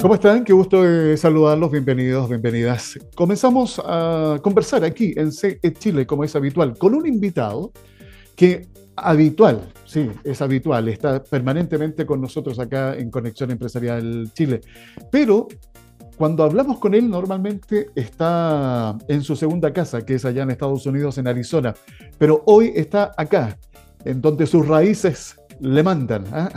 ¿Cómo 0.00 0.14
están? 0.14 0.44
Qué 0.44 0.52
gusto 0.52 0.84
saludarlos, 1.16 1.72
bienvenidos, 1.72 2.28
bienvenidas. 2.28 2.96
Comenzamos 3.16 3.82
a 3.84 4.38
conversar 4.40 4.84
aquí 4.84 5.12
en 5.16 5.32
CE 5.32 5.60
Chile, 5.76 6.06
como 6.06 6.22
es 6.22 6.36
habitual, 6.36 6.78
con 6.78 6.94
un 6.94 7.04
invitado 7.06 7.72
que 8.36 8.68
habitual, 8.94 9.72
sí, 9.84 10.08
es 10.22 10.40
habitual, 10.40 10.88
está 10.88 11.22
permanentemente 11.24 12.06
con 12.06 12.20
nosotros 12.20 12.60
acá 12.60 12.96
en 12.96 13.10
Conexión 13.10 13.50
Empresarial 13.50 14.30
Chile, 14.34 14.60
pero 15.10 15.48
cuando 16.18 16.42
hablamos 16.42 16.78
con 16.80 16.94
él 16.94 17.08
normalmente 17.08 17.90
está 17.94 18.98
en 19.06 19.22
su 19.22 19.36
segunda 19.36 19.72
casa, 19.72 20.04
que 20.04 20.14
es 20.14 20.24
allá 20.24 20.42
en 20.42 20.50
Estados 20.50 20.84
Unidos, 20.84 21.16
en 21.16 21.28
Arizona, 21.28 21.74
pero 22.18 22.42
hoy 22.46 22.72
está 22.74 23.12
acá, 23.16 23.56
en 24.04 24.20
donde 24.20 24.46
sus 24.46 24.66
raíces 24.66 25.36
le 25.60 25.82
mandan, 25.84 26.24
¿ah? 26.32 26.50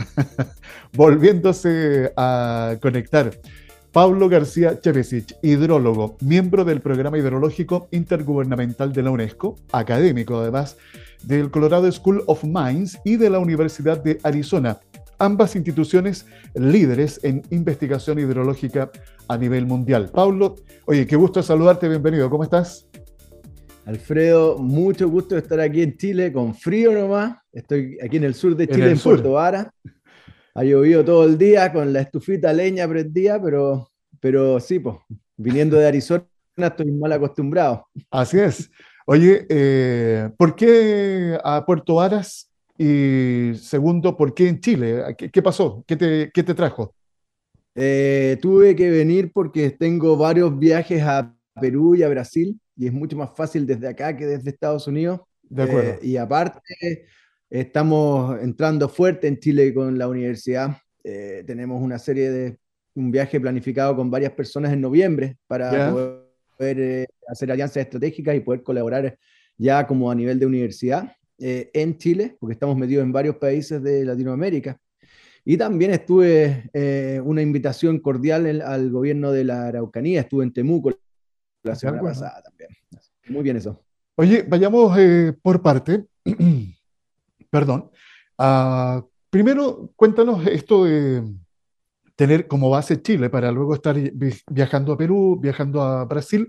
volviéndose 0.92 2.12
a 2.16 2.76
conectar. 2.82 3.30
Pablo 3.92 4.28
García 4.28 4.80
Chevesic, 4.80 5.36
hidrólogo, 5.42 6.16
miembro 6.22 6.64
del 6.64 6.80
Programa 6.80 7.18
Hidrológico 7.18 7.88
Intergubernamental 7.92 8.92
de 8.92 9.02
la 9.02 9.10
UNESCO, 9.10 9.56
académico 9.70 10.40
además 10.40 10.76
del 11.22 11.50
Colorado 11.52 11.92
School 11.92 12.24
of 12.26 12.42
Mines 12.42 12.98
y 13.04 13.16
de 13.16 13.30
la 13.30 13.38
Universidad 13.38 14.02
de 14.02 14.18
Arizona, 14.24 14.80
ambas 15.22 15.54
instituciones 15.54 16.26
líderes 16.54 17.20
en 17.22 17.42
investigación 17.50 18.18
hidrológica 18.18 18.90
a 19.28 19.38
nivel 19.38 19.66
mundial. 19.66 20.10
Pablo, 20.12 20.56
oye, 20.84 21.06
qué 21.06 21.14
gusto 21.14 21.40
saludarte, 21.44 21.88
bienvenido, 21.88 22.28
¿cómo 22.28 22.42
estás? 22.42 22.88
Alfredo, 23.84 24.58
mucho 24.58 25.08
gusto 25.08 25.38
estar 25.38 25.60
aquí 25.60 25.82
en 25.82 25.96
Chile, 25.96 26.32
con 26.32 26.54
frío 26.54 26.92
nomás. 26.92 27.36
Estoy 27.52 27.98
aquí 28.02 28.16
en 28.16 28.24
el 28.24 28.34
sur 28.34 28.56
de 28.56 28.66
Chile, 28.66 28.90
en, 28.90 28.98
Puerto 28.98 29.32
Vara. 29.32 29.72
Ha 30.54 30.64
llovido 30.64 31.04
todo 31.04 31.24
el 31.24 31.38
día 31.38 31.72
con 31.72 31.92
la 31.92 32.00
estufita 32.00 32.52
leña 32.52 32.88
prendida, 32.88 33.40
pero, 33.40 33.88
pero 34.20 34.58
sí, 34.58 34.80
pues, 34.80 34.96
viniendo 35.36 35.76
de 35.76 35.86
Arizona 35.86 36.26
estoy 36.56 36.90
mal 36.90 37.12
acostumbrado. 37.12 37.86
Así 38.10 38.40
es. 38.40 38.68
Oye, 39.06 39.46
eh, 39.48 40.30
¿por 40.36 40.56
qué 40.56 41.38
a 41.44 41.64
Puerto 41.64 41.94
Varas? 41.94 42.51
Y 42.84 43.54
segundo, 43.58 44.16
¿por 44.16 44.34
qué 44.34 44.48
en 44.48 44.58
Chile? 44.58 45.14
¿Qué, 45.16 45.40
pasó? 45.40 45.84
¿Qué 45.86 45.94
te, 45.94 46.32
qué 46.34 46.42
te 46.42 46.52
trajo? 46.52 46.92
Eh, 47.76 48.36
tuve 48.42 48.74
que 48.74 48.90
venir 48.90 49.30
porque 49.32 49.70
tengo 49.70 50.16
varios 50.16 50.58
viajes 50.58 51.00
a 51.00 51.32
Perú 51.60 51.94
y 51.94 52.02
a 52.02 52.08
Brasil 52.08 52.58
y 52.76 52.88
es 52.88 52.92
mucho 52.92 53.16
más 53.16 53.30
fácil 53.36 53.66
desde 53.66 53.86
acá 53.86 54.16
que 54.16 54.26
desde 54.26 54.50
Estados 54.50 54.88
Unidos. 54.88 55.20
De 55.42 55.62
acuerdo. 55.62 55.90
Eh, 55.92 55.98
y 56.02 56.16
aparte, 56.16 57.06
estamos 57.48 58.40
entrando 58.40 58.88
fuerte 58.88 59.28
en 59.28 59.38
Chile 59.38 59.72
con 59.72 59.96
la 59.96 60.08
universidad. 60.08 60.76
Eh, 61.04 61.44
tenemos 61.46 61.80
una 61.80 62.00
serie 62.00 62.30
de 62.30 62.58
un 62.96 63.12
viaje 63.12 63.38
planificado 63.38 63.94
con 63.94 64.10
varias 64.10 64.32
personas 64.32 64.72
en 64.72 64.80
noviembre 64.80 65.36
para 65.46 65.92
poder 65.92 66.80
eh, 66.80 67.06
hacer 67.28 67.52
alianzas 67.52 67.76
estratégicas 67.76 68.34
y 68.34 68.40
poder 68.40 68.64
colaborar 68.64 69.16
ya 69.56 69.86
como 69.86 70.10
a 70.10 70.16
nivel 70.16 70.40
de 70.40 70.46
universidad 70.46 71.12
en 71.42 71.98
Chile, 71.98 72.36
porque 72.38 72.54
estamos 72.54 72.76
metidos 72.76 73.04
en 73.04 73.12
varios 73.12 73.36
países 73.36 73.82
de 73.82 74.04
Latinoamérica. 74.04 74.78
Y 75.44 75.56
también 75.56 75.90
estuve 75.90 76.70
una 77.24 77.42
invitación 77.42 77.98
cordial 77.98 78.60
al 78.60 78.90
gobierno 78.90 79.32
de 79.32 79.44
la 79.44 79.66
Araucanía, 79.66 80.20
estuve 80.20 80.44
en 80.44 80.52
Temuco 80.52 80.92
la 81.62 81.74
semana 81.74 82.02
pasada 82.02 82.42
también. 82.42 82.70
Muy 83.28 83.42
bien 83.42 83.56
eso. 83.56 83.82
Oye, 84.16 84.42
vayamos 84.42 84.96
eh, 84.98 85.32
por 85.40 85.62
parte. 85.62 86.06
Perdón. 87.50 87.90
Uh, 88.38 89.02
primero, 89.30 89.90
cuéntanos 89.96 90.46
esto 90.46 90.84
de 90.84 91.22
tener 92.16 92.46
como 92.46 92.70
base 92.70 93.00
Chile 93.00 93.30
para 93.30 93.50
luego 93.50 93.74
estar 93.74 93.96
viajando 94.50 94.92
a 94.92 94.98
Perú, 94.98 95.38
viajando 95.40 95.82
a 95.82 96.04
Brasil. 96.04 96.48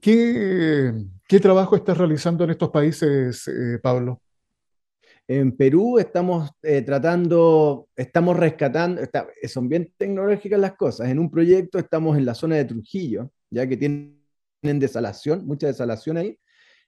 ¿Qué, 0.00 0.92
qué 1.26 1.40
trabajo 1.40 1.76
estás 1.76 1.96
realizando 1.96 2.44
en 2.44 2.50
estos 2.50 2.70
países, 2.70 3.48
eh, 3.48 3.78
Pablo? 3.82 4.20
En 5.26 5.56
Perú 5.56 5.98
estamos 5.98 6.50
eh, 6.62 6.82
tratando, 6.82 7.88
estamos 7.96 8.36
rescatando, 8.36 9.02
son 9.48 9.68
bien 9.68 9.92
tecnológicas 9.96 10.60
las 10.60 10.74
cosas. 10.74 11.08
En 11.08 11.18
un 11.18 11.30
proyecto 11.30 11.78
estamos 11.78 12.18
en 12.18 12.26
la 12.26 12.34
zona 12.34 12.56
de 12.56 12.66
Trujillo, 12.66 13.30
ya 13.50 13.66
que 13.66 13.76
tiene 13.76 14.24
tienen 14.64 14.80
desalación, 14.80 15.46
mucha 15.46 15.66
desalación 15.66 16.16
ahí. 16.16 16.38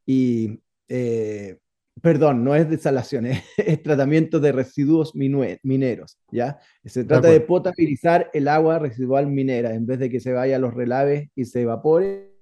Y, 0.07 0.61
eh, 0.89 1.59
perdón, 2.01 2.43
no 2.43 2.55
es 2.55 2.69
desalación, 2.69 3.27
es, 3.57 3.83
tratamiento 3.83 4.41
de 4.41 4.53
residuos 4.53 5.15
mineros, 5.15 6.19
¿ya? 6.33 6.59
Se 6.85 7.05
trata 7.05 7.29
de, 7.29 7.41
potabilizar 7.41 8.31
el 8.33 8.49
agua 8.49 8.79
residual 8.79 9.27
minera, 9.27 9.75
en 9.75 9.87
vez 9.87 9.99
de 9.99 10.09
que 10.09 10.21
se 10.21 10.33
vaya 10.33 10.57
a 10.57 10.59
los 10.59 10.73
relaves 10.73 11.29
y 11.35 11.45
se 11.45 11.63
evapore, 11.63 12.36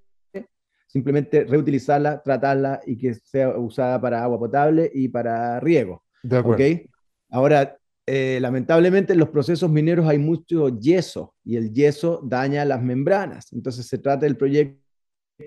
simplemente 0.95 1.43
reutilizarla, 1.45 2.23
tratarla 2.23 2.81
y 2.87 2.97
que 2.97 3.15
sea 3.15 3.59
usada 3.59 4.01
para 4.01 4.23
agua 4.23 4.39
potable 4.39 4.89
y 4.95 5.09
para 5.09 5.59
riego. 5.59 6.05
De 6.23 6.37
acuerdo. 6.37 6.55
¿okay? 6.55 6.89
Ahora, 7.31 7.77
eh, 8.07 8.39
lamentablemente 8.41 9.13
en 9.13 9.19
los 9.19 9.31
procesos 9.31 9.69
mineros 9.69 10.07
hay 10.07 10.19
mucho 10.19 10.69
yeso 10.79 11.35
y 11.45 11.57
el 11.57 11.73
yeso 11.73 12.21
daña 12.23 12.65
las 12.65 12.81
membranas. 12.81 13.53
Entonces 13.53 13.89
se 13.89 13.99
trata 13.99 14.25
del 14.25 14.37
proyecto 14.37 14.79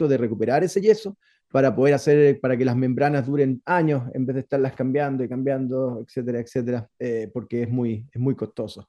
de 0.10 0.18
recuperar 0.18 0.66
ese 0.66 0.82
yeso 0.82 1.18
para 1.50 1.74
poder 1.74 1.94
hacer, 1.94 2.42
para 2.42 2.58
que 2.58 2.66
las 2.66 2.76
membranas 2.76 3.26
duren 3.26 3.62
años 3.64 4.04
en 4.14 4.26
vez 4.26 4.34
de 4.34 4.42
estarlas 4.42 4.74
cambiando 4.74 5.24
y 5.24 5.30
cambiando, 5.30 6.04
etcétera, 6.06 6.42
etcétera, 6.42 6.90
eh, 7.00 7.32
porque 7.34 7.64
es 7.64 7.70
muy, 7.70 8.06
es 8.12 8.20
muy 8.20 8.36
costoso. 8.36 8.86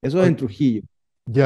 Eso 0.00 0.22
es 0.22 0.28
en 0.28 0.36
Trujillo. 0.36 0.82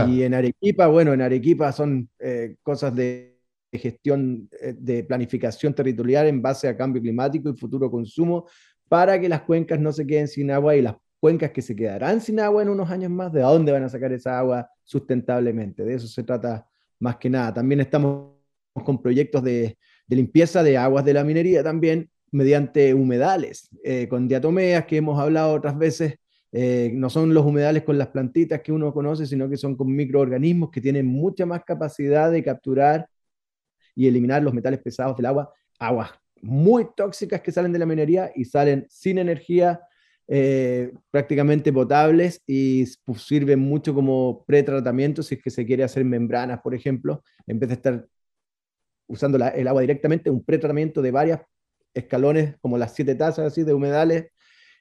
Y 0.07 0.23
en 0.23 0.35
Arequipa, 0.35 0.87
bueno, 0.87 1.13
en 1.13 1.21
Arequipa 1.21 1.73
son 1.73 2.09
eh, 2.21 2.55
cosas 2.63 2.95
de 2.95 3.40
gestión, 3.79 4.49
eh, 4.61 4.75
de 4.77 5.05
planificación 5.05 5.75
territorial 5.75 6.27
en 6.27 6.43
base 6.43 6.69
a 6.69 6.77
cambio 6.77 7.01
climático 7.01 7.49
y 7.49 7.57
futuro 7.57 7.91
consumo 7.91 8.47
para 8.89 9.21
que 9.21 9.29
las 9.29 9.43
cuencas 9.43 9.79
no 9.79 9.93
se 9.93 10.07
queden 10.07 10.27
sin 10.27 10.51
agua 10.51 10.75
y 10.75 10.83
las 10.83 10.97
cuencas 11.21 11.51
que 11.51 11.63
se 11.63 11.77
quedarán 11.77 12.21
sin 12.21 12.41
agua 12.41 12.63
en 12.63 12.71
unos 12.71 12.91
años 12.91 13.11
más, 13.11 13.33
¿de 13.33 13.41
dónde 13.41 13.73
van 13.73 13.85
a 13.85 13.89
sacar 13.89 14.13
esa 14.13 14.39
agua 14.39 14.69
sustentablemente? 14.85 15.85
De 15.85 15.95
eso 15.95 16.09
se 16.09 16.25
trata 16.25 16.67
más 16.99 17.17
que 17.17 17.31
nada. 17.31 17.55
También 17.55 17.81
estamos 17.81 18.33
con 18.85 19.01
proyectos 19.01 19.43
de, 19.45 19.77
limpieza 20.09 20.63
de 20.63 20.77
aguas 20.77 21.05
de 21.05 21.15
la 21.15 21.23
minería 21.23 21.63
también 21.63 22.11
mediante 22.33 22.95
humedales, 22.95 23.69
eh, 23.85 24.09
con 24.09 24.27
diatomeas 24.27 24.85
que 24.87 24.97
hemos 24.97 25.21
hablado 25.21 25.55
otras 25.55 25.79
veces. 25.79 26.17
Eh, 26.53 26.91
no 26.95 27.09
son 27.11 27.33
los 27.33 27.47
humedales 27.47 27.85
con 27.85 27.97
las 27.97 28.09
plantitas 28.09 28.61
que 28.61 28.73
uno 28.73 28.93
conoce, 28.93 29.25
sino 29.25 29.49
que 29.49 29.57
son 29.57 29.77
con 29.77 29.95
microorganismos 29.95 30.71
que 30.71 30.81
tienen 30.81 31.07
mucha 31.07 31.47
más 31.47 31.63
capacidad 31.65 32.31
de 32.33 32.43
capturar 32.43 33.07
y 34.01 34.09
eliminar 34.09 34.43
los 34.43 34.55
metales 34.55 34.81
pesados 34.81 35.15
del 35.15 35.27
agua, 35.27 35.53
aguas 35.79 36.11
muy 36.41 36.87
tóxicas 36.97 37.43
que 37.43 37.53
salen 37.53 37.71
de 37.71 37.79
la 37.79 37.85
minería 37.85 38.33
y 38.35 38.47
salen 38.47 38.87
sin 38.89 39.19
energía, 39.19 39.79
eh, 40.27 40.91
prácticamente 41.11 41.71
potables 41.71 42.41
y 42.47 42.87
sirven 43.19 43.59
mucho 43.59 43.93
como 43.95 44.43
pretratamiento 44.47 45.23
si 45.23 45.35
es 45.35 45.43
que 45.43 45.51
se 45.51 45.67
quiere 45.67 45.85
hacer 45.85 46.03
membranas, 46.07 46.63
por 46.63 46.75
ejemplo, 46.75 47.23
en 47.47 47.59
vez 47.59 47.69
de 47.69 47.75
estar 47.75 48.07
usando 49.07 49.37
el 49.37 49.69
agua 49.69 49.83
directamente, 49.83 50.31
un 50.31 50.43
pretratamiento 50.43 51.03
de 51.03 51.11
varios 51.11 51.41
escalones, 51.93 52.57
como 52.63 52.79
las 52.79 52.95
siete 52.95 53.15
tazas 53.15 53.49
así 53.49 53.65
de 53.65 53.75
humedales. 53.75 54.29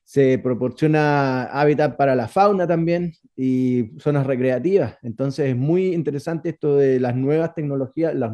Se 0.05 0.39
proporciona 0.39 1.43
hábitat 1.43 1.97
para 1.97 2.15
la 2.15 2.29
fauna 2.29 2.65
también 2.65 3.11
y 3.35 3.91
zonas 3.99 4.25
recreativas. 4.25 4.97
Entonces 5.01 5.49
es 5.49 5.57
muy 5.57 5.93
interesante 5.93 6.49
esto 6.49 6.77
de 6.77 7.01
las 7.01 7.17
nuevas 7.17 7.53
tecnologías, 7.53 8.15
los 8.15 8.31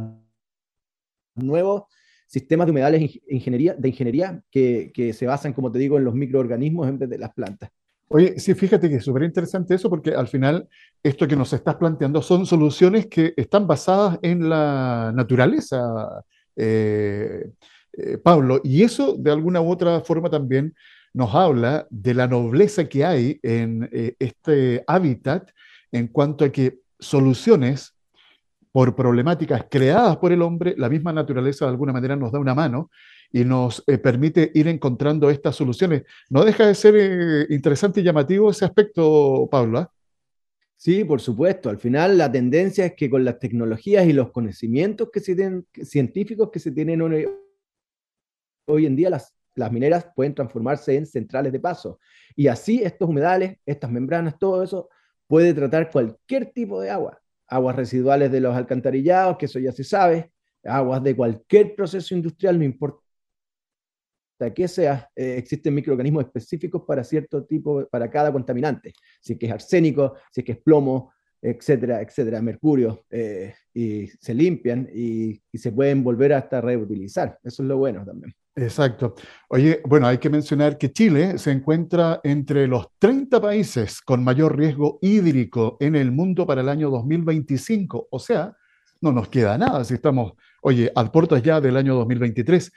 nuevos 1.35 1.83
sistemas 2.27 2.67
de 2.67 2.71
humedales 2.71 3.19
ingeniería, 3.27 3.75
de 3.75 3.89
ingeniería 3.89 4.41
que, 4.51 4.91
que 4.93 5.13
se 5.13 5.27
basan, 5.27 5.53
como 5.53 5.71
te 5.71 5.79
digo, 5.79 5.97
en 5.97 6.05
los 6.05 6.15
microorganismos 6.15 6.87
en 6.87 6.99
vez 6.99 7.09
de 7.09 7.17
las 7.17 7.33
plantas. 7.33 7.69
Oye, 8.07 8.39
sí, 8.39 8.53
fíjate 8.53 8.87
que 8.87 8.97
es 8.97 9.03
súper 9.03 9.23
interesante 9.23 9.73
eso 9.73 9.89
porque 9.89 10.11
al 10.11 10.27
final 10.27 10.69
esto 11.01 11.27
que 11.27 11.35
nos 11.35 11.51
estás 11.53 11.75
planteando 11.75 12.21
son 12.21 12.45
soluciones 12.45 13.07
que 13.07 13.33
están 13.35 13.65
basadas 13.65 14.19
en 14.21 14.47
la 14.47 15.11
naturaleza, 15.15 16.23
eh, 16.55 17.49
eh, 17.93 18.17
Pablo, 18.19 18.61
y 18.63 18.83
eso 18.83 19.15
de 19.17 19.31
alguna 19.31 19.61
u 19.61 19.71
otra 19.71 20.01
forma 20.01 20.29
también 20.29 20.75
nos 21.13 21.33
habla 21.33 21.87
de 21.89 22.13
la 22.13 22.27
nobleza 22.27 22.87
que 22.87 23.05
hay 23.05 23.39
en 23.41 23.89
eh, 23.91 24.15
este 24.19 24.83
hábitat 24.85 25.49
en 25.91 26.07
cuanto 26.07 26.45
a 26.45 26.51
que 26.51 26.79
soluciones 26.99 27.94
por 28.75 28.93
problemáticas 28.93 29.67
creadas 29.71 30.17
por 30.17 30.33
el 30.33 30.41
hombre, 30.41 30.75
la 30.77 30.89
misma 30.89 31.13
naturaleza 31.13 31.63
de 31.63 31.71
alguna 31.71 31.93
manera 31.93 32.17
nos 32.17 32.33
da 32.33 32.39
una 32.39 32.53
mano 32.53 32.91
y 33.31 33.45
nos 33.45 33.81
eh, 33.87 33.97
permite 33.97 34.51
ir 34.53 34.67
encontrando 34.67 35.29
estas 35.29 35.55
soluciones. 35.55 36.03
No 36.29 36.43
deja 36.43 36.67
de 36.67 36.75
ser 36.75 36.93
eh, 36.97 37.47
interesante 37.51 38.01
y 38.01 38.03
llamativo 38.03 38.51
ese 38.51 38.65
aspecto, 38.65 39.47
Pablo. 39.49 39.79
¿ah? 39.79 39.93
Sí, 40.75 41.05
por 41.05 41.21
supuesto. 41.21 41.69
Al 41.69 41.77
final 41.77 42.17
la 42.17 42.29
tendencia 42.29 42.87
es 42.87 42.95
que 42.95 43.09
con 43.09 43.23
las 43.23 43.39
tecnologías 43.39 44.05
y 44.07 44.11
los 44.11 44.33
conocimientos 44.33 45.07
que 45.09 45.21
tienen, 45.21 45.65
científicos 45.81 46.49
que 46.51 46.59
se 46.59 46.71
tienen 46.73 47.01
hoy, 47.01 47.25
en 48.85 48.95
día, 48.97 49.09
las 49.09 49.71
mineras 49.71 50.07
pueden 50.13 50.35
transformarse 50.35 50.97
en 50.97 51.05
centrales 51.05 51.53
de 51.53 51.61
paso. 51.61 51.97
Y 52.35 52.47
así 52.47 52.81
estos 52.83 53.07
humedales, 53.07 53.55
estas 53.65 53.89
membranas, 53.89 54.37
todo 54.37 54.61
eso 54.61 54.89
puede 55.27 55.53
tratar 55.53 55.89
cualquier 55.89 56.47
tipo 56.47 56.81
de 56.81 56.89
agua. 56.89 57.21
Aguas 57.47 57.75
residuales 57.75 58.31
de 58.31 58.39
los 58.39 58.55
alcantarillados, 58.55 59.37
que 59.37 59.45
eso 59.45 59.59
ya 59.59 59.71
se 59.71 59.83
sabe, 59.83 60.31
aguas 60.63 61.03
de 61.03 61.15
cualquier 61.15 61.75
proceso 61.75 62.15
industrial, 62.15 62.57
no 62.57 62.65
importa 62.65 63.01
que 64.53 64.67
sea, 64.67 65.09
eh, 65.15 65.35
existen 65.37 65.73
microorganismos 65.73 66.25
específicos 66.25 66.83
para 66.85 67.03
cierto 67.03 67.45
tipo, 67.45 67.87
para 67.87 68.09
cada 68.09 68.31
contaminante, 68.31 68.93
si 69.21 69.33
es 69.33 69.39
que 69.39 69.45
es 69.45 69.51
arsénico, 69.51 70.15
si 70.31 70.41
es 70.41 70.45
que 70.45 70.51
es 70.53 70.57
plomo, 70.59 71.13
etcétera, 71.41 72.01
etcétera, 72.01 72.41
mercurio, 72.41 73.05
eh, 73.09 73.53
y 73.73 74.07
se 74.07 74.33
limpian 74.33 74.89
y, 74.93 75.41
y, 75.51 75.57
se 75.57 75.71
pueden 75.71 76.03
volver 76.03 76.33
hasta 76.33 76.59
reutilizar. 76.59 77.39
Eso 77.43 77.63
es 77.63 77.69
lo 77.69 77.77
bueno 77.77 78.03
también. 78.03 78.33
Exacto. 78.57 79.15
Oye, 79.49 79.81
bueno, 79.85 80.07
hay 80.07 80.17
que 80.17 80.29
mencionar 80.29 80.77
que 80.77 80.91
Chile 80.93 81.37
se 81.37 81.51
encuentra 81.51 82.21
entre 82.23 82.67
los 82.67 82.87
30 82.99 83.41
países 83.41 84.01
con 84.01 84.23
mayor 84.23 84.57
riesgo 84.57 84.97
hídrico 85.01 85.75
en 85.81 85.95
el 85.95 86.11
mundo 86.11 86.47
para 86.47 86.61
el 86.61 86.69
año 86.69 86.89
2025. 86.89 88.07
O 88.09 88.19
sea, 88.19 88.55
no 89.01 89.11
nos 89.11 89.27
queda 89.27 89.57
nada 89.57 89.83
si 89.83 89.95
estamos, 89.95 90.33
oye, 90.61 90.89
a 90.95 91.11
puertas 91.11 91.43
ya 91.43 91.59
del 91.59 91.75
año 91.75 91.95
2023. 91.95 92.71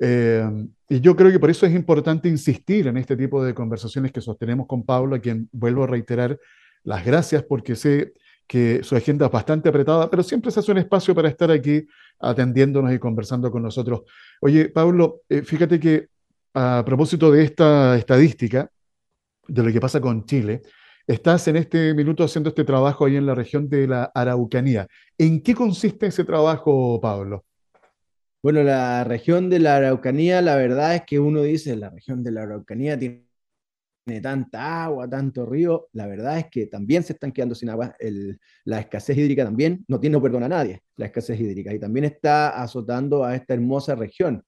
Eh, 0.00 0.48
y 0.88 1.00
yo 1.00 1.16
creo 1.16 1.32
que 1.32 1.40
por 1.40 1.50
eso 1.50 1.66
es 1.66 1.74
importante 1.74 2.28
insistir 2.28 2.86
en 2.86 2.96
este 2.96 3.16
tipo 3.16 3.44
de 3.44 3.54
conversaciones 3.54 4.12
que 4.12 4.20
sostenemos 4.20 4.68
con 4.68 4.84
Pablo, 4.84 5.16
a 5.16 5.18
quien 5.18 5.48
vuelvo 5.50 5.82
a 5.82 5.88
reiterar 5.88 6.38
las 6.84 7.04
gracias 7.04 7.42
porque 7.42 7.74
sé 7.74 8.12
que 8.46 8.84
su 8.84 8.94
agenda 8.94 9.26
es 9.26 9.32
bastante 9.32 9.68
apretada, 9.68 10.08
pero 10.10 10.22
siempre 10.22 10.50
se 10.52 10.60
hace 10.60 10.70
un 10.70 10.78
espacio 10.78 11.14
para 11.14 11.28
estar 11.28 11.50
aquí 11.50 11.86
atendiéndonos 12.20 12.92
y 12.92 12.98
conversando 12.98 13.50
con 13.50 13.62
nosotros. 13.62 14.02
Oye, 14.40 14.68
Pablo, 14.68 15.22
eh, 15.28 15.42
fíjate 15.42 15.78
que 15.78 16.08
a 16.54 16.82
propósito 16.84 17.30
de 17.30 17.44
esta 17.44 17.96
estadística, 17.96 18.70
de 19.46 19.62
lo 19.62 19.72
que 19.72 19.80
pasa 19.80 20.00
con 20.00 20.24
Chile, 20.24 20.62
estás 21.06 21.48
en 21.48 21.56
este 21.56 21.92
minuto 21.94 22.24
haciendo 22.24 22.48
este 22.48 22.64
trabajo 22.64 23.04
ahí 23.04 23.16
en 23.16 23.26
la 23.26 23.34
región 23.34 23.68
de 23.68 23.86
la 23.86 24.04
Araucanía. 24.14 24.86
¿En 25.18 25.42
qué 25.42 25.54
consiste 25.54 26.06
ese 26.06 26.24
trabajo, 26.24 27.00
Pablo? 27.00 27.44
Bueno, 28.42 28.62
la 28.62 29.04
región 29.04 29.50
de 29.50 29.58
la 29.58 29.76
Araucanía, 29.76 30.42
la 30.42 30.56
verdad 30.56 30.94
es 30.94 31.02
que 31.06 31.18
uno 31.18 31.42
dice, 31.42 31.76
la 31.76 31.90
región 31.90 32.22
de 32.22 32.30
la 32.30 32.42
Araucanía 32.42 32.98
tiene 32.98 33.24
tanta 34.22 34.84
agua, 34.84 35.08
tanto 35.08 35.46
río, 35.46 35.88
la 35.92 36.06
verdad 36.06 36.38
es 36.38 36.46
que 36.50 36.66
también 36.66 37.02
se 37.02 37.14
están 37.14 37.32
quedando 37.32 37.54
sin 37.54 37.70
agua. 37.70 37.96
la 38.64 38.80
escasez 38.80 39.16
hídrica 39.16 39.44
también 39.44 39.84
no 39.88 39.98
tiene 39.98 40.20
perdón 40.20 40.42
a 40.44 40.48
nadie, 40.48 40.82
la 40.96 41.06
escasez 41.06 41.40
hídrica, 41.40 41.72
y 41.72 41.78
también 41.78 42.04
está 42.04 42.62
azotando 42.62 43.24
a 43.24 43.34
esta 43.34 43.54
hermosa 43.54 43.94
región. 43.94 44.44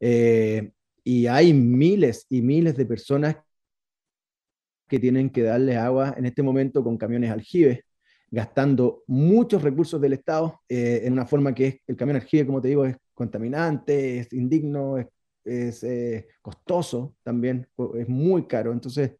Eh, 0.00 0.72
y 1.04 1.26
hay 1.26 1.52
miles 1.52 2.26
y 2.28 2.42
miles 2.42 2.76
de 2.76 2.86
personas 2.86 3.36
que 4.88 4.98
tienen 4.98 5.30
que 5.30 5.42
darle 5.42 5.76
agua 5.76 6.14
en 6.16 6.26
este 6.26 6.42
momento 6.42 6.82
con 6.82 6.96
camiones 6.98 7.30
aljibes, 7.30 7.80
gastando 8.30 9.04
muchos 9.06 9.62
recursos 9.62 10.00
del 10.00 10.14
Estado 10.14 10.60
eh, 10.68 11.02
en 11.04 11.12
una 11.12 11.26
forma 11.26 11.54
que 11.54 11.66
es, 11.68 11.76
el 11.86 11.96
camión 11.96 12.16
aljibe, 12.16 12.46
como 12.46 12.60
te 12.60 12.68
digo, 12.68 12.84
es 12.84 12.96
contaminante, 13.14 14.18
es 14.20 14.32
indigno, 14.32 14.98
es 14.98 15.06
es 15.46 15.82
eh, 15.84 16.28
costoso 16.42 17.16
también, 17.22 17.68
es 17.94 18.08
muy 18.08 18.46
caro. 18.46 18.72
Entonces, 18.72 19.12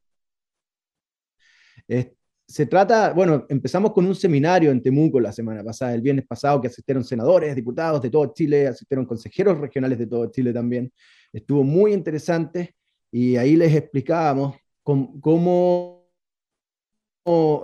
se 2.49 2.67
trata, 2.67 3.13
bueno, 3.13 3.45
empezamos 3.49 3.93
con 3.93 4.07
un 4.07 4.15
seminario 4.15 4.71
en 4.71 4.81
Temuco 4.81 5.19
la 5.19 5.33
semana 5.33 5.65
pasada, 5.65 5.95
el 5.95 6.01
viernes 6.01 6.27
pasado, 6.27 6.61
que 6.61 6.69
asistieron 6.69 7.05
senadores, 7.05 7.57
diputados 7.57 8.01
de 8.01 8.11
todo 8.11 8.33
Chile, 8.33 8.69
asistieron 8.69 9.05
consejeros 9.05 9.59
regionales 9.59 9.99
de 9.99 10.07
todo 10.07 10.31
Chile 10.31 10.53
también. 10.53 10.93
Estuvo 11.33 11.65
muy 11.65 11.93
interesante 11.93 12.77
y 13.11 13.37
ahí 13.37 13.57
les 13.57 13.75
explicábamos 13.75 14.57
cómo, 14.83 16.09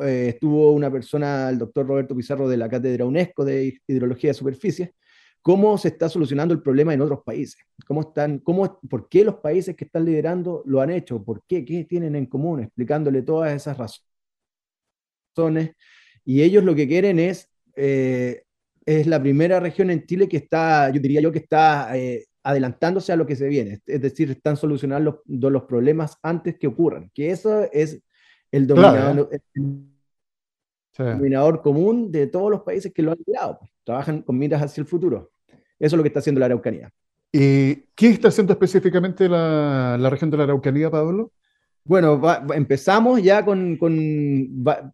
eh, 0.02 0.30
estuvo 0.30 0.72
una 0.72 0.90
persona, 0.90 1.48
el 1.48 1.58
doctor 1.58 1.86
Roberto 1.86 2.16
Pizarro 2.16 2.48
de 2.48 2.56
la 2.56 2.68
Cátedra 2.68 3.04
UNESCO 3.04 3.44
de 3.44 3.78
Hidrología 3.86 4.30
de 4.30 4.34
Superficie, 4.34 4.94
cómo 5.42 5.76
se 5.76 5.88
está 5.88 6.08
solucionando 6.08 6.54
el 6.54 6.62
problema 6.62 6.94
en 6.94 7.00
otros 7.00 7.22
países, 7.24 7.60
cómo 7.86 8.02
están, 8.02 8.38
cómo, 8.38 8.80
por 8.88 9.08
qué 9.08 9.24
los 9.24 9.36
países 9.36 9.76
que 9.76 9.84
están 9.84 10.04
liderando 10.04 10.62
lo 10.64 10.80
han 10.80 10.90
hecho, 10.90 11.22
por 11.22 11.42
qué, 11.46 11.64
qué 11.64 11.84
tienen 11.84 12.14
en 12.14 12.26
común, 12.26 12.60
explicándole 12.60 13.22
todas 13.22 13.52
esas 13.52 13.76
razones. 15.36 15.72
Y 16.24 16.42
ellos 16.42 16.62
lo 16.62 16.74
que 16.74 16.86
quieren 16.86 17.18
es, 17.18 17.50
eh, 17.74 18.44
es 18.86 19.06
la 19.08 19.20
primera 19.20 19.58
región 19.58 19.90
en 19.90 20.06
Chile 20.06 20.28
que 20.28 20.36
está, 20.36 20.90
yo 20.90 21.00
diría 21.00 21.20
yo 21.20 21.32
que 21.32 21.40
está 21.40 21.96
eh, 21.96 22.26
adelantándose 22.44 23.12
a 23.12 23.16
lo 23.16 23.26
que 23.26 23.36
se 23.36 23.48
viene, 23.48 23.80
es 23.84 24.00
decir, 24.00 24.30
están 24.30 24.56
solucionando 24.56 25.22
los, 25.26 25.52
los 25.52 25.62
problemas 25.64 26.16
antes 26.22 26.56
que 26.56 26.68
ocurran, 26.68 27.10
que 27.12 27.30
eso 27.30 27.68
es 27.72 28.00
el 28.52 28.66
dominador. 28.68 29.28
Dominador 30.96 31.62
común 31.62 32.12
de 32.12 32.26
todos 32.26 32.50
los 32.50 32.62
países 32.62 32.92
que 32.92 33.02
lo 33.02 33.12
han 33.12 33.18
liderado. 33.18 33.58
Pues. 33.58 33.70
Trabajan 33.84 34.22
con 34.22 34.38
miras 34.38 34.62
hacia 34.62 34.80
el 34.80 34.86
futuro. 34.86 35.30
Eso 35.48 35.58
es 35.78 35.92
lo 35.94 36.02
que 36.02 36.08
está 36.08 36.20
haciendo 36.20 36.38
la 36.38 36.46
Araucanía. 36.46 36.90
¿Y 37.32 37.74
qué 37.94 38.10
está 38.10 38.28
haciendo 38.28 38.52
específicamente 38.52 39.28
la, 39.28 40.08
región 40.10 40.30
de 40.30 40.36
la 40.36 40.44
Araucanía, 40.44 40.90
Pablo? 40.90 41.32
Bueno, 41.84 42.20
empezamos 42.54 43.22
ya 43.22 43.44
con, 43.44 43.78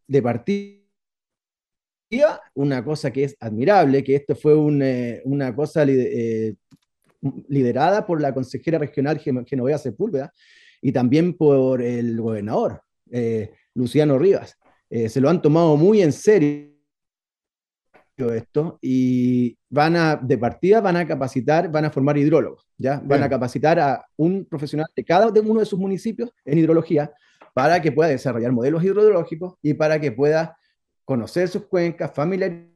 de 0.06 0.22
partida 0.22 0.78
una 2.54 2.82
cosa 2.84 3.10
que 3.10 3.24
es 3.24 3.36
admirable, 3.40 4.02
que 4.02 4.14
esto 4.14 4.34
fue 4.34 4.54
eh, 4.82 5.20
una 5.24 5.54
cosa 5.54 5.84
eh, 5.84 6.54
liderada 7.48 8.06
por 8.06 8.20
la 8.20 8.32
consejera 8.32 8.78
regional 8.78 9.18
Genoveva 9.18 9.78
Sepúlveda 9.78 10.32
y 10.80 10.92
también 10.92 11.34
por 11.34 11.82
el 11.82 12.20
gobernador 12.20 12.82
eh, 13.10 13.52
Luciano 13.74 14.18
Rivas. 14.18 14.56
Se 14.90 15.20
lo 15.20 15.28
han 15.28 15.42
tomado 15.42 15.76
muy 15.76 16.02
en 16.02 16.12
serio 16.12 16.68
esto 18.26 18.78
y 18.82 19.56
van 19.68 19.96
a, 19.96 20.16
de 20.16 20.36
partida, 20.38 20.80
van 20.80 20.96
a 20.96 21.06
capacitar, 21.06 21.70
van 21.70 21.84
a 21.84 21.90
formar 21.90 22.18
hidrólogos, 22.18 22.66
¿ya? 22.76 23.00
Van 23.04 23.22
a 23.22 23.28
capacitar 23.28 23.78
a 23.78 24.04
un 24.16 24.44
profesional 24.44 24.88
de 24.94 25.04
cada 25.04 25.28
uno 25.28 25.60
de 25.60 25.66
sus 25.66 25.78
municipios 25.78 26.30
en 26.44 26.58
hidrología 26.58 27.12
para 27.54 27.80
que 27.80 27.92
pueda 27.92 28.10
desarrollar 28.10 28.52
modelos 28.52 28.82
hidrológicos 28.82 29.54
y 29.62 29.74
para 29.74 30.00
que 30.00 30.12
pueda 30.12 30.58
conocer 31.04 31.48
sus 31.48 31.66
cuencas, 31.66 32.12
familiarizarse, 32.12 32.72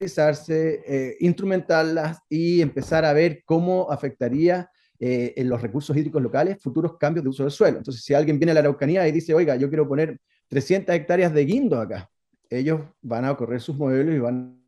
eh, 0.00 1.16
instrumentarlas 1.20 2.18
y 2.28 2.60
empezar 2.60 3.04
a 3.04 3.12
ver 3.12 3.42
cómo 3.44 3.90
afectaría 3.90 4.70
eh, 4.98 5.34
en 5.36 5.48
los 5.48 5.62
recursos 5.62 5.96
hídricos 5.96 6.20
locales 6.20 6.58
futuros 6.60 6.96
cambios 6.98 7.22
de 7.22 7.30
uso 7.30 7.44
del 7.44 7.52
suelo. 7.52 7.78
Entonces, 7.78 8.02
si 8.02 8.14
alguien 8.14 8.38
viene 8.38 8.50
a 8.50 8.54
la 8.54 8.60
Araucanía 8.60 9.06
y 9.06 9.12
dice, 9.12 9.32
oiga, 9.32 9.54
yo 9.54 9.68
quiero 9.68 9.86
poner 9.86 10.18
300 10.48 10.94
hectáreas 10.94 11.32
de 11.32 11.44
guindo 11.44 11.80
acá, 11.80 12.10
ellos 12.50 12.80
van 13.02 13.24
a 13.24 13.36
correr 13.36 13.60
sus 13.60 13.76
modelos 13.76 14.14
y 14.14 14.18
van 14.18 14.58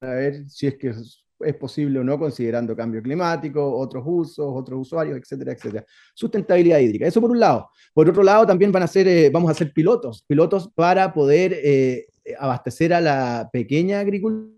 a 0.00 0.10
ver 0.10 0.48
si 0.48 0.66
es 0.66 0.76
que 0.76 0.88
es, 0.88 1.22
posible 1.60 1.98
o 1.98 2.04
no, 2.04 2.18
considerando 2.18 2.74
cambio 2.74 3.02
climático, 3.02 3.76
otros 3.78 4.02
usos, 4.06 4.46
otros 4.48 4.80
usuarios, 4.80 5.18
etcétera, 5.18 5.52
etcétera. 5.52 5.84
Sustentabilidad 6.14 6.78
hídrica. 6.78 7.06
Eso 7.06 7.20
por 7.20 7.30
un 7.30 7.38
lado. 7.38 7.68
Por 7.92 8.08
otro 8.08 8.22
lado, 8.22 8.46
también 8.46 8.72
van 8.72 8.84
a 8.84 8.86
ser, 8.86 9.06
eh, 9.06 9.28
vamos 9.30 9.50
a 9.50 9.52
hacer 9.52 9.70
pilotos, 9.72 10.24
pilotos 10.26 10.70
para 10.74 11.12
poder 11.12 11.54
eh, 11.62 12.06
abastecer 12.38 12.94
a 12.94 13.02
la 13.02 13.50
pequeña 13.52 14.00
agricultura 14.00 14.56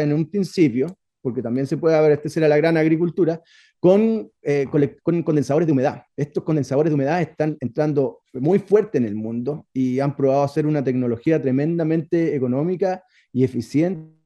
en 0.00 0.12
un 0.14 0.30
principio, 0.30 0.96
porque 1.20 1.42
también 1.42 1.66
se 1.66 1.76
puede 1.76 1.96
abastecer 1.96 2.44
a 2.44 2.48
la 2.48 2.56
gran 2.56 2.76
agricultura, 2.76 3.42
con, 3.80 4.30
eh, 4.42 4.66
con, 5.02 5.22
condensadores 5.22 5.66
de 5.66 5.72
humedad. 5.72 6.02
Estos 6.16 6.42
condensadores 6.42 6.90
de 6.90 6.94
humedad 6.94 7.20
están 7.20 7.56
entrando 7.60 8.20
muy 8.32 8.58
fuerte 8.58 8.98
en 8.98 9.04
el 9.04 9.14
mundo 9.14 9.66
y 9.72 10.00
han 10.00 10.16
probado 10.16 10.42
hacer 10.42 10.66
una 10.66 10.82
tecnología 10.82 11.40
tremendamente 11.40 12.34
económica 12.34 13.02
y 13.32 13.44
eficiente 13.44 14.18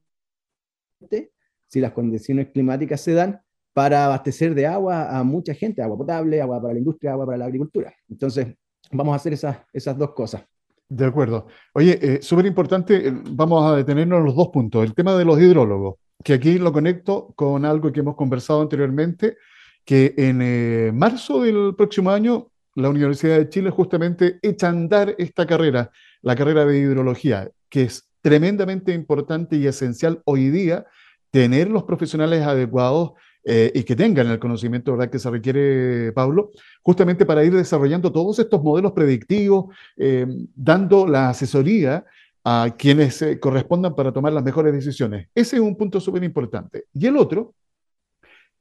si 1.66 1.80
las 1.80 1.92
condiciones 1.92 2.48
climáticas 2.48 3.00
se 3.00 3.12
dan 3.12 3.40
para 3.72 4.04
abastecer 4.04 4.54
de 4.54 4.66
agua 4.66 5.18
a 5.18 5.22
mucha 5.24 5.54
gente, 5.54 5.82
agua 5.82 5.96
potable, 5.96 6.40
agua 6.40 6.60
para 6.60 6.74
la 6.74 6.78
industria, 6.78 7.12
agua 7.12 7.26
para 7.26 7.38
la 7.38 7.46
agricultura. 7.46 7.92
Entonces, 8.08 8.48
vamos 8.90 9.14
a 9.14 9.16
hacer 9.16 9.32
esas, 9.32 9.58
esas 9.72 9.96
dos 9.96 10.12
cosas. 10.12 10.44
De 10.88 11.06
acuerdo. 11.06 11.46
Oye, 11.72 11.98
eh, 12.02 12.18
súper 12.20 12.44
importante, 12.44 13.08
eh, 13.08 13.12
vamos 13.30 13.64
a 13.64 13.76
detenernos 13.76 14.18
en 14.18 14.24
los 14.26 14.36
dos 14.36 14.48
puntos. 14.48 14.84
El 14.84 14.94
tema 14.94 15.16
de 15.16 15.24
los 15.24 15.40
hidrólogos 15.40 15.94
que 16.24 16.34
aquí 16.34 16.58
lo 16.58 16.72
conecto 16.72 17.32
con 17.36 17.64
algo 17.64 17.92
que 17.92 18.00
hemos 18.00 18.16
conversado 18.16 18.62
anteriormente, 18.62 19.36
que 19.84 20.14
en 20.16 20.40
eh, 20.42 20.92
marzo 20.94 21.42
del 21.42 21.74
próximo 21.76 22.10
año 22.10 22.48
la 22.74 22.88
Universidad 22.88 23.38
de 23.38 23.48
Chile 23.48 23.70
justamente 23.70 24.38
echa 24.42 24.68
a 24.68 24.70
andar 24.70 25.14
esta 25.18 25.46
carrera, 25.46 25.90
la 26.22 26.36
carrera 26.36 26.64
de 26.64 26.78
hidrología, 26.78 27.50
que 27.68 27.82
es 27.82 28.08
tremendamente 28.20 28.94
importante 28.94 29.56
y 29.56 29.66
esencial 29.66 30.22
hoy 30.24 30.48
día 30.50 30.86
tener 31.30 31.68
los 31.68 31.82
profesionales 31.84 32.42
adecuados 32.42 33.12
eh, 33.44 33.72
y 33.74 33.82
que 33.82 33.96
tengan 33.96 34.28
el 34.28 34.38
conocimiento 34.38 34.92
¿verdad? 34.92 35.10
que 35.10 35.18
se 35.18 35.28
requiere, 35.28 36.12
Pablo, 36.12 36.50
justamente 36.82 37.26
para 37.26 37.42
ir 37.42 37.54
desarrollando 37.54 38.12
todos 38.12 38.38
estos 38.38 38.62
modelos 38.62 38.92
predictivos, 38.92 39.74
eh, 39.96 40.26
dando 40.54 41.06
la 41.06 41.30
asesoría 41.30 42.04
a 42.44 42.74
quienes 42.76 43.24
correspondan 43.40 43.94
para 43.94 44.12
tomar 44.12 44.32
las 44.32 44.42
mejores 44.42 44.72
decisiones. 44.72 45.28
Ese 45.34 45.56
es 45.56 45.62
un 45.62 45.76
punto 45.76 46.00
súper 46.00 46.24
importante. 46.24 46.86
Y 46.92 47.06
el 47.06 47.16
otro, 47.16 47.54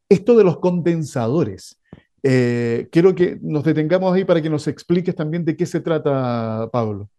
esto 0.07 0.38
de 0.38 0.43
los 0.43 0.59
condensadores. 0.59 1.79
quiero 2.21 3.15
que 3.15 3.39
nos 3.41 3.63
detengamos 3.63 4.13
ahí 4.13 4.25
para 4.25 4.41
que 4.41 4.50
nos 4.50 4.67
expliques 4.67 5.15
también 5.15 5.43
de 5.43 5.55
qué 5.55 5.65
se 5.65 5.79
trata, 5.79 6.69
Pablo. 6.71 7.09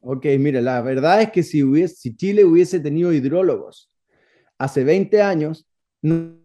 Ok, 0.00 0.24
mira, 0.38 0.60
la 0.60 0.80
verdad 0.82 1.20
es 1.20 1.32
que 1.32 1.42
si, 1.42 1.62
si 1.88 2.14
Chile 2.14 2.44
hubiese 2.44 2.78
tenido 2.78 3.12
hidrólogos 3.12 3.90
hace 4.56 4.84
20 4.84 5.20
años, 5.20 5.66
no, 6.00 6.36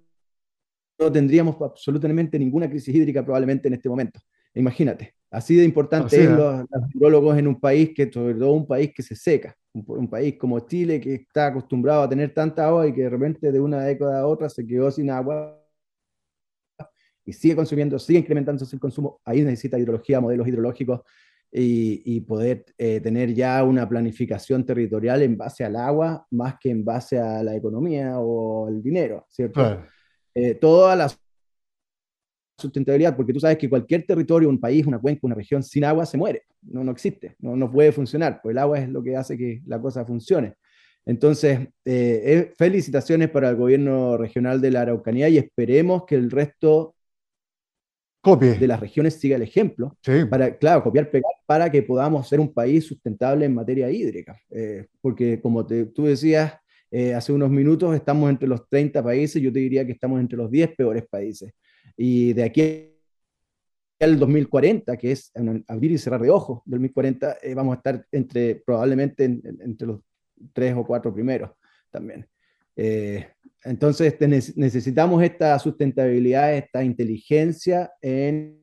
tendríamos 1.13 1.55
absolutamente 1.61 2.39
ninguna 2.39 2.67
crisis 2.67 2.93
hídrica 2.93 3.23
probablemente 3.23 3.67
en 3.67 3.75
este 3.75 3.88
momento. 3.88 4.19
Imagínate, 4.53 5.15
así 5.29 5.55
de 5.55 5.63
importante 5.63 6.22
es 6.22 6.29
los, 6.29 6.65
hidrólogos 6.93 7.38
en 7.38 7.48
un 7.48 7.60
país 7.60 7.91
que, 7.96 8.12
sobre 8.12 8.36
todo 8.36 8.51
un 8.51 8.67
país 8.67 8.91
que 8.93 9.01
se 9.01 9.15
seca, 9.15 9.55
un, 9.74 10.10
país 10.10 10.36
como 10.38 10.60
Chile 10.62 11.00
que 11.00 11.15
está 11.15 11.48
acostumbrado 11.48 12.03
a 12.03 12.10
tener 12.10 12.34
tanta 12.34 12.67
agua 12.67 12.88
y 12.88 12.93
que 12.93 13.03
de 13.03 13.10
repente 13.10 13.51
de 13.51 13.60
una 13.60 13.84
década 13.84 14.20
a 14.20 14.27
otra 14.27 14.50
se 14.50 14.65
quedó 14.65 14.91
sin 14.91 15.10
agua 15.10 15.58
y 17.24 17.34
sigue 17.34 17.55
consumiendo, 17.55 17.98
sigue 17.98 18.20
incrementándose 18.20 18.75
el 18.75 18.79
consumo, 18.79 19.22
ahí 19.24 19.41
necesita 19.41 19.79
hidrología, 19.79 20.20
modelos 20.20 20.48
hidrológicos 20.48 21.01
y, 21.53 22.22
poder 22.22 22.65
eh, 22.77 23.01
tener 23.01 23.34
ya 23.34 23.63
una 23.63 23.88
planificación 23.88 24.65
territorial 24.65 25.22
en 25.22 25.38
base 25.38 25.63
al 25.63 25.75
agua 25.75 26.25
más 26.31 26.55
que 26.60 26.70
en 26.70 26.86
base 26.86 27.20
a 27.20 27.43
la 27.43 27.55
economía 27.55 28.20
o 28.20 28.70
el 28.70 28.81
dinero, 28.81 29.25
¿cierto? 29.29 29.84
Eh, 30.34 30.55
toda 30.55 30.96
la 30.96 31.10
sustentabilidad, 32.62 33.15
porque 33.15 33.34
tú 33.34 33.39
sabes 33.39 33.58
que 33.58 33.70
cualquier 33.70 34.06
territorio, 34.06 34.50
un 34.50 34.60
país, 34.60 34.86
una 34.86 35.00
cuenca, 35.00 35.22
una 35.24 35.36
región 35.36 35.63
sin 35.63 35.84
agua 35.84 36.06
se 36.06 36.18
muere, 36.18 36.44
no, 36.62 36.84
no 36.84 36.91
existe, 36.91 37.36
no, 37.39 37.56
no 37.56 37.72
puede 37.72 37.91
funcionar, 37.91 38.39
pues 38.41 38.53
el 38.53 38.60
agua 38.60 38.80
es 38.80 38.89
lo 38.89 39.03
que 39.03 39.18
hace 39.18 39.38
que 39.38 39.62
la 39.65 39.80
cosa 39.82 40.06
funcione. 40.06 40.56
Entonces, 41.06 41.68
eh, 41.84 42.53
felicitaciones 42.58 43.30
para 43.30 43.50
el 43.50 43.56
gobierno 43.56 44.18
regional 44.18 44.62
de 44.62 44.72
la 44.72 44.82
Araucanía 44.82 45.30
y 45.30 45.38
esperemos 45.38 46.06
que 46.06 46.15
el 46.15 46.30
resto 46.30 46.96
de 48.24 48.68
las 48.68 48.80
regiones 48.80 49.15
siga 49.15 49.36
el 49.36 49.41
ejemplo, 49.41 49.98
para, 50.30 50.56
claro, 50.58 50.84
copiar, 50.84 51.10
pegar, 51.10 51.32
para 51.48 51.72
que 51.72 51.82
podamos 51.82 52.30
ser 52.30 52.39
un 52.39 52.53
país 52.53 52.86
sustentable 52.86 53.46
en 53.46 53.56
materia 53.56 53.89
hídrica. 53.89 54.39
Eh, 54.51 54.86
porque 55.01 55.41
como 55.41 55.65
tú 55.65 56.03
decías 56.03 56.53
eh, 56.91 57.15
hace 57.15 57.32
unos 57.32 57.50
minutos, 57.50 57.96
estamos 57.96 58.30
entre 58.30 58.48
los 58.48 58.68
30 58.70 59.03
países, 59.03 59.41
yo 59.41 59.51
te 59.51 59.60
diría 59.60 59.86
que 59.86 59.94
estamos 59.94 60.20
entre 60.20 60.38
los 60.38 60.51
10 60.51 60.75
peores 60.75 61.03
países. 61.10 61.51
Y 61.98 62.33
de 62.33 62.43
aquí 62.43 62.91
al 64.00 64.17
2040, 64.17 64.98
que 64.98 65.12
es 65.12 65.31
abrir 65.67 65.91
y 65.91 65.98
cerrar 65.98 66.21
de 66.21 66.29
ojos, 66.29 66.62
2040, 66.65 67.38
eh, 67.41 67.53
vamos 67.53 67.74
a 67.74 67.77
estar 67.77 68.05
entre, 68.12 68.55
probablemente 68.55 69.25
entre 69.25 69.88
los 69.88 70.01
tres 70.53 70.74
o 70.75 70.86
cuatro 70.86 71.13
primeros 71.13 71.51
también. 71.91 72.27
Eh, 72.75 73.27
entonces 73.63 74.15
necesitamos 74.55 75.21
esta 75.24 75.57
sustentabilidad, 75.60 76.55
esta 76.55 76.83
inteligencia 76.83 77.91
en 78.01 78.60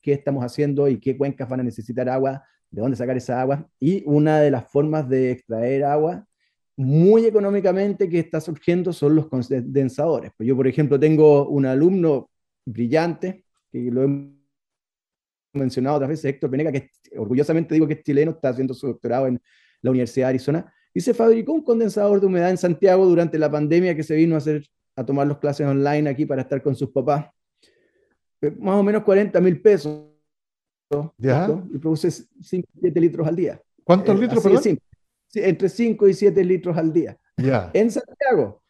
qué 0.00 0.12
estamos 0.12 0.44
haciendo 0.44 0.88
y 0.88 1.00
qué 1.00 1.16
cuencas 1.16 1.48
van 1.48 1.60
a 1.60 1.64
necesitar 1.64 2.08
agua, 2.08 2.44
de 2.70 2.80
dónde 2.80 2.96
sacar 2.96 3.16
esa 3.16 3.40
agua. 3.40 3.68
Y 3.80 4.04
una 4.06 4.40
de 4.40 4.50
las 4.50 4.70
formas 4.70 5.08
de 5.08 5.32
extraer 5.32 5.84
agua 5.84 6.26
muy 6.76 7.24
económicamente 7.24 8.08
que 8.08 8.18
está 8.18 8.40
surgiendo 8.40 8.92
son 8.92 9.16
los 9.16 9.28
condensadores. 9.28 10.32
Pues 10.36 10.46
yo, 10.46 10.54
por 10.56 10.66
ejemplo, 10.66 11.00
tengo 11.00 11.48
un 11.48 11.66
alumno 11.66 12.30
brillante, 12.66 13.44
que 13.70 13.90
lo 13.90 14.04
he 14.04 14.32
mencionado 15.54 15.96
otras 15.96 16.10
veces, 16.10 16.26
Héctor 16.26 16.50
Penega, 16.50 16.72
que 16.72 16.90
orgullosamente 17.16 17.74
digo 17.74 17.86
que 17.86 17.94
es 17.94 18.02
chileno, 18.02 18.32
está 18.32 18.50
haciendo 18.50 18.74
su 18.74 18.88
doctorado 18.88 19.26
en 19.26 19.40
la 19.80 19.90
Universidad 19.90 20.26
de 20.26 20.30
Arizona, 20.30 20.72
y 20.92 21.00
se 21.00 21.14
fabricó 21.14 21.52
un 21.52 21.62
condensador 21.62 22.20
de 22.20 22.26
humedad 22.26 22.50
en 22.50 22.58
Santiago 22.58 23.06
durante 23.06 23.38
la 23.38 23.50
pandemia 23.50 23.94
que 23.94 24.02
se 24.02 24.14
vino 24.14 24.34
a 24.34 24.38
hacer 24.38 24.66
a 24.96 25.04
tomar 25.04 25.26
las 25.26 25.38
clases 25.38 25.66
online 25.66 26.08
aquí 26.08 26.24
para 26.24 26.42
estar 26.42 26.62
con 26.62 26.74
sus 26.74 26.90
papás. 26.90 27.26
Eh, 28.40 28.50
más 28.58 28.76
o 28.76 28.82
menos 28.82 29.02
40 29.02 29.40
mil 29.40 29.60
pesos. 29.60 30.04
¿Ya? 31.18 31.48
Y 31.72 31.78
produce 31.78 32.10
5 32.10 32.68
7 32.80 33.00
litros 33.00 33.26
al 33.26 33.36
día. 33.36 33.60
¿Cuántos 33.84 34.16
eh, 34.16 34.20
litros, 34.20 34.42
perdón? 34.42 34.78
Entre 35.36 35.68
5 35.68 36.08
y 36.08 36.14
7 36.14 36.44
litros 36.44 36.76
al 36.76 36.92
día. 36.92 37.18
En 37.72 37.90
Santiago. 37.90 38.62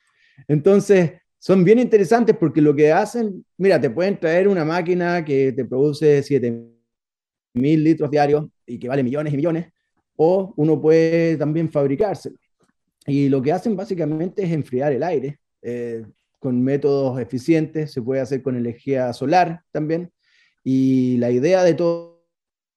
Entonces, 0.48 1.12
son 1.38 1.64
bien 1.64 1.78
interesantes 1.78 2.36
porque 2.36 2.60
lo 2.60 2.74
que 2.74 2.92
hacen, 2.92 3.44
mira, 3.56 3.80
te 3.80 3.90
pueden 3.90 4.18
traer 4.18 4.48
una 4.48 4.64
máquina 4.64 5.24
que 5.24 5.52
te 5.52 5.64
produce 5.64 6.22
7 6.22 6.66
mil 7.54 7.84
litros 7.84 8.10
diarios 8.10 8.46
y 8.66 8.78
que 8.78 8.88
vale 8.88 9.02
millones 9.02 9.32
y 9.32 9.36
millones, 9.36 9.66
o 10.16 10.52
uno 10.56 10.80
puede 10.80 11.36
también 11.36 11.70
fabricárselo. 11.70 12.36
Y 13.06 13.28
lo 13.28 13.40
que 13.40 13.52
hacen 13.52 13.76
básicamente 13.76 14.42
es 14.42 14.50
enfriar 14.50 14.92
el 14.92 15.02
aire 15.02 15.38
eh, 15.62 16.04
con 16.38 16.62
métodos 16.62 17.20
eficientes, 17.20 17.92
se 17.92 18.02
puede 18.02 18.20
hacer 18.20 18.42
con 18.42 18.56
energía 18.56 19.12
solar 19.12 19.62
también. 19.70 20.10
Y 20.64 21.16
la 21.18 21.30
idea 21.30 21.62
de 21.62 21.74
todo, 21.74 22.15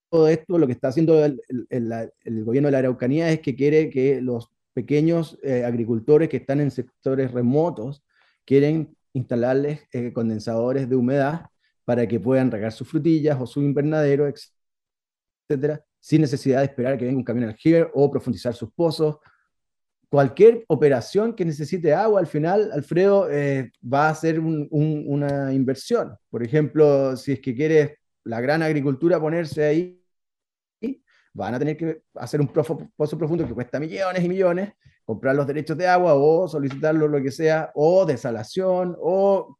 todo 0.09 0.27
esto, 0.27 0.57
lo 0.57 0.67
que 0.67 0.73
está 0.73 0.89
haciendo 0.89 1.23
el, 1.23 2.43
gobierno 2.43 2.67
de 2.67 2.71
la 2.71 2.79
Araucanía 2.79 3.31
es 3.31 3.39
que 3.39 3.55
quiere 3.55 3.89
que 3.89 4.21
los 4.21 4.49
pequeños 4.73 5.37
eh, 5.43 5.63
agricultores 5.65 6.29
que 6.29 6.37
están 6.37 6.61
en 6.61 6.71
sectores 6.71 7.31
remotos 7.31 8.03
quieren 8.45 8.95
instalarles 9.13 9.81
eh, 9.91 10.13
condensadores 10.13 10.89
de 10.89 10.95
humedad 10.95 11.45
para 11.85 12.07
que 12.07 12.19
puedan 12.19 12.51
regar 12.51 12.71
sus 12.71 12.87
frutillas 12.87 13.39
o 13.39 13.45
su 13.45 13.61
invernadero, 13.61 14.31
etcétera, 15.47 15.83
sin 15.99 16.21
necesidad 16.21 16.59
de 16.59 16.65
esperar 16.65 16.97
que 16.97 17.05
venga 17.05 17.17
un 17.17 17.23
camión 17.23 17.49
aljibe 17.49 17.89
o 17.93 18.09
profundizar 18.11 18.53
sus 18.53 18.71
pozos. 18.71 19.17
Cualquier 20.07 20.65
operación 20.67 21.35
que 21.35 21.45
necesite 21.45 21.93
agua, 21.93 22.19
al 22.19 22.27
final, 22.27 22.71
Alfredo, 22.71 23.29
eh, 23.29 23.71
va 23.81 24.09
a 24.09 24.15
ser 24.15 24.39
una 24.39 25.53
inversión. 25.53 26.15
Por 26.29 26.43
ejemplo, 26.43 27.15
si 27.15 27.33
es 27.33 27.39
que 27.39 27.55
quieres 27.55 27.91
la 28.23 28.41
gran 28.41 28.61
agricultura 28.61 29.19
ponerse 29.19 29.65
ahí, 29.65 29.98
van 31.33 31.53
a 31.53 31.59
tener 31.59 31.77
que 31.77 32.03
hacer 32.15 32.41
un 32.41 32.47
pozo 32.47 33.17
profundo 33.17 33.47
que 33.47 33.53
cuesta 33.53 33.79
millones 33.79 34.23
y 34.23 34.29
millones, 34.29 34.73
comprar 35.05 35.35
los 35.35 35.47
derechos 35.47 35.77
de 35.77 35.87
agua 35.87 36.13
o 36.13 36.47
solicitarlo, 36.47 37.07
lo 37.07 37.21
que 37.21 37.31
sea, 37.31 37.71
o 37.75 38.05
desalación, 38.05 38.95
o 38.99 39.57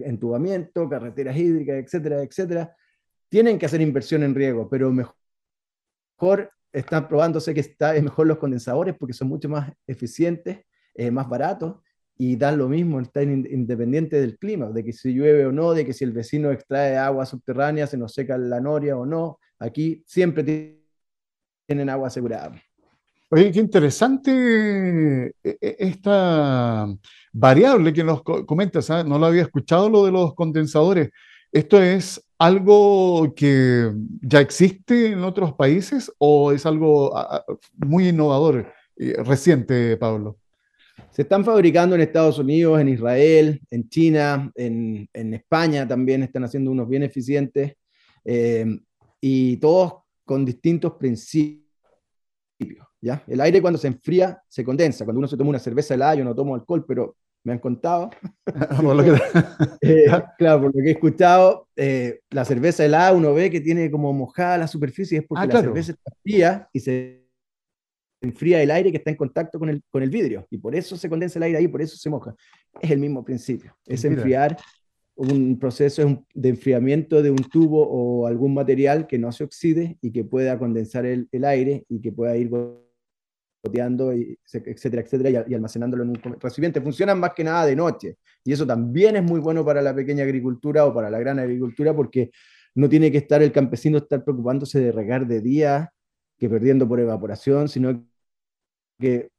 entubamiento, 0.00 0.88
carreteras 0.88 1.36
hídricas, 1.36 1.76
etcétera, 1.76 2.22
etcétera. 2.22 2.76
Tienen 3.28 3.58
que 3.58 3.66
hacer 3.66 3.80
inversión 3.80 4.22
en 4.22 4.34
riego, 4.34 4.68
pero 4.68 4.92
mejor 4.92 6.50
están 6.72 7.08
probándose 7.08 7.54
que 7.54 7.60
está, 7.60 7.96
es 7.96 8.02
mejor 8.02 8.26
los 8.26 8.38
condensadores 8.38 8.94
porque 8.98 9.12
son 9.12 9.28
mucho 9.28 9.48
más 9.48 9.72
eficientes, 9.86 10.60
eh, 10.94 11.10
más 11.10 11.28
baratos 11.28 11.76
y 12.16 12.36
dan 12.36 12.58
lo 12.58 12.68
mismo, 12.68 13.00
están 13.00 13.30
independientes 13.30 14.20
del 14.20 14.38
clima, 14.38 14.70
de 14.70 14.84
que 14.84 14.92
si 14.92 15.12
llueve 15.12 15.46
o 15.46 15.52
no, 15.52 15.72
de 15.72 15.84
que 15.84 15.92
si 15.92 16.04
el 16.04 16.12
vecino 16.12 16.52
extrae 16.52 16.96
agua 16.96 17.26
subterránea, 17.26 17.86
se 17.86 17.96
nos 17.96 18.12
seca 18.12 18.38
la 18.38 18.60
noria 18.60 18.96
o 18.96 19.06
no. 19.06 19.40
Aquí 19.58 20.04
siempre 20.06 20.81
tienen 21.66 21.88
agua 21.88 22.08
asegurada. 22.08 22.52
Oye, 23.30 23.50
qué 23.50 23.60
interesante 23.60 25.26
eh, 25.26 25.34
eh, 25.42 25.76
esta 25.78 26.86
variable 27.32 27.92
que 27.92 28.04
nos 28.04 28.22
comentas, 28.22 28.90
¿ah? 28.90 29.02
no 29.02 29.18
lo 29.18 29.26
había 29.26 29.42
escuchado 29.42 29.88
lo 29.88 30.04
de 30.04 30.12
los 30.12 30.34
condensadores. 30.34 31.10
Esto 31.50 31.82
es 31.82 32.22
algo 32.38 33.34
que 33.34 33.90
ya 34.20 34.40
existe 34.40 35.12
en 35.12 35.24
otros 35.24 35.54
países 35.54 36.12
o 36.18 36.52
es 36.52 36.66
algo 36.66 37.12
muy 37.76 38.08
innovador, 38.08 38.72
reciente, 38.96 39.96
Pablo? 39.96 40.38
Se 41.12 41.22
están 41.22 41.44
fabricando 41.44 41.94
en 41.94 42.00
Estados 42.00 42.38
Unidos, 42.38 42.80
en 42.80 42.88
Israel, 42.88 43.60
en 43.70 43.88
China, 43.90 44.50
en, 44.54 45.08
España 45.12 45.86
también 45.86 46.22
están 46.22 46.44
haciendo 46.44 46.70
unos 46.70 46.88
bien 46.88 47.02
eficientes 47.02 47.74
eh, 48.24 48.64
y 49.20 49.58
todos 49.58 50.01
con 50.24 50.44
distintos 50.44 50.94
principios. 50.94 51.62
¿ya? 53.00 53.22
El 53.26 53.40
aire 53.40 53.60
cuando 53.60 53.78
se 53.78 53.88
enfría 53.88 54.42
se 54.48 54.64
condensa. 54.64 55.04
Cuando 55.04 55.18
uno 55.18 55.28
se 55.28 55.36
toma 55.36 55.50
una 55.50 55.58
cerveza 55.58 55.94
helada, 55.94 56.16
yo 56.16 56.24
no 56.24 56.34
tomo 56.34 56.54
alcohol, 56.54 56.84
pero 56.86 57.16
me 57.44 57.52
han 57.52 57.58
contado. 57.58 58.10
Eh, 59.84 60.06
claro, 60.38 60.62
por 60.62 60.76
lo 60.76 60.82
que 60.82 60.88
he 60.88 60.92
escuchado, 60.92 61.66
eh, 61.74 62.20
la 62.30 62.44
cerveza 62.44 62.84
helada 62.84 63.12
uno 63.12 63.34
ve 63.34 63.50
que 63.50 63.60
tiene 63.60 63.90
como 63.90 64.12
mojada 64.12 64.58
la 64.58 64.68
superficie, 64.68 65.18
es 65.18 65.24
porque 65.26 65.42
ah, 65.42 65.46
la 65.46 65.60
cerveza 65.60 65.92
está 65.92 66.12
fría 66.22 66.68
y 66.72 66.78
se 66.78 67.26
enfría 68.20 68.62
el 68.62 68.70
aire 68.70 68.92
que 68.92 68.98
está 68.98 69.10
en 69.10 69.16
contacto 69.16 69.58
con 69.58 69.68
el, 69.68 69.82
con 69.90 70.04
el 70.04 70.10
vidrio, 70.10 70.46
y 70.50 70.58
por 70.58 70.76
eso 70.76 70.96
se 70.96 71.08
condensa 71.08 71.40
el 71.40 71.42
aire 71.44 71.58
ahí, 71.58 71.66
por 71.66 71.82
eso 71.82 71.96
se 71.96 72.08
moja. 72.08 72.34
Es 72.80 72.92
el 72.92 73.00
mismo 73.00 73.24
principio, 73.24 73.76
es 73.86 74.04
enfriar 74.04 74.56
un 75.16 75.58
proceso 75.58 76.24
de 76.34 76.48
enfriamiento 76.48 77.22
de 77.22 77.30
un 77.30 77.38
tubo 77.38 77.86
o 77.86 78.26
algún 78.26 78.54
material 78.54 79.06
que 79.06 79.18
no 79.18 79.30
se 79.32 79.44
oxide 79.44 79.98
y 80.00 80.10
que 80.10 80.24
pueda 80.24 80.58
condensar 80.58 81.06
el, 81.06 81.28
aire 81.44 81.84
y 81.88 82.00
que 82.00 82.12
pueda 82.12 82.36
ir 82.36 82.50
goteando, 83.62 84.14
y, 84.14 84.38
etcétera, 84.52 85.02
etcétera, 85.02 85.44
y, 85.46 85.54
almacenándolo 85.54 86.04
en 86.04 86.10
un 86.10 86.20
recipiente. 86.40 86.80
Funcionan 86.80 87.20
más 87.20 87.32
que 87.34 87.44
nada 87.44 87.66
de 87.66 87.76
noche. 87.76 88.16
Y 88.44 88.52
eso 88.52 88.66
también 88.66 89.16
es 89.16 89.22
muy 89.22 89.40
bueno 89.40 89.64
para 89.64 89.82
la 89.82 89.94
pequeña 89.94 90.24
agricultura 90.24 90.86
o 90.86 90.94
para 90.94 91.10
la 91.10 91.18
gran 91.18 91.38
agricultura 91.38 91.94
porque 91.94 92.30
no 92.74 92.88
tiene 92.88 93.12
que 93.12 93.18
estar 93.18 93.42
el 93.42 93.52
campesino 93.52 93.98
estar 93.98 94.24
preocupándose 94.24 94.80
de 94.80 94.92
regar 94.92 95.26
de 95.26 95.40
día, 95.40 95.92
que 96.38 96.48
perdiendo 96.48 96.88
por 96.88 96.98
evaporación, 97.00 97.68
sino 97.68 98.04
que 98.98 99.30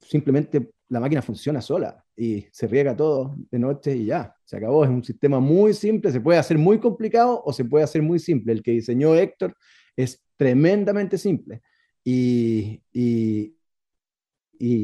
simplemente 0.00 0.70
la 0.90 1.00
máquina 1.00 1.22
funciona 1.22 1.60
sola 1.60 2.04
y 2.16 2.44
se 2.50 2.66
riega 2.66 2.96
todo 2.96 3.36
de 3.50 3.58
noche 3.58 3.96
y 3.96 4.06
ya, 4.06 4.34
se 4.44 4.56
acabó. 4.56 4.84
Es 4.84 4.90
un 4.90 5.04
sistema 5.04 5.38
muy 5.38 5.72
simple, 5.72 6.10
se 6.10 6.20
puede 6.20 6.38
hacer 6.38 6.58
muy 6.58 6.78
complicado 6.78 7.40
o 7.44 7.52
se 7.52 7.64
puede 7.64 7.84
hacer 7.84 8.02
muy 8.02 8.18
simple. 8.18 8.52
El 8.52 8.62
que 8.62 8.72
diseñó 8.72 9.14
Héctor 9.14 9.56
es 9.96 10.20
tremendamente 10.36 11.16
simple 11.16 11.62
y, 12.04 12.82
y, 12.92 13.54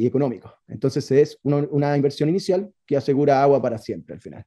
económico. 0.06 0.54
Entonces 0.68 1.10
es 1.10 1.38
una, 1.42 1.96
inversión 1.96 2.28
inicial 2.28 2.72
que 2.86 2.96
asegura 2.96 3.42
agua 3.42 3.60
para 3.60 3.76
siempre 3.76 4.14
al 4.14 4.20
final. 4.20 4.44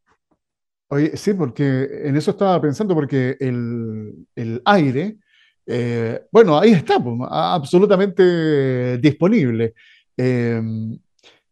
Oye, 0.87 1.15
sí, 1.17 1.33
porque 1.33 1.87
en 2.05 2.15
eso 2.15 2.31
estaba 2.31 2.59
pensando, 2.61 2.95
porque 2.95 3.35
el, 3.39 4.25
el 4.33 4.61
aire, 4.65 5.17
eh, 5.67 6.21
bueno, 6.31 6.57
ahí 6.57 6.71
está, 6.71 7.03
pues, 7.03 7.15
absolutamente 7.29 8.97
disponible. 8.97 9.75
Em, 10.17 10.97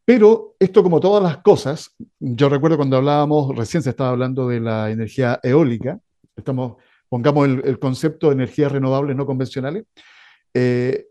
pero 0.08 0.56
esto, 0.58 0.84
como 0.84 1.02
todas 1.02 1.22
las 1.22 1.40
cosas, 1.40 1.94
yo 2.18 2.48
recuerdo 2.48 2.78
cuando 2.78 2.96
hablábamos, 2.96 3.54
recién 3.54 3.84
se 3.84 3.90
estaba 3.90 4.12
hablando 4.12 4.48
de 4.48 4.62
la 4.62 4.90
energía 4.90 5.38
eólica, 5.44 6.00
estamos, 6.34 6.78
pongamos 7.10 7.46
el, 7.46 7.78
concepto 7.78 8.28
de 8.28 8.36
energías 8.36 8.72
renovables 8.72 9.18
no 9.18 9.26
convencionales, 9.26 9.84
eh, 10.54 11.08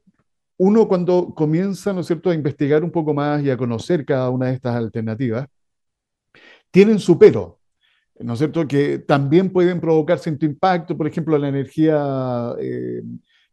uno 0.56 0.88
cuando 0.88 1.34
comienza, 1.34 1.92
¿no 1.92 2.00
es 2.00 2.06
cierto?, 2.06 2.30
a 2.30 2.34
investigar 2.34 2.82
un 2.82 2.90
poco 2.90 3.12
más 3.12 3.42
y 3.42 3.50
a 3.50 3.58
conocer 3.58 4.06
cada 4.06 4.30
una 4.30 4.46
de 4.46 4.54
estas 4.54 4.74
alternativas, 4.74 5.46
tienen 6.70 6.98
su 6.98 7.18
pero, 7.18 7.60
¿no 8.18 8.32
es 8.32 8.38
cierto?, 8.38 8.66
que 8.66 9.00
también 9.00 9.50
pueden 9.50 9.78
provocar 9.78 10.18
cierto 10.18 10.46
impacto, 10.46 10.96
por 10.96 11.06
ejemplo, 11.06 11.36
la 11.36 11.48
energía 11.48 12.54
eh, 12.58 13.02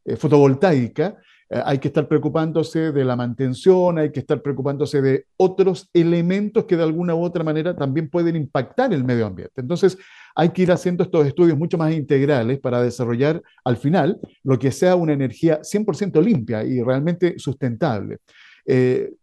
eh, 0.05 0.15
fotovoltaica, 0.15 1.17
hay 1.65 1.79
que 1.79 1.89
estar 1.89 2.07
preocupándose 2.07 2.91
de 2.91 3.05
la 3.05 3.15
mantención, 3.15 3.98
hay 3.98 4.12
que 4.12 4.19
estar 4.22 4.41
preocupándose 4.41 5.01
de 5.01 5.25
otros 5.38 5.89
elementos 5.93 6.65
que 6.65 6.77
de 6.77 6.83
alguna 6.83 7.15
u 7.15 7.24
otra 7.24 7.43
manera 7.43 7.75
también 7.75 8.10
pueden 8.10 8.36
impactar 8.36 8.93
el 8.93 9.03
medio 9.03 9.25
ambiente. 9.25 9.62
Entonces, 9.62 9.98
hay 10.36 10.50
que 10.50 10.63
ir 10.63 10.72
haciendo 10.72 11.03
estos 11.03 11.27
estudios 11.27 11.57
mucho 11.57 11.77
más 11.77 11.93
integrales 11.93 12.60
para 12.60 12.81
desarrollar 12.81 13.41
al 13.63 13.77
final 13.77 14.19
lo 14.43 14.57
que 14.57 14.72
sea 14.72 14.95
una 14.95 15.13
energía 15.13 15.62
100% 15.62 16.22
limpia 16.24 16.63
y 16.63 16.81
realmente 16.81 17.38
sustentable. 17.38 18.17
Eh, 18.65 19.13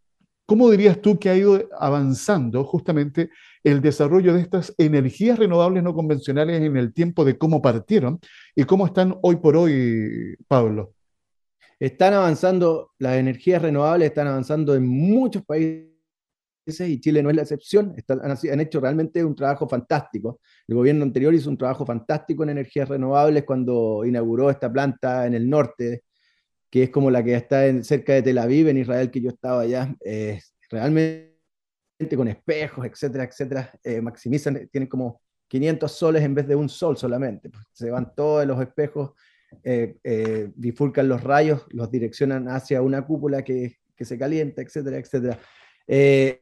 ¿Cómo 0.47 0.69
dirías 0.71 1.01
tú 1.01 1.19
que 1.19 1.31
ha 1.31 1.37
ido 1.37 1.69
avanzando 1.79 2.65
justamente 2.65 3.31
el 3.63 3.81
desarrollo 3.81 4.35
de 4.35 4.41
estas 4.41 4.75
energías 4.79 5.39
renovables 5.39 5.83
no 5.83 5.95
convencionales 5.95 6.61
en 6.61 6.77
el 6.77 6.93
tiempo 6.93 7.25
de 7.25 7.39
cómo 7.39 7.63
partieron 7.63 8.19
y 8.57 8.65
cómo 8.65 8.87
están 8.87 9.17
hoy 9.23 9.37
por 9.37 9.57
hoy, 9.57 10.35
Pablo? 10.49 10.95
Están 11.81 12.13
avanzando, 12.13 12.93
las 12.99 13.17
energías 13.17 13.63
renovables 13.63 14.09
están 14.09 14.27
avanzando 14.27 14.75
en 14.75 14.87
muchos 14.87 15.43
países 15.47 15.89
y 16.79 17.01
Chile 17.01 17.23
no 17.23 17.31
es 17.31 17.37
la 17.37 17.43
excepción. 17.43 17.97
han, 18.07 18.61
hecho 18.61 18.81
realmente 18.81 19.25
un 19.25 19.35
trabajo 19.35 19.67
fantástico. 19.67 20.41
El 20.69 20.75
gobierno 20.77 21.05
anterior 21.05 21.33
hizo 21.35 21.49
un 21.49 21.57
trabajo 21.57 21.87
fantástico 21.87 22.43
en 22.43 22.51
energías 22.51 22.87
renovables 22.87 23.45
cuando 23.45 24.05
inauguró 24.05 24.51
esta 24.51 24.71
planta 24.71 25.27
en 25.27 25.33
el 25.33 25.49
norte, 25.49 26.05
que 26.71 26.85
es 26.85 26.91
como 26.91 27.11
la 27.11 27.25
que 27.25 27.35
está 27.35 27.83
cerca 27.83 28.13
de 28.13 28.23
Tel 28.23 28.39
Aviv, 28.39 28.69
en 28.69 28.77
Israel, 28.77 29.11
que 29.11 29.23
yo 29.23 29.31
estaba 29.31 29.63
allá. 29.63 29.97
realmente 30.71 31.31
con 32.15 32.29
espejos, 32.29 32.87
etcétera, 32.87 33.25
etcétera, 33.25 33.73
eh, 33.83 34.01
maximizan, 34.03 34.69
tienen 34.71 34.89
como 34.89 35.23
500 35.49 35.91
soles 35.91 36.23
en 36.23 36.35
vez 36.35 36.47
de 36.47 36.57
un 36.57 36.69
sol 36.69 36.97
solamente. 36.99 37.51
Se 37.73 37.91
van 37.91 38.15
todos 38.15 38.47
los 38.47 38.61
espejos 38.61 39.13
eh, 39.65 39.97
eh, 40.05 40.51
bifurcan 40.55 41.09
los 41.09 41.23
rayos, 41.23 41.67
los 41.71 41.91
direccionan 41.91 42.49
hacia 42.49 42.83
una 42.83 43.07
cúpula 43.07 43.43
que, 43.43 43.77
que 43.97 44.05
se 44.05 44.19
calienta, 44.19 44.63
etcétera, 44.63 44.99
etcétera. 44.99 45.39
Eh, 45.87 46.41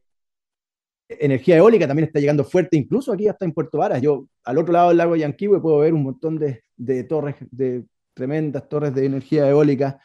energía 1.08 1.56
eólica 1.56 1.86
también 1.86 2.06
está 2.06 2.20
llegando 2.20 2.44
fuerte, 2.44 2.76
incluso 2.76 3.12
aquí 3.12 3.28
hasta 3.28 3.44
en 3.44 3.52
Puerto 3.52 3.78
Varas. 3.78 4.02
Yo 4.02 4.28
al 4.44 4.58
otro 4.58 4.72
lado 4.72 4.88
del 4.88 4.98
lago 4.98 5.16
Yanquihue 5.16 5.60
puedo 5.60 5.78
ver 5.78 5.94
un 5.94 6.02
montón 6.02 6.38
de, 6.38 6.62
de, 6.76 7.04
torres, 7.04 7.36
de 7.50 7.84
tremendas 8.14 8.68
torres 8.68 8.94
de 8.94 9.06
energía 9.06 9.48
eólica. 9.48 9.98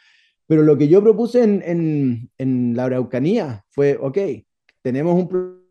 Pero 0.45 0.61
lo 0.61 0.77
que 0.77 0.87
yo 0.87 1.01
propuse 1.01 1.43
en, 1.43 2.29
en, 2.37 2.75
la 2.75 2.85
Araucanía 2.85 3.63
fue, 3.69 3.97
ok, 3.99 4.17
tenemos 4.81 5.15
un 5.15 5.62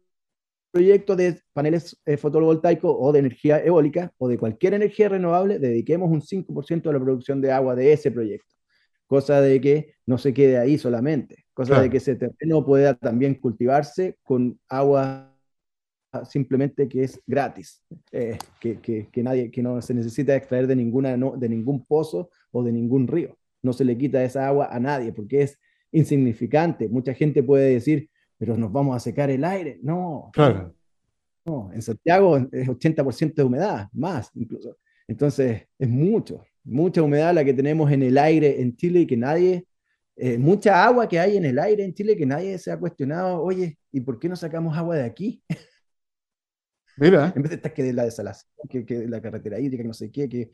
proyecto 0.73 1.15
de 1.15 1.41
paneles 1.53 2.01
eh, 2.07 2.17
fotovoltaicos 2.17 2.97
o 2.99 3.13
de 3.13 3.21
energía 3.21 3.63
eólica 3.63 4.13
o 4.19 4.27
de 4.27 4.39
cualquier 4.39 4.75
energía 4.75 5.09
renovable, 5.09 5.59
dediquemos 5.59 6.11
un 6.11 6.23
5% 6.23 6.83
de 6.83 6.93
la 6.93 7.05
producción 7.05 7.41
de 7.41 7.53
agua 7.53 7.77
de 7.77 7.93
ese 7.93 8.11
proyecto. 8.11 8.55
Cosa 9.07 9.41
de 9.41 9.61
que 9.61 9.95
no 10.07 10.19
se 10.19 10.33
quede 10.33 10.59
ahí 10.59 10.79
solamente, 10.79 11.45
cosa 11.53 11.81
de 11.81 11.91
que 11.91 11.99
ese 11.99 12.17
terreno 12.17 12.65
pueda 12.65 12.95
también 12.95 13.35
cultivarse 13.35 14.17
con 14.23 14.59
agua 14.69 15.29
simplemente 16.29 16.89
que 16.89 17.05
es 17.05 17.21
gratis, 17.27 17.83
eh, 18.11 18.39
que, 18.61 18.79
que, 18.81 19.09
que, 19.11 19.23
nadie, 19.23 19.51
que 19.51 19.63
no 19.63 19.81
se 19.81 19.95
necesita 19.95 20.37
extraer 20.37 20.67
de, 20.67 20.77
ninguna, 20.77 21.17
no, 21.17 21.37
de 21.37 21.49
ningún 21.49 21.85
pozo 21.85 22.31
o 22.51 22.63
de 22.63 22.73
ningún 22.73 23.07
río. 23.09 23.37
No 23.63 23.73
se 23.73 23.85
le 23.85 23.97
quita 23.97 24.23
esa 24.23 24.47
agua 24.47 24.69
a 24.71 24.81
nadie 24.81 25.13
porque 25.13 25.43
es 25.43 25.59
insignificante. 25.91 26.89
Mucha 26.89 27.15
gente 27.15 27.43
puede 27.43 27.71
decir, 27.71 28.11
pero 28.43 28.57
nos 28.57 28.73
vamos 28.73 28.97
a 28.97 28.99
secar 28.99 29.31
el 29.31 29.45
aire. 29.45 29.79
No. 29.85 30.29
Claro. 30.33 30.75
No, 31.45 31.71
en 31.73 31.81
Santiago 31.81 32.39
es 32.51 32.69
80% 32.69 33.35
de 33.35 33.45
humedad, 33.45 33.89
más 33.93 34.33
incluso. 34.35 34.79
Entonces, 35.07 35.69
es 35.79 35.89
mucho, 35.89 36.45
mucha 36.65 37.03
humedad 37.03 37.33
la 37.33 37.45
que 37.45 37.55
tenemos 37.55 37.93
en 37.93 38.03
el 38.03 38.19
aire 38.19 38.61
en 38.61 38.75
Chile 38.75 39.03
y 39.03 39.07
que 39.07 39.17
nadie, 39.17 39.65
eh, 40.17 40.39
mucha 40.39 40.85
agua 40.85 41.09
que 41.09 41.21
hay 41.21 41.37
en 41.37 41.45
el 41.45 41.57
aire 41.57 41.85
en 41.85 41.95
Chile 41.95 42.17
que 42.17 42.27
nadie 42.27 42.59
se 42.59 42.73
ha 42.73 42.81
cuestionado, 42.81 43.41
oye, 43.41 43.79
¿y 43.93 44.01
por 44.01 44.19
qué 44.19 44.29
no 44.29 44.35
sacamos 44.35 44.77
agua 44.77 44.97
de 44.97 45.05
aquí? 45.05 45.41
Mira. 46.97 47.33
en 47.37 47.43
vez 47.43 47.51
de 47.51 47.57
estar 47.57 47.73
que 47.73 47.85
de 47.85 47.93
la 47.93 48.07
desalación, 48.07 48.51
que, 48.69 48.85
que 48.85 48.99
de 48.99 49.09
la 49.09 49.23
carretera 49.23 49.61
hídrica, 49.61 49.85
que 49.85 49.89
no 49.89 49.95
sé 49.95 50.11
qué, 50.11 50.29
que 50.29 50.51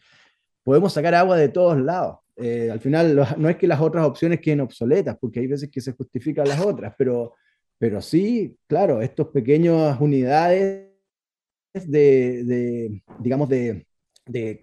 podemos 0.63 0.93
sacar 0.93 1.15
agua 1.15 1.39
de 1.39 1.49
todos 1.49 1.81
lados. 1.81 2.19
Eh, 2.37 2.69
al 2.71 2.81
final, 2.81 3.17
no 3.39 3.49
es 3.49 3.57
que 3.57 3.67
las 3.67 3.81
otras 3.81 4.05
opciones 4.05 4.41
queden 4.41 4.61
obsoletas, 4.61 5.17
porque 5.19 5.41
hay 5.41 5.47
veces 5.47 5.71
que 5.71 5.81
se 5.81 5.93
justifican 5.93 6.47
las 6.47 6.61
otras, 6.61 6.93
pero 6.99 7.33
pero 7.79 8.03
sí, 8.03 8.57
claro, 8.67 9.01
estos 9.01 9.29
pequeñas 9.29 10.01
unidades 10.01 10.89
de, 11.75 13.01
digamos, 13.21 13.49
de, 13.49 13.87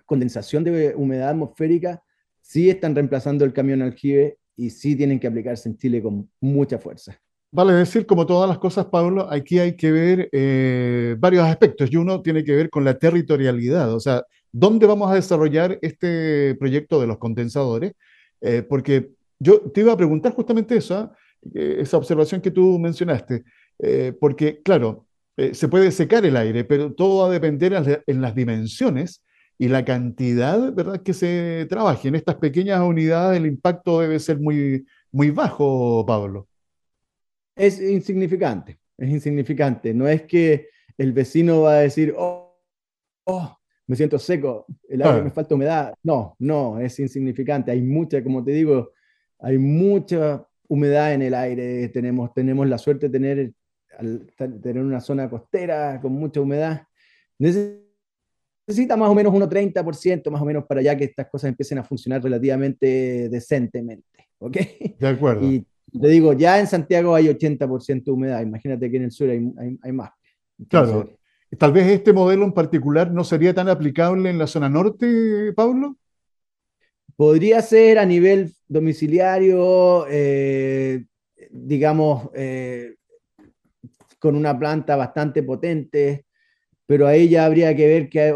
condensación 0.06 0.64
de 0.64 0.94
humedad 0.96 1.30
atmosférica 1.30 2.04
sí 2.42 2.70
están 2.70 2.94
reemplazando 2.94 3.46
el 3.46 3.54
camión 3.54 3.82
aljibe 3.82 4.38
y 4.56 4.70
sí 4.70 4.96
tienen 4.96 5.20
que 5.20 5.28
aplicarse 5.28 5.70
en 5.70 5.78
Chile 5.78 6.04
con 6.04 6.30
mucha 6.40 6.78
fuerza. 6.78 7.20
Vale 7.52 7.74
decir, 7.74 8.06
como 8.06 8.26
todas 8.26 8.50
las 8.50 8.60
cosas, 8.60 8.88
Pablo, 8.88 9.28
aquí 9.32 9.60
hay 9.60 9.76
que 9.78 9.92
ver 9.92 10.30
eh, 10.32 11.16
varios 11.18 11.46
aspectos 11.46 11.90
y 11.92 11.96
uno 11.96 12.22
tiene 12.22 12.44
que 12.44 12.54
ver 12.54 12.70
con 12.70 12.84
la 12.84 13.00
territorialidad, 13.00 13.94
o 13.94 14.00
sea, 14.00 14.24
¿dónde 14.52 14.86
vamos 14.86 15.10
a 15.10 15.16
desarrollar 15.16 15.80
este 15.82 16.56
proyecto 16.56 17.00
de 17.00 17.08
los 17.08 17.18
condensadores? 17.18 17.94
Eh, 18.42 18.62
porque 18.62 19.12
yo 19.40 19.62
te 19.62 19.82
iba 19.82 19.94
a 19.94 19.98
preguntar 19.98 20.34
justamente 20.34 20.76
eso, 20.76 20.96
¿ah? 20.96 21.16
Esa 21.54 21.98
observación 21.98 22.42
que 22.42 22.52
tú 22.52 22.80
mencionaste, 22.80 23.44
eh, 23.80 24.14
porque 24.20 24.62
claro, 24.64 25.06
eh, 25.38 25.54
se 25.54 25.68
puede 25.68 25.92
secar 25.92 26.26
el 26.26 26.38
aire, 26.38 26.64
pero 26.64 26.94
todo 26.94 27.24
va 27.24 27.30
a 27.30 27.34
depender 27.34 27.74
en 28.08 28.22
las 28.22 28.36
dimensiones 28.36 29.24
y 29.58 29.68
la 29.68 29.86
cantidad 29.86 30.74
¿verdad? 30.74 31.02
que 31.02 31.14
se 31.14 31.66
trabaje. 31.70 32.08
En 32.08 32.16
estas 32.16 32.36
pequeñas 32.36 32.82
unidades 32.82 33.40
el 33.40 33.46
impacto 33.46 34.02
debe 34.02 34.20
ser 34.20 34.40
muy, 34.40 34.86
muy 35.12 35.32
bajo, 35.32 36.06
Pablo. 36.06 36.48
Es 37.56 37.80
insignificante, 37.80 38.80
es 38.98 39.10
insignificante. 39.10 39.94
No 39.94 40.08
es 40.08 40.24
que 40.24 40.70
el 40.98 41.14
vecino 41.14 41.62
va 41.62 41.74
a 41.74 41.80
decir, 41.82 42.14
oh, 42.18 42.58
oh 43.26 43.58
me 43.88 43.96
siento 43.96 44.18
seco, 44.18 44.66
el 44.90 45.02
aire 45.04 45.22
me 45.22 45.32
falta 45.32 45.56
humedad. 45.56 45.94
No, 46.04 46.36
no, 46.40 46.80
es 46.80 47.00
insignificante. 47.00 47.72
Hay 47.72 47.82
mucha, 47.82 48.24
como 48.24 48.44
te 48.44 48.52
digo, 48.52 48.92
hay 49.40 49.58
mucha 49.58 50.46
humedad 50.68 51.14
en 51.14 51.22
el 51.22 51.34
aire, 51.34 51.90
tenemos, 51.90 52.34
tenemos 52.34 52.68
la 52.68 52.78
suerte 52.78 53.10
de 53.10 53.12
tener, 53.12 53.54
tener 54.62 54.84
una 54.84 55.02
zona 55.02 55.30
costera 55.30 56.00
con 56.02 56.14
mucha 56.14 56.42
humedad. 56.42 56.84
Necesita 57.38 58.98
más 58.98 59.10
o 59.10 59.16
menos 59.16 59.34
un 59.34 59.42
30%, 59.42 60.30
más 60.30 60.42
o 60.42 60.46
menos, 60.46 60.66
para 60.66 60.82
ya 60.82 60.96
que 60.98 61.06
estas 61.06 61.28
cosas 61.30 61.50
empiecen 61.50 61.78
a 61.78 61.84
funcionar 61.84 62.24
relativamente 62.24 63.30
decentemente. 63.30 64.28
¿Ok? 64.40 64.58
De 65.00 65.08
acuerdo. 65.08 65.46
Y 65.46 65.66
te 66.00 66.08
digo, 66.08 66.34
ya 66.34 66.60
en 66.60 66.68
Santiago 66.68 67.16
hay 67.16 67.28
80% 67.28 68.04
de 68.04 68.12
humedad, 68.12 68.42
imagínate 68.42 68.90
que 68.90 68.98
en 68.98 69.04
el 69.04 69.12
sur 69.12 69.30
hay, 69.30 69.40
hay, 69.82 69.92
más. 69.92 70.12
claro. 70.68 71.10
Tal 71.58 71.72
vez 71.72 71.88
este 71.88 72.12
modelo 72.12 72.44
en 72.44 72.52
particular 72.52 73.12
no 73.12 73.24
sería 73.24 73.54
tan 73.54 73.70
aplicable 73.70 74.30
en 74.30 74.38
la 74.38 74.48
zona 74.48 74.68
norte, 74.68 75.54
Pablo. 75.56 75.96
Podría 77.16 77.62
ser 77.62 77.98
a 77.98 78.06
nivel 78.06 78.55
domiciliario, 78.68 80.06
eh, 80.10 81.06
digamos, 81.50 82.30
eh, 82.34 82.96
con 84.20 84.36
una 84.36 84.58
planta 84.58 84.96
bastante 84.96 85.44
potente, 85.44 86.26
pero 86.86 87.08
ahí 87.08 87.30
ya 87.30 87.46
habría 87.46 87.76
que 87.76 87.88
ver 87.88 88.10
qué 88.10 88.34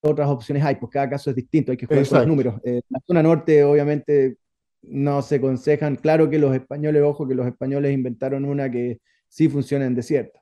otras 0.00 0.28
opciones 0.28 0.64
hay, 0.64 0.76
pues 0.76 0.90
cada 0.90 1.10
caso 1.10 1.30
es 1.30 1.36
distinto, 1.36 1.72
hay 1.72 1.78
que 1.78 1.86
jugar 1.86 2.06
con 2.06 2.18
los 2.18 2.26
números. 2.26 2.60
Eh, 2.64 2.80
la 2.88 3.00
zona 3.06 3.22
norte, 3.22 3.64
obviamente, 3.64 4.36
no 4.82 5.22
se 5.22 5.36
aconsejan. 5.36 5.96
Claro 5.96 6.30
que 6.30 6.38
los 6.38 6.54
españoles, 6.54 7.02
ojo, 7.02 7.26
que 7.26 7.34
los 7.34 7.46
españoles 7.46 7.92
inventaron 7.92 8.44
una 8.44 8.70
que 8.70 9.00
sí 9.28 9.48
funciona 9.48 9.86
en 9.86 9.94
desierto, 9.94 10.40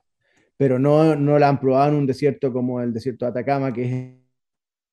pero 0.55 0.79
no, 0.79 1.15
no 1.15 1.39
la 1.39 1.49
han 1.49 1.59
probado 1.59 1.89
en 1.89 1.95
un 1.95 2.07
desierto 2.07 2.53
como 2.53 2.81
el 2.81 2.93
desierto 2.93 3.25
de 3.25 3.31
Atacama, 3.31 3.73
que 3.73 3.83
es 3.83 4.15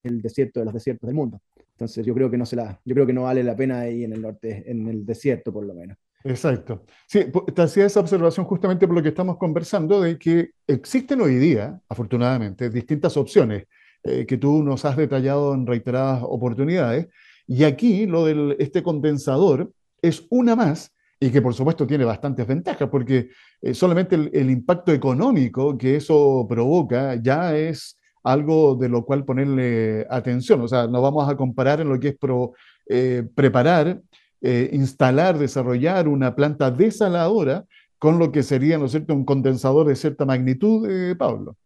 el 0.02 0.20
desierto 0.20 0.61
de 0.61 0.66
los 0.66 0.74
desiertos 0.74 1.07
del 1.07 1.14
mundo. 1.14 1.40
Entonces 1.75 2.07
yo 2.07 2.15
creo 2.15 2.31
que 2.31 2.39
no 2.39 2.47
se 2.47 2.57
la, 2.57 2.81
yo 2.85 2.95
creo 2.95 3.07
que 3.07 3.13
no 3.13 3.23
vale 3.23 3.43
la 3.43 3.57
pena 3.57 3.81
ahí 3.81 4.05
en 4.05 4.13
el 4.13 4.23
norte, 4.23 4.65
en 4.71 4.89
el 4.89 5.05
desierto 5.05 5.53
por 5.53 5.65
lo 5.65 5.75
menos. 5.75 5.97
Exacto. 6.23 6.85
Sí, 7.07 7.27
te 7.55 7.63
hacía 7.63 7.85
esa 7.85 8.01
observación 8.01 8.47
justamente 8.47 8.87
por 8.87 8.97
lo 8.97 9.03
que 9.03 9.11
estamos 9.11 9.37
conversando, 9.37 10.01
de 10.01 10.19
que 10.19 10.51
existen 10.67 11.21
hoy 11.21 11.35
día, 11.35 11.79
afortunadamente, 11.89 12.71
distintas 12.71 13.17
opciones 13.17 13.67
eh, 14.03 14.25
que 14.27 14.39
tú 14.39 14.63
nos 14.63 14.85
has 14.85 14.97
detallado 14.97 15.53
en 15.55 15.67
reiteradas 15.67 16.23
oportunidades. 16.23 17.09
Y 17.47 17.65
aquí 17.65 18.07
lo 18.07 18.25
de 18.25 18.57
este 18.59 18.83
condensador 18.83 19.71
es 20.01 20.27
una 20.31 20.57
más 20.57 20.95
y 21.21 21.31
que 21.31 21.41
por 21.41 21.55
supuesto 21.55 21.87
tiene 21.87 22.05
bastantes 22.05 22.47
ventajas, 22.47 22.89
porque 22.91 23.31
eh, 23.63 23.75
solamente 23.75 24.15
el, 24.15 24.51
impacto 24.51 24.93
económico 24.93 25.77
que 25.79 25.97
eso 25.97 26.47
provoca 26.49 27.15
ya 27.17 27.57
es 27.57 27.99
algo 28.25 28.75
de 28.75 28.89
lo 28.89 29.05
cual 29.05 29.25
ponerle 29.25 30.07
atención. 30.11 30.61
O 30.63 30.69
sea, 30.69 30.89
no 30.89 31.01
vamos 31.01 31.29
a 31.29 31.37
comparar 31.37 31.81
en 31.81 31.89
lo 31.89 32.01
que 32.01 32.09
es 32.09 32.17
eh, 32.89 33.23
preparar, 33.35 34.01
eh, 34.41 34.71
instalar, 34.73 35.39
desarrollar 35.39 36.09
una 36.09 36.35
planta 36.35 36.71
desaladora 36.71 37.65
con 37.99 38.19
lo 38.19 38.33
que 38.33 38.43
sería, 38.43 38.79
¿no 38.79 38.87
es 38.87 38.93
cierto?, 38.93 39.15
un 39.15 39.25
condensador 39.25 39.87
de 39.87 39.97
cierta 39.97 40.25
magnitud, 40.25 40.89
Pablo. 41.17 41.57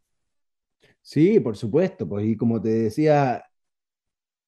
Sí, 1.00 1.40
por 1.40 1.56
supuesto, 1.56 2.06
pues 2.06 2.26
y 2.26 2.36
como 2.36 2.60
te 2.60 2.68
decía, 2.68 3.42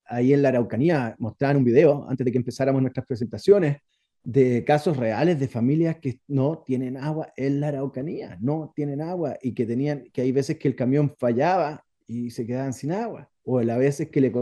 ahí 0.04 0.34
en 0.34 0.42
la 0.42 0.50
Araucanía 0.50 1.14
mostraban 1.18 1.56
un 1.56 1.64
video 1.64 2.06
antes 2.08 2.24
de 2.24 2.32
que 2.32 2.38
empezáramos 2.38 2.82
nuestras 2.82 3.06
presentaciones 3.06 3.78
de 4.22 4.64
casos 4.64 4.96
reales 4.96 5.40
de 5.40 5.48
familias 5.48 5.96
que 5.98 6.20
no 6.28 6.58
tienen 6.58 6.96
agua 6.96 7.32
en 7.36 7.60
la 7.60 7.68
Araucanía, 7.68 8.36
no 8.40 8.72
tienen 8.76 9.00
agua 9.00 9.38
y 9.40 9.54
que 9.54 9.64
tenían, 9.64 10.04
que 10.12 10.22
hay 10.22 10.32
veces 10.32 10.58
que 10.58 10.68
el 10.68 10.76
camión 10.76 11.14
fallaba 11.18 11.82
y 12.10 12.30
se 12.30 12.44
quedaban 12.44 12.72
sin 12.72 12.90
agua, 12.90 13.30
o 13.44 13.60
a 13.60 13.76
veces 13.76 14.10
que 14.10 14.20
le 14.20 14.32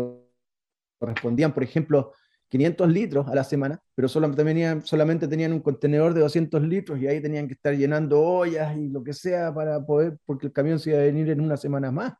correspondían, 0.98 1.52
por 1.52 1.62
ejemplo, 1.62 2.12
500 2.48 2.88
litros 2.88 3.28
a 3.28 3.34
la 3.34 3.44
semana, 3.44 3.78
pero 3.94 4.08
solamente 4.08 4.42
tenían, 4.42 4.82
solamente 4.86 5.28
tenían 5.28 5.52
un 5.52 5.60
contenedor 5.60 6.14
de 6.14 6.20
200 6.20 6.62
litros 6.62 6.98
y 6.98 7.06
ahí 7.06 7.20
tenían 7.20 7.46
que 7.46 7.52
estar 7.52 7.74
llenando 7.74 8.22
ollas 8.22 8.74
y 8.74 8.88
lo 8.88 9.04
que 9.04 9.12
sea 9.12 9.52
para 9.52 9.84
poder, 9.84 10.16
porque 10.24 10.46
el 10.46 10.52
camión 10.54 10.78
se 10.78 10.90
iba 10.90 10.98
a 10.98 11.02
venir 11.02 11.28
en 11.28 11.42
una 11.42 11.58
semana 11.58 11.92
más. 11.92 12.14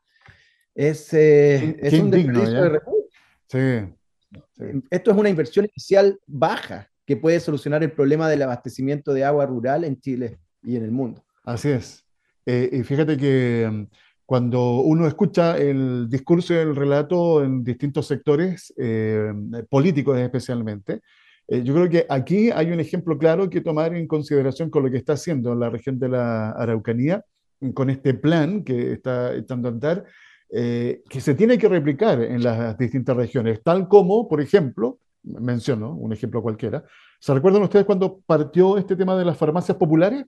Es, 0.75 1.11
eh, 1.15 1.77
es 1.79 1.93
un 1.93 2.11
desperdicio 2.11 2.61
de 2.61 2.69
recursos. 2.69 3.11
Sí, 3.47 4.77
Esto 4.91 5.11
es 5.11 5.17
una 5.17 5.29
inversión 5.29 5.65
inicial 5.65 6.19
baja 6.27 6.87
que 7.07 7.17
puede 7.17 7.39
solucionar 7.39 7.81
el 7.81 7.91
problema 7.91 8.29
del 8.29 8.43
abastecimiento 8.43 9.13
de 9.13 9.25
agua 9.25 9.47
rural 9.47 9.83
en 9.83 9.99
Chile 9.99 10.37
y 10.61 10.75
en 10.75 10.83
el 10.83 10.91
mundo. 10.91 11.25
Así 11.43 11.69
es. 11.69 12.05
Eh, 12.45 12.69
y 12.71 12.83
fíjate 12.83 13.17
que 13.17 13.67
mm, 13.71 13.87
cuando 14.29 14.81
uno 14.81 15.07
escucha 15.07 15.57
el 15.57 16.07
discurso 16.07 16.53
y 16.53 16.57
el 16.57 16.75
relato 16.75 17.43
en 17.43 17.63
distintos 17.63 18.05
sectores, 18.05 18.71
eh, 18.77 19.33
políticos 19.71 20.19
especialmente, 20.19 21.01
eh, 21.47 21.63
yo 21.63 21.73
creo 21.73 21.89
que 21.89 22.05
aquí 22.07 22.51
hay 22.51 22.69
un 22.69 22.79
ejemplo 22.79 23.17
claro 23.17 23.49
que 23.49 23.61
tomar 23.61 23.95
en 23.95 24.05
consideración 24.05 24.69
con 24.69 24.83
lo 24.83 24.91
que 24.91 24.97
está 24.97 25.13
haciendo 25.13 25.53
en 25.53 25.59
la 25.61 25.71
región 25.71 25.97
de 25.97 26.09
la 26.09 26.51
Araucanía, 26.51 27.25
con 27.73 27.89
este 27.89 28.13
plan 28.13 28.63
que 28.63 28.91
está 28.91 29.33
echando 29.33 29.67
a 29.67 29.71
andar, 29.71 30.05
eh, 30.51 31.01
que 31.09 31.21
se 31.21 31.33
tiene 31.33 31.57
que 31.57 31.67
replicar 31.67 32.21
en 32.21 32.43
las 32.43 32.77
distintas 32.77 33.17
regiones, 33.17 33.63
tal 33.63 33.87
como, 33.87 34.27
por 34.27 34.41
ejemplo, 34.41 34.99
menciono 35.23 35.95
un 35.95 36.13
ejemplo 36.13 36.43
cualquiera, 36.43 36.83
¿se 37.19 37.33
recuerdan 37.33 37.63
ustedes 37.63 37.85
cuando 37.85 38.19
partió 38.27 38.77
este 38.77 38.95
tema 38.95 39.17
de 39.17 39.25
las 39.25 39.37
farmacias 39.37 39.75
populares? 39.75 40.23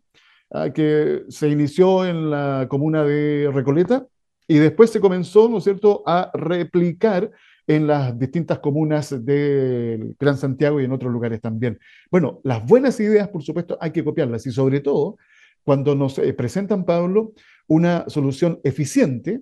Ah, 0.53 0.69
que 0.73 1.23
se 1.29 1.47
inició 1.47 2.05
en 2.05 2.29
la 2.29 2.67
comuna 2.69 3.05
de 3.05 3.49
Recoleta 3.53 4.05
y 4.49 4.57
después 4.57 4.89
se 4.89 4.99
comenzó, 4.99 5.47
¿no 5.47 5.59
es 5.59 5.63
cierto?, 5.63 6.03
a 6.05 6.29
replicar 6.33 7.31
en 7.65 7.87
las 7.87 8.19
distintas 8.19 8.59
comunas 8.59 9.25
del 9.25 10.13
Gran 10.19 10.35
Santiago 10.37 10.81
y 10.81 10.83
en 10.83 10.91
otros 10.91 11.09
lugares 11.09 11.39
también. 11.39 11.79
Bueno, 12.09 12.41
las 12.43 12.65
buenas 12.65 12.99
ideas, 12.99 13.29
por 13.29 13.43
supuesto, 13.43 13.77
hay 13.79 13.91
que 13.91 14.03
copiarlas 14.03 14.45
y 14.45 14.51
sobre 14.51 14.81
todo 14.81 15.17
cuando 15.63 15.95
nos 15.95 16.17
eh, 16.17 16.33
presentan, 16.33 16.83
Pablo, 16.83 17.31
una 17.67 18.03
solución 18.09 18.59
eficiente, 18.65 19.39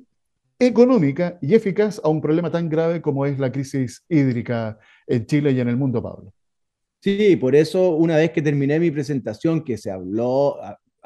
económica 0.59 1.39
y 1.41 1.55
eficaz 1.55 1.99
a 2.03 2.09
un 2.09 2.21
problema 2.21 2.51
tan 2.51 2.69
grave 2.69 3.01
como 3.01 3.25
es 3.25 3.39
la 3.39 3.51
crisis 3.51 4.05
hídrica 4.09 4.77
en 5.07 5.25
Chile 5.25 5.53
y 5.53 5.59
en 5.59 5.69
el 5.69 5.77
mundo, 5.77 6.03
Pablo. 6.03 6.31
Sí, 7.01 7.35
por 7.37 7.55
eso 7.55 7.95
una 7.95 8.17
vez 8.17 8.29
que 8.29 8.43
terminé 8.43 8.79
mi 8.79 8.91
presentación, 8.91 9.63
que 9.63 9.75
se 9.77 9.89
habló, 9.89 10.57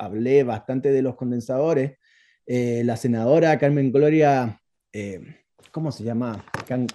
hablé 0.06 0.44
bastante 0.44 0.92
de 0.92 1.02
los 1.02 1.16
condensadores, 1.16 1.98
eh, 2.46 2.84
la 2.84 2.98
senadora 2.98 3.58
Carmen 3.58 3.92
Gloria, 3.92 4.60
eh, 4.92 5.22
¿cómo 5.72 5.92
se 5.92 6.04
llama? 6.04 6.44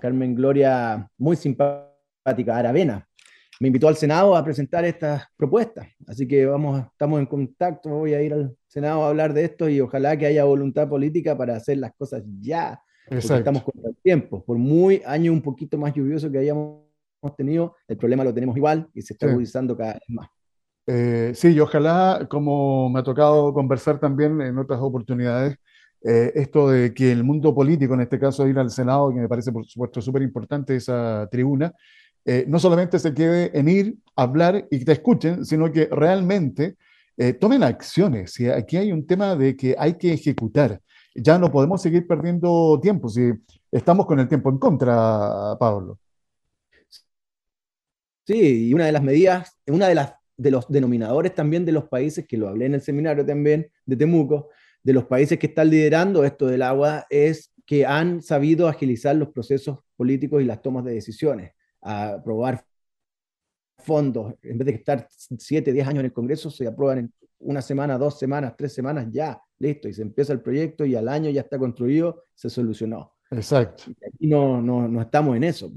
Carmen 0.00 0.34
Gloria, 0.34 1.10
muy 1.16 1.36
simpática, 1.36 2.56
Aravena, 2.56 3.08
me 3.60 3.68
invitó 3.68 3.88
al 3.88 3.96
Senado 3.96 4.36
a 4.36 4.44
presentar 4.44 4.84
estas 4.84 5.24
propuestas. 5.36 5.88
Así 6.06 6.28
que 6.28 6.46
vamos, 6.46 6.84
estamos 6.92 7.18
en 7.18 7.26
contacto, 7.26 7.90
voy 7.90 8.14
a 8.14 8.22
ir 8.22 8.32
al 8.32 8.56
Senado 8.66 9.02
a 9.02 9.08
hablar 9.08 9.32
de 9.32 9.44
esto 9.44 9.68
y 9.68 9.80
ojalá 9.80 10.16
que 10.16 10.26
haya 10.26 10.44
voluntad 10.44 10.88
política 10.88 11.36
para 11.36 11.56
hacer 11.56 11.78
las 11.78 11.92
cosas 11.94 12.22
ya. 12.40 12.80
Estamos 13.10 13.62
con 13.62 13.74
el 13.84 13.96
tiempo. 13.96 14.44
Por 14.44 14.58
muy 14.58 15.02
año 15.06 15.32
un 15.32 15.42
poquito 15.42 15.78
más 15.78 15.94
lluvioso 15.94 16.30
que 16.30 16.38
hayamos 16.38 16.82
tenido, 17.36 17.74
el 17.88 17.96
problema 17.96 18.22
lo 18.22 18.34
tenemos 18.34 18.56
igual 18.56 18.88
y 18.94 19.02
se 19.02 19.14
está 19.14 19.26
agudizando 19.26 19.76
cada 19.76 19.94
vez 19.94 20.02
más. 20.08 20.28
Eh, 20.90 21.32
sí, 21.34 21.48
y 21.48 21.60
ojalá, 21.60 22.26
como 22.30 22.88
me 22.88 23.00
ha 23.00 23.02
tocado 23.02 23.52
conversar 23.52 24.00
también 24.00 24.40
en 24.40 24.56
otras 24.56 24.80
oportunidades, 24.80 25.58
eh, 26.02 26.32
esto 26.34 26.70
de 26.70 26.94
que 26.94 27.12
el 27.12 27.24
mundo 27.24 27.54
político, 27.54 27.92
en 27.92 28.00
este 28.00 28.18
caso 28.18 28.48
ir 28.48 28.58
al 28.58 28.70
Senado, 28.70 29.10
que 29.10 29.20
me 29.20 29.28
parece 29.28 29.52
por 29.52 29.66
supuesto 29.66 30.00
súper 30.00 30.22
importante 30.22 30.76
esa 30.76 31.28
tribuna, 31.30 31.74
eh, 32.24 32.46
no 32.48 32.58
solamente 32.58 32.98
se 32.98 33.12
quede 33.12 33.50
en 33.58 33.68
ir, 33.68 33.96
hablar 34.16 34.66
y 34.70 34.78
que 34.78 34.84
te 34.86 34.92
escuchen, 34.92 35.44
sino 35.44 35.70
que 35.70 35.88
realmente 35.90 36.76
tomen 37.40 37.64
acciones. 37.64 38.38
Y 38.40 38.48
aquí 38.48 38.76
hay 38.76 38.92
un 38.92 39.04
tema 39.06 39.34
de 39.36 39.56
que 39.56 39.74
hay 39.78 39.94
que 39.94 40.12
ejecutar. 40.12 40.80
Ya 41.14 41.36
no 41.38 41.50
podemos 41.50 41.82
seguir 41.82 42.06
perdiendo 42.06 42.78
tiempo, 42.80 43.08
si 43.08 43.32
estamos 43.72 44.06
con 44.06 44.20
el 44.20 44.28
tiempo 44.28 44.50
en 44.50 44.58
contra, 44.58 45.56
Pablo. 45.58 45.98
Sí, 48.26 48.68
y 48.68 48.74
una 48.74 48.86
de 48.86 48.92
las 48.92 49.02
medidas, 49.02 49.58
una 49.66 49.88
de 49.88 49.94
las 49.94 50.17
de 50.38 50.50
los 50.50 50.66
denominadores 50.68 51.34
también 51.34 51.66
de 51.66 51.72
los 51.72 51.88
países, 51.88 52.26
que 52.26 52.38
lo 52.38 52.48
hablé 52.48 52.66
en 52.66 52.74
el 52.74 52.80
seminario 52.80 53.26
también 53.26 53.70
de 53.84 53.96
Temuco, 53.96 54.48
de 54.82 54.92
los 54.92 55.04
países 55.04 55.38
que 55.38 55.48
están 55.48 55.68
liderando 55.68 56.24
esto 56.24 56.46
del 56.46 56.62
agua, 56.62 57.06
es 57.10 57.52
que 57.66 57.84
han 57.84 58.22
sabido 58.22 58.68
agilizar 58.68 59.14
los 59.16 59.28
procesos 59.28 59.80
políticos 59.96 60.40
y 60.40 60.46
las 60.46 60.62
tomas 60.62 60.84
de 60.84 60.94
decisiones, 60.94 61.52
a 61.82 62.14
aprobar 62.14 62.64
fondos, 63.78 64.34
en 64.42 64.58
vez 64.58 64.66
de 64.66 64.72
estar 64.72 65.06
7, 65.10 65.72
10 65.72 65.86
años 65.86 66.00
en 66.00 66.06
el 66.06 66.12
Congreso, 66.12 66.50
se 66.50 66.66
aprueban 66.66 66.98
en 66.98 67.12
una 67.40 67.60
semana, 67.60 67.98
dos 67.98 68.18
semanas, 68.18 68.54
tres 68.56 68.72
semanas, 68.72 69.08
ya, 69.10 69.40
listo, 69.58 69.88
y 69.88 69.92
se 69.92 70.02
empieza 70.02 70.32
el 70.32 70.40
proyecto 70.40 70.84
y 70.84 70.94
al 70.94 71.08
año 71.08 71.30
ya 71.30 71.42
está 71.42 71.58
construido, 71.58 72.24
se 72.34 72.48
solucionó. 72.48 73.14
Exacto. 73.30 73.84
Y 74.18 74.28
no, 74.28 74.62
no, 74.62 74.88
no 74.88 75.02
estamos 75.02 75.36
en 75.36 75.44
eso, 75.44 75.70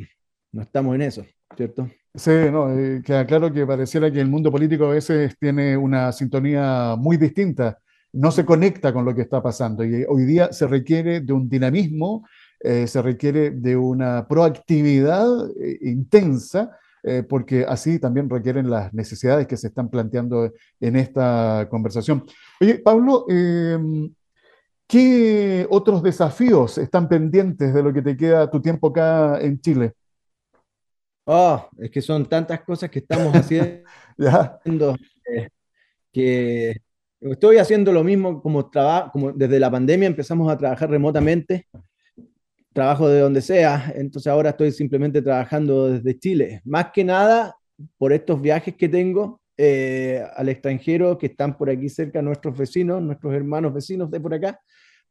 no 0.52 0.62
estamos 0.62 0.95
en 0.95 1.02
eso, 1.02 1.26
¿cierto? 1.56 1.89
Sí, 2.13 2.32
no, 2.52 2.69
eh, 2.78 3.02
queda 3.06 3.26
claro 3.26 3.54
que 3.54 3.65
pareciera 3.65 4.12
que 4.12 4.19
el 4.19 4.28
mundo 4.28 4.52
político 4.52 4.86
a 4.86 4.89
veces 4.89 5.38
tiene 5.39 5.78
una 5.78 6.12
sintonía 6.12 6.95
muy 6.97 7.15
distinta, 7.15 7.80
no 8.12 8.32
se 8.32 8.43
conecta 8.45 8.91
con 8.91 9.06
lo 9.06 9.15
que 9.15 9.21
está 9.21 9.41
pasando 9.41 9.86
y 9.86 10.04
hoy 10.10 10.26
día 10.26 10.52
se 10.52 10.67
requiere 10.67 11.21
de 11.21 11.32
un 11.32 11.47
dinamismo, 11.47 12.28
eh, 12.60 12.86
se 12.88 13.02
requiere 13.02 13.52
de 13.52 13.78
una 13.78 14.28
proactividad 14.28 15.26
eh, 15.62 15.78
intensa, 15.82 16.78
porque 17.28 17.65
así 17.67 17.97
también 17.97 18.30
requieren 18.30 18.69
las 18.69 18.93
necesidades 18.93 19.47
que 19.47 19.58
se 19.58 19.69
están 19.69 19.89
planteando 19.89 20.52
en 20.80 20.95
esta 20.95 21.67
conversación. 21.67 22.24
Oye, 22.62 22.78
Pablo, 22.78 23.26
em, 23.28 24.13
¿qué 24.88 25.65
otros 25.71 26.04
desafíos 26.04 26.78
están 26.78 27.10
pendientes 27.10 27.74
de 27.74 27.82
lo 27.84 27.91
que 27.91 28.04
te 28.04 28.15
queda 28.15 28.52
tu 28.52 28.62
tiempo 28.62 28.89
acá 28.89 29.39
en 29.41 29.60
Chile? 29.60 29.95
Oh, 31.25 31.69
es 31.77 31.91
que 31.91 32.01
son 32.01 32.27
tantas 32.27 32.62
cosas 32.62 32.89
que 32.89 32.99
estamos 32.99 33.34
haciendo 33.36 33.86
eh, 35.27 35.49
que 36.12 36.75
estoy 37.21 37.57
haciendo 37.57 37.93
lo 37.93 38.03
mismo 38.03 38.41
como 38.41 38.69
desde 39.36 39.60
la 39.60 39.69
pandemia 39.69 40.07
empezamos 40.07 40.51
a 40.51 40.57
trabajar 40.57 40.89
remotamente, 40.89 41.67
trabajo 42.73 43.07
de 43.07 43.19
donde 43.19 43.41
sea, 43.41 43.91
entonces 43.95 44.31
ahora 44.31 44.51
estoy 44.51 44.71
simplemente 44.71 45.21
trabajando 45.21 45.91
desde 45.91 46.17
Chile. 46.17 46.62
Más 46.65 46.91
que 46.91 47.03
nada, 47.03 47.55
por 47.97 48.13
estos 48.13 48.41
viajes 48.41 48.75
que 48.75 48.89
tengo, 48.89 49.41
eh, 49.57 50.25
al 50.36 50.49
extranjero 50.49 51.17
que 51.17 51.27
están 51.27 51.57
por 51.57 51.69
aquí 51.69 51.89
cerca, 51.89 52.21
nuestros 52.21 52.57
vecinos, 52.57 53.01
nuestros 53.01 53.34
hermanos 53.34 53.73
vecinos 53.73 54.10
de 54.10 54.19
por 54.19 54.34
acá, 54.34 54.60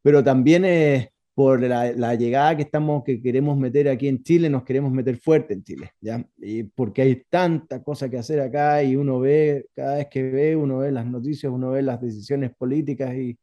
pero 0.01 0.23
también 0.23 0.65
eh, 0.65 1.11
por 1.33 1.61
la, 1.61 2.15
llegada 2.15 2.55
que 2.57 2.63
estamos, 2.63 3.03
que 3.03 3.21
queremos 3.21 3.57
meter 3.57 3.87
aquí 3.87 4.07
en 4.07 4.21
Chile, 4.23 4.49
nos 4.49 4.63
queremos 4.63 4.91
meter 4.91 5.17
fuerte 5.17 5.53
en 5.53 5.63
Chile, 5.63 5.91
¿ya? 6.01 6.25
Y 6.37 6.63
porque 6.63 7.01
hay 7.03 7.23
tanta 7.29 7.81
cosa 7.83 8.09
que 8.09 8.17
hacer 8.17 8.41
acá 8.41 8.83
y 8.83 8.95
uno 8.95 9.19
ve, 9.19 9.67
cada 9.73 9.95
vez 9.95 10.07
que 10.09 10.23
ve, 10.23 10.55
uno 10.55 10.79
ve 10.79 10.91
las 10.91 11.05
noticias, 11.05 11.51
uno 11.51 11.71
ve 11.71 11.81
las 11.81 12.01
decisiones 12.01 12.51
políticas 12.55 13.15
y 13.15 13.39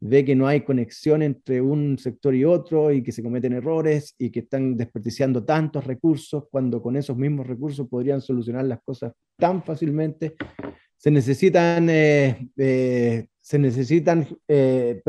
ve 0.00 0.24
que 0.24 0.34
no 0.34 0.46
hay 0.46 0.62
conexión 0.62 1.22
entre 1.22 1.60
un 1.60 1.98
sector 1.98 2.34
y 2.34 2.44
otro 2.44 2.90
y 2.92 3.02
que 3.02 3.12
se 3.12 3.22
cometen 3.22 3.52
errores 3.52 4.14
y 4.18 4.30
que 4.30 4.40
están 4.40 4.76
desperdiciando 4.76 5.44
tantos 5.44 5.86
recursos 5.86 6.44
cuando 6.50 6.82
con 6.82 6.96
esos 6.96 7.16
mismos 7.16 7.46
recursos 7.46 7.86
podrían 7.88 8.20
solucionar 8.20 8.64
las 8.64 8.80
cosas 8.82 9.12
tan 9.36 9.62
fácilmente. 9.62 10.36
Se 11.00 11.10
necesitan, 11.10 11.88
eh, 11.88 12.50
eh, 12.58 13.26
se 13.40 13.58
necesitan 13.58 14.28
eh, 14.46 15.02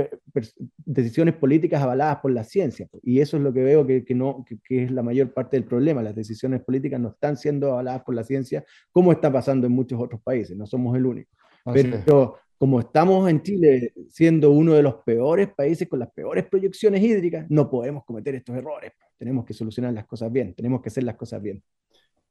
decisiones 0.78 1.36
políticas 1.36 1.82
avaladas 1.84 2.20
por 2.22 2.32
la 2.32 2.46
ciencia 2.46 2.88
y 3.04 3.20
eso 3.20 3.36
es 3.36 3.44
lo 3.44 3.52
que 3.52 3.62
veo 3.62 3.86
que, 3.86 4.06
que 4.06 4.16
no, 4.16 4.46
que, 4.64 4.86
es 4.86 4.90
la 4.90 5.04
mayor 5.04 5.34
parte 5.34 5.58
del 5.58 5.66
problema. 5.66 6.02
Las 6.02 6.16
decisiones 6.16 6.62
políticas 6.62 6.98
no 6.98 7.10
están 7.10 7.36
siendo 7.36 7.74
avaladas 7.74 8.04
por 8.04 8.16
la 8.16 8.24
ciencia 8.24 8.64
como 8.94 9.12
está 9.12 9.34
pasando 9.34 9.68
en 9.68 9.74
muchos 9.74 10.00
otros 10.02 10.22
países, 10.22 10.56
no 10.56 10.66
somos 10.66 10.96
el 10.96 11.06
único. 11.06 11.30
Pero 11.66 12.38
como 12.58 12.80
estamos 12.80 13.30
en 13.30 13.42
Chile 13.42 13.94
siendo 14.08 14.52
uno 14.52 14.76
de 14.76 14.84
los 14.84 14.96
peores 15.04 15.50
países 15.50 15.90
con 15.90 16.00
las 16.00 16.10
peores 16.12 16.46
proyecciones 16.46 17.04
hídricas, 17.04 17.48
no 17.50 17.70
podemos 17.70 18.06
cometer 18.06 18.34
estos 18.36 18.56
errores. 18.56 18.94
Tenemos 19.18 19.44
que 19.44 19.54
solucionar 19.54 19.92
las 19.92 20.06
cosas 20.06 20.32
bien, 20.32 20.54
tenemos 20.56 20.82
que 20.82 20.88
hacer 20.88 21.04
las 21.04 21.18
cosas 21.18 21.42
bien. 21.42 21.62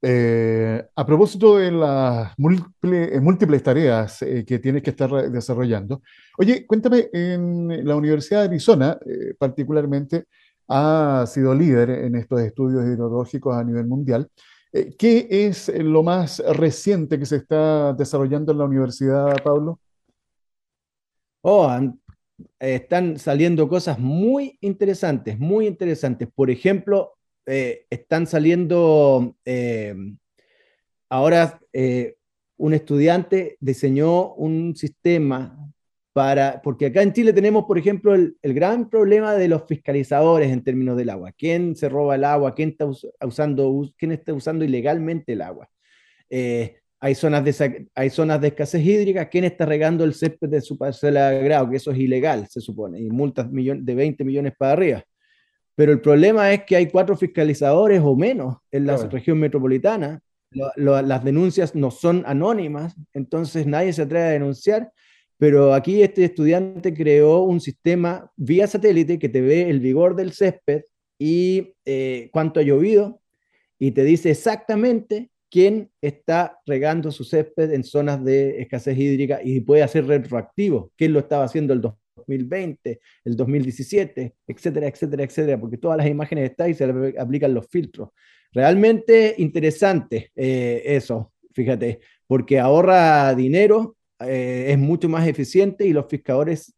Eh, 0.03 0.83
a 0.97 1.05
propósito 1.05 1.59
de 1.59 1.71
las 1.71 2.33
múltiples, 2.39 3.13
eh, 3.13 3.21
múltiples 3.21 3.63
tareas 3.63 4.23
eh, 4.23 4.47
que 4.47 4.59
tienes 4.59 4.83
que 4.83 4.91
estar 4.91 5.11
desarrollando, 5.31 6.03
oye, 6.39 6.67
cuéntame, 6.67 7.11
en 7.13 7.87
la 7.87 7.97
Universidad 7.97 8.41
de 8.41 8.47
Arizona, 8.47 8.99
particularmente, 9.39 10.25
ha 10.69 11.25
sido 11.27 11.55
líder 11.55 11.91
en 11.91 12.15
estos 12.17 12.41
estudios 12.41 12.85
hidrológicos 12.87 13.55
a 13.55 13.65
nivel 13.65 13.87
mundial. 13.87 14.31
¿Qué 14.73 15.27
es 15.31 15.69
lo 15.69 16.03
más 16.03 16.39
reciente 16.39 17.19
que 17.19 17.27
se 17.27 17.37
está 17.37 17.93
desarrollando 17.93 18.53
en 18.53 18.59
la 18.59 18.65
universidad, 18.65 19.37
Pablo? 19.43 19.81
Oh, 21.43 21.69
están 22.59 23.19
saliendo 23.19 23.69
cosas 23.69 23.99
muy 23.99 24.57
interesantes, 24.61 25.39
muy 25.39 25.67
interesantes. 25.67 26.29
Por 26.33 26.51
ejemplo, 26.51 27.19
eh, 27.53 27.85
están 27.91 28.29
saliendo, 28.29 29.35
eh, 29.45 29.93
ahora 31.09 31.59
eh, 31.73 32.15
un 32.57 32.75
estudiante 32.75 33.57
diseñó 33.59 34.35
un 34.35 34.77
sistema 34.77 35.59
para, 36.13 36.63
porque 36.63 36.87
acá 36.87 37.03
en 37.03 37.13
Chile 37.13 37.33
tenemos, 37.33 37.65
por 37.65 37.77
ejemplo, 37.77 38.15
el, 38.15 38.37
gran 38.41 38.89
problema 38.89 39.35
de 39.35 39.49
los 39.49 39.67
fiscalizadores 39.67 40.53
en 40.53 40.63
términos 40.63 40.97
del 40.97 41.11
agua. 41.11 41.33
¿Quién 41.33 41.75
se 41.75 41.89
roba 41.89 42.15
el 42.15 42.23
agua? 42.23 42.55
¿Quién 42.55 42.69
está 42.69 42.87
usando, 43.27 43.83
quién 43.99 44.13
está 44.13 44.33
usando 44.33 44.65
ilegalmente 44.65 45.33
el 45.33 45.43
agua? 45.43 45.69
hay 47.03 47.15
zonas, 47.17 47.45
de, 47.45 47.89
hay 47.97 48.11
zonas 48.11 48.41
de 48.41 48.49
escasez 48.49 48.87
hídrica, 48.87 49.29
¿quién 49.29 49.43
está 49.43 49.67
regando 49.67 50.05
el 50.05 50.15
césped 50.15 50.49
de 50.49 50.61
su 50.61 50.79
parcela 50.79 51.31
de 51.31 51.43
grado? 51.43 51.69
Que 51.69 51.79
eso 51.79 51.91
es 51.91 51.99
ilegal, 51.99 52.47
se 52.49 52.61
supone, 52.61 53.01
y 53.01 53.11
multas 53.11 53.49
de 53.51 53.95
20 53.95 54.23
millones 54.23 54.53
para 54.57 54.73
arriba. 54.73 55.05
Pero 55.75 55.93
el 55.93 56.01
problema 56.01 56.53
es 56.53 56.65
que 56.65 56.77
hay 56.77 56.89
cuatro 56.89 57.17
fiscalizadores 57.17 58.01
o 58.03 58.17
menos 58.17 58.57
en 58.71 58.87
la 58.87 58.97
región 58.97 59.39
metropolitana. 59.39 60.21
las 60.77 61.25
denuncias 61.25 61.75
no 61.75 61.91
son 61.91 62.25
anónimas, 62.27 62.95
entonces 63.15 63.67
nadie 63.67 63.93
se 63.93 64.03
atreve 64.03 64.25
a 64.25 64.31
denunciar. 64.31 64.93
Pero 65.39 65.73
aquí 65.73 66.03
este 66.03 66.25
estudiante 66.25 66.93
creó 66.93 67.41
un 67.45 67.61
sistema 67.61 68.31
vía 68.37 68.67
satélite 68.67 69.19
que 69.19 69.31
te 69.31 69.41
ve 69.41 69.71
el 69.71 69.81
vigor 69.81 70.15
del 70.15 70.33
césped 70.33 70.83
y 71.19 71.75
eh, 71.87 72.29
cuánto 72.33 72.61
ha 72.61 72.63
llovido 72.63 73.21
y 73.79 73.93
te 73.93 74.05
dice 74.05 74.31
exactamente 74.31 75.31
quién 75.51 75.91
está 76.01 76.59
regando 76.67 77.11
su 77.11 77.25
césped 77.25 77.73
en 77.73 77.85
zonas 77.85 78.23
de 78.23 78.61
escasez 78.61 78.97
hídrica 78.97 79.41
y 79.43 79.61
puede 79.61 79.83
hacer 79.83 80.07
retroactivo, 80.07 80.93
quién 80.97 81.13
lo 81.13 81.19
estaba 81.19 81.45
haciendo 81.45 81.73
el 81.73 81.81
2020, 82.27 83.01
el 83.25 83.37
2017, 83.37 84.35
etcétera, 84.47 84.87
etcétera, 84.89 85.25
etcétera, 85.25 85.61
porque 85.61 85.79
todas 85.79 85.99
las 85.99 86.07
imágenes 86.07 86.51
están 86.51 86.71
y 86.71 86.75
se 86.75 86.87
le 86.87 87.19
aplican 87.19 87.55
los 87.55 87.67
filtros. 87.69 88.11
Realmente 88.53 89.35
interesante 89.39 90.33
eh, 90.35 90.83
eso, 90.85 91.33
fíjate, 91.53 92.01
porque 92.27 92.59
ahorra 92.59 93.35
dinero, 93.35 93.97
eh, 94.21 94.67
es 94.69 94.79
mucho 94.79 95.09
más 95.09 95.27
eficiente 95.27 95.87
y 95.87 95.93
los 95.93 96.07
fiscadores, 96.07 96.75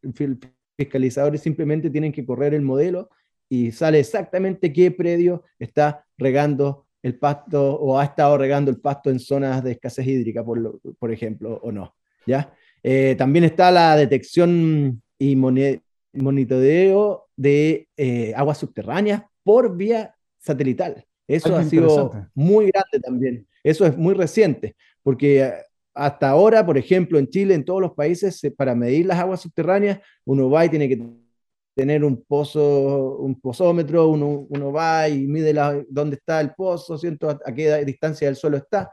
fiscalizadores 0.77 1.41
simplemente 1.41 1.91
tienen 1.91 2.13
que 2.13 2.25
correr 2.25 2.55
el 2.55 2.63
modelo 2.63 3.11
y 3.49 3.73
sale 3.73 4.01
exactamente 4.01 4.73
qué 4.73 4.91
predio 4.91 5.45
está 5.59 6.05
regando 6.17 6.87
el 7.03 7.19
pasto 7.19 7.75
o 7.75 7.99
ha 7.99 8.05
estado 8.05 8.39
regando 8.39 8.71
el 8.71 8.81
pasto 8.81 9.11
en 9.11 9.19
zonas 9.19 9.63
de 9.65 9.73
escasez 9.73 10.07
hídrica, 10.07 10.45
por, 10.45 10.81
por 10.99 11.13
ejemplo, 11.13 11.59
o 11.63 11.73
no. 11.73 11.95
¿ya? 12.27 12.55
Eh, 12.83 13.15
también 13.17 13.45
está 13.45 13.71
la 13.71 13.97
detección 13.97 15.03
y 15.23 15.37
monitoreo 15.37 17.29
de 17.37 17.89
eh, 17.97 18.33
aguas 18.35 18.59
subterráneas 18.59 19.23
por 19.45 19.77
vía 19.77 20.17
satelital. 20.39 21.07
Eso 21.29 21.55
ha 21.55 21.63
sido 21.63 22.11
muy 22.35 22.73
grande 22.73 22.99
también. 23.01 23.47
Eso 23.63 23.87
es 23.87 23.97
muy 23.97 24.15
reciente, 24.15 24.75
porque 25.03 25.43
eh, 25.43 25.53
hasta 25.95 26.29
ahora, 26.29 26.67
por 26.67 26.77
ejemplo, 26.77 27.21
en 27.21 27.29
Chile, 27.29 27.55
en 27.55 27.65
todos 27.65 27.81
los 27.81 27.93
países, 27.93 28.41
para 28.57 28.75
medir 28.75 29.07
las 29.07 29.21
aguas 29.21 29.41
subterráneas, 29.41 30.01
uno 30.25 30.51
va 30.51 30.65
y 30.65 30.71
tiene 30.71 30.89
que 30.89 31.01
tener 31.77 32.03
un 32.05 32.25
pozo, 32.25 33.19
un 33.19 33.41
pozómetro, 33.41 34.09
uno, 34.09 34.47
uno 34.49 34.73
va 34.73 35.09
y 35.09 35.29
mide 35.29 35.55
la, 35.55 35.81
dónde 35.89 36.17
está 36.17 36.41
el 36.41 36.53
pozo, 36.55 36.99
¿cierto? 36.99 37.31
A, 37.31 37.55
qué 37.55 37.85
distancia 37.85 38.27
del 38.27 38.37
suelo 38.37 38.57
está. 38.57 38.91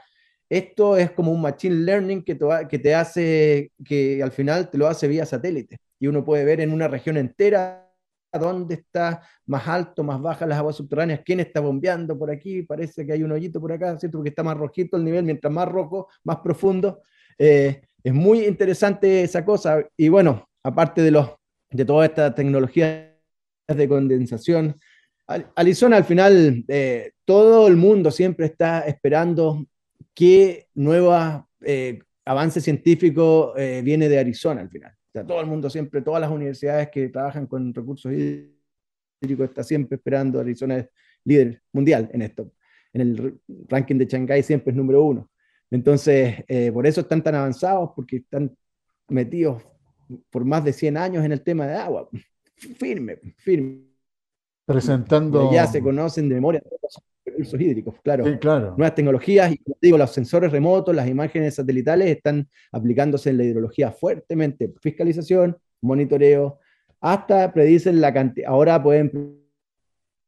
Esto 0.47 0.95
es 0.95 1.09
como 1.11 1.31
un 1.31 1.41
machine 1.41 1.75
learning 1.75 2.23
que 2.23 2.35
te, 2.35 2.45
que 2.69 2.77
te 2.77 2.93
hace, 2.93 3.71
que 3.83 4.21
al 4.21 4.31
final 4.31 4.69
te 4.69 4.77
lo 4.77 4.87
hace 4.87 5.07
vía 5.07 5.25
satélite. 5.25 5.79
Y 5.99 6.07
uno 6.07 6.23
puede 6.23 6.45
ver 6.45 6.62
en 6.62 6.71
una 6.71 6.88
región 6.88 7.17
entera 7.17 7.85
dónde 8.31 8.75
está 8.75 9.21
más 9.47 9.67
alto, 9.67 10.03
más 10.03 10.21
baja 10.21 10.45
las 10.45 10.59
aguas 10.59 10.75
subterráneas, 10.75 11.21
quién 11.25 11.39
está 11.39 11.59
bombeando 11.59 12.17
por 12.17 12.29
aquí, 12.29 12.62
parece 12.62 13.05
que 13.05 13.13
hay 13.13 13.23
un 13.23 13.31
hoyito 13.31 13.59
por 13.59 13.71
acá, 13.71 13.97
¿cierto? 13.97 14.19
Porque 14.19 14.29
está 14.29 14.43
más 14.43 14.55
rojito 14.55 14.97
el 14.97 15.03
nivel, 15.03 15.23
mientras 15.23 15.51
más 15.51 15.67
rojo, 15.67 16.07
más 16.23 16.38
profundo. 16.38 17.01
Eh, 17.38 17.81
es 18.03 18.13
muy 18.13 18.45
interesante 18.45 19.23
esa 19.23 19.43
cosa. 19.43 19.83
Y 19.97 20.09
bueno, 20.09 20.47
aparte 20.63 21.01
de 21.01 21.12
los 21.12 21.39
de 21.71 21.85
toda 21.85 22.05
esta 22.05 22.33
tecnología 22.33 23.15
de 23.67 23.88
condensación. 23.88 24.75
Arizona, 25.55 25.97
al 25.97 26.05
final, 26.05 26.65
eh, 26.67 27.12
todo 27.23 27.67
el 27.67 27.75
mundo 27.75 28.09
siempre 28.09 28.47
está 28.47 28.81
esperando 28.81 29.65
qué 30.15 30.67
nuevo 30.73 31.47
eh, 31.62 31.99
avance 32.25 32.62
científico 32.62 33.53
eh, 33.55 33.81
viene 33.83 34.09
de 34.09 34.19
Arizona 34.19 34.62
al 34.62 34.69
final. 34.69 34.91
Todo 35.25 35.41
el 35.41 35.47
mundo 35.47 35.69
siempre, 35.69 36.01
todas 36.01 36.21
las 36.21 36.32
universidades 36.32 36.89
que 36.89 37.10
trabajan 37.10 37.47
con 37.47 37.73
recursos 37.73 38.12
hídricos 38.12 39.49
está 39.49 39.63
siempre 39.63 39.95
esperando. 39.97 40.39
Arizona 40.39 40.77
es 40.77 40.89
líder 41.23 41.62
mundial 41.71 42.10
en 42.13 42.21
esto. 42.21 42.51
En 42.93 43.01
el 43.01 43.39
ranking 43.67 43.95
de 43.97 44.05
Shanghái 44.05 44.43
siempre 44.43 44.71
es 44.71 44.77
número 44.77 45.03
uno. 45.03 45.29
Entonces, 45.69 46.43
por 46.73 46.88
eso 46.88 47.01
están 47.01 47.21
tan 47.21 47.36
avanzados, 47.36 47.91
porque 47.95 48.17
están 48.17 48.55
metidos 49.08 49.63
por 50.29 50.43
más 50.45 50.63
de 50.63 50.73
100 50.73 50.97
años 50.97 51.23
en 51.23 51.32
el 51.32 51.41
tema 51.41 51.67
de 51.67 51.75
agua. 51.75 52.10
Firme, 52.55 53.19
firme. 53.38 53.84
Presentando. 54.65 55.51
Ya 55.51 55.67
se 55.67 55.82
conocen 55.82 56.29
de 56.29 56.36
memoria 56.36 56.62
recursos 57.39 57.62
hídricos, 57.62 57.95
claro. 58.04 58.25
Sí, 58.25 58.38
claro. 58.38 58.75
Nuevas 58.78 58.95
tecnologías, 58.95 59.52
y 59.52 59.58
como 59.58 59.78
digo, 59.82 59.97
los 59.97 60.12
sensores 60.12 60.52
remotos, 60.52 60.95
las 60.95 61.08
imágenes 61.08 61.56
satelitales 61.56 62.10
están 62.10 62.47
aplicándose 62.71 63.30
en 63.30 63.38
la 63.38 63.45
hidrología 63.45 63.91
fuertemente. 63.91 64.73
Fiscalización, 64.82 65.58
monitoreo, 65.82 66.60
hasta 67.02 67.52
predicen 67.54 68.02
la 68.02 68.13
cantidad. 68.13 68.49
Ahora 68.49 68.82
pueden 68.82 69.39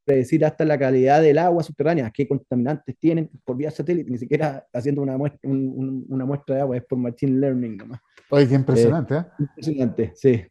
predecir 0.03 0.43
hasta 0.45 0.65
la 0.65 0.79
calidad 0.79 1.21
del 1.21 1.37
agua 1.37 1.63
subterránea, 1.63 2.11
qué 2.11 2.27
contaminantes 2.27 2.97
tienen 2.97 3.29
por 3.45 3.55
vía 3.55 3.69
satélite, 3.69 4.09
ni 4.09 4.17
siquiera 4.17 4.65
haciendo 4.73 5.01
una 5.01 5.17
muestra, 5.17 5.39
una 5.43 6.25
muestra 6.25 6.55
de 6.55 6.61
agua, 6.61 6.77
es 6.77 6.83
por 6.83 6.97
machine 6.97 7.39
learning 7.39 7.77
nomás. 7.77 7.99
Oye, 8.29 8.47
qué 8.47 8.55
impresionante, 8.55 9.15
¿eh? 9.15 9.25
Impresionante, 9.39 10.11
sí. 10.15 10.41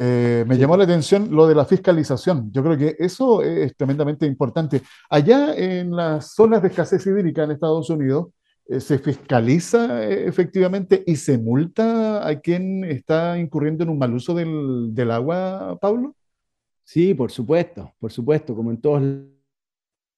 Eh, 0.00 0.44
me 0.46 0.56
llamó 0.56 0.76
la 0.76 0.84
atención 0.84 1.28
lo 1.34 1.48
de 1.48 1.56
la 1.56 1.64
fiscalización. 1.64 2.52
Yo 2.52 2.62
creo 2.62 2.78
que 2.78 2.94
eso 2.98 3.42
es 3.42 3.76
tremendamente 3.76 4.26
importante. 4.26 4.82
Allá 5.10 5.54
en 5.56 5.94
las 5.94 6.34
zonas 6.34 6.62
de 6.62 6.68
escasez 6.68 7.04
hídrica 7.04 7.42
en 7.42 7.50
Estados 7.50 7.90
Unidos, 7.90 8.28
eh, 8.68 8.80
¿se 8.80 8.98
fiscaliza 8.98 10.04
efectivamente 10.08 11.02
y 11.04 11.16
se 11.16 11.36
multa 11.36 12.26
a 12.26 12.38
quien 12.40 12.84
está 12.84 13.38
incurriendo 13.38 13.82
en 13.82 13.90
un 13.90 13.98
mal 13.98 14.14
uso 14.14 14.34
del, 14.34 14.94
del 14.94 15.10
agua, 15.10 15.76
Pablo? 15.80 16.14
Sí, 16.84 17.12
por 17.12 17.30
supuesto, 17.32 17.92
por 17.98 18.12
supuesto, 18.12 18.54
como 18.54 18.70
en 18.70 18.80
todos 18.80 19.02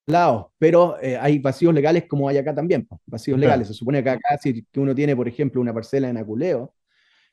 lados, 0.07 0.47
pero 0.59 1.01
eh, 1.01 1.16
hay 1.16 1.38
vacíos 1.38 1.73
legales 1.73 2.05
como 2.07 2.29
hay 2.29 2.37
acá 2.37 2.55
también, 2.55 2.87
vacíos 3.07 3.38
legales. 3.38 3.69
Se 3.69 3.75
supone 3.75 4.03
que 4.03 4.11
acá 4.11 4.38
si 4.38 4.62
que 4.64 4.81
uno 4.81 4.95
tiene, 4.95 5.16
por 5.16 5.27
ejemplo, 5.27 5.61
una 5.61 5.73
parcela 5.73 6.09
en 6.09 6.19
Aculeo, 6.19 6.75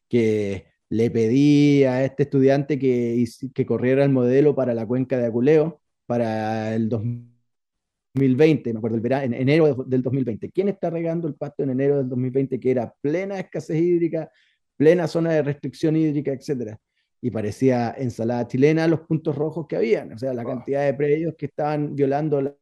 que 0.07 0.76
le 0.89 1.11
pedí 1.11 1.83
a 1.83 2.03
este 2.03 2.23
estudiante 2.23 2.79
que, 2.79 3.25
que 3.53 3.65
corriera 3.65 4.03
el 4.03 4.11
modelo 4.11 4.55
para 4.55 4.73
la 4.73 4.85
cuenca 4.85 5.17
de 5.17 5.25
Aculeo 5.27 5.81
para 6.05 6.73
el 6.73 6.89
2020, 6.89 8.73
me 8.73 8.79
acuerdo, 8.79 8.95
el 8.95 9.01
verano, 9.01 9.25
en 9.25 9.33
enero 9.33 9.75
del 9.85 10.01
2020. 10.01 10.51
¿Quién 10.51 10.69
está 10.69 10.89
regando 10.89 11.27
el 11.27 11.35
pasto 11.35 11.63
en 11.63 11.71
enero 11.71 11.97
del 11.97 12.09
2020 12.09 12.59
que 12.59 12.71
era 12.71 12.93
plena 13.01 13.39
escasez 13.39 13.77
hídrica, 13.77 14.31
plena 14.77 15.07
zona 15.07 15.33
de 15.33 15.43
restricción 15.43 15.95
hídrica, 15.95 16.31
etcétera? 16.31 16.79
Y 17.21 17.31
parecía 17.31 17.95
ensalada 17.97 18.47
chilena 18.47 18.87
los 18.87 19.01
puntos 19.01 19.35
rojos 19.35 19.67
que 19.67 19.75
habían, 19.75 20.13
o 20.13 20.17
sea, 20.17 20.33
la 20.33 20.45
cantidad 20.45 20.85
de 20.85 20.93
predios 20.93 21.35
que 21.37 21.47
estaban 21.47 21.95
violando 21.95 22.41
la, 22.41 22.55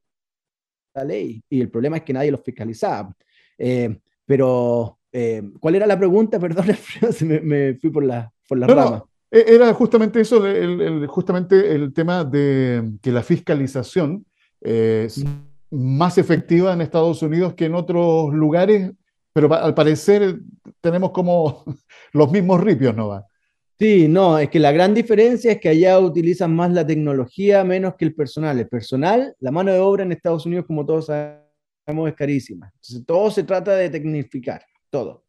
ley. 1.04 1.44
Y 1.50 1.60
el 1.60 1.70
problema 1.70 1.98
es 1.98 2.04
que 2.04 2.14
nadie 2.14 2.32
los 2.32 2.42
fiscalizaba. 2.42 3.14
Eh, 3.58 4.00
pero 4.26 5.00
eh, 5.18 5.42
¿Cuál 5.62 5.76
era 5.76 5.88
la 5.88 5.98
pregunta? 5.98 6.40
Perdón, 6.42 6.66
me, 7.22 7.40
me 7.40 7.76
fui 7.76 7.90
por 7.90 8.04
la, 8.04 8.30
por 8.50 8.58
la 8.58 8.68
rama. 8.68 9.06
E, 9.32 9.46
era 9.48 9.74
justamente 9.74 10.20
eso, 10.20 10.46
el, 10.46 11.08
justamente 11.08 11.74
el 11.74 11.94
tema 11.94 12.26
de 12.26 12.98
que 13.02 13.14
la 13.14 13.24
fiscalización 13.24 14.26
es 14.60 15.24
más 15.72 16.18
efectiva 16.18 16.74
en 16.74 16.82
Estados 16.82 17.22
Unidos 17.22 17.54
que 17.54 17.66
en 17.66 17.76
otros 17.76 18.34
lugares, 18.34 18.92
pero 19.32 19.54
al 19.54 19.74
parecer 19.74 20.40
tenemos 20.82 21.12
como 21.12 21.64
los 22.12 22.30
mismos 22.30 22.60
ripios, 22.60 22.94
¿no 22.94 23.08
va? 23.08 23.26
Sí, 23.80 24.10
no, 24.10 24.38
es 24.38 24.50
que 24.50 24.60
la 24.60 24.74
gran 24.74 24.94
diferencia 24.94 25.54
es 25.54 25.62
que 25.62 25.70
allá 25.70 25.98
utilizan 25.98 26.54
más 26.54 26.72
la 26.72 26.86
tecnología 26.86 27.64
menos 27.64 27.96
que 27.96 28.04
el 28.04 28.16
personal. 28.16 28.60
El 28.60 28.68
personal, 28.68 29.34
la 29.40 29.52
mano 29.52 29.72
de 29.72 29.80
obra 29.80 30.04
en 30.04 30.12
Estados 30.12 30.46
Unidos, 30.46 30.66
como 30.66 30.86
todos 30.86 31.06
sabemos, 31.06 32.10
es 32.10 32.16
carísima. 32.16 32.72
Entonces, 32.74 33.06
todo 33.06 33.32
se 33.32 33.44
trata 33.44 33.76
de 33.76 33.90
tecnificar 33.90 34.62
todo. 34.96 35.24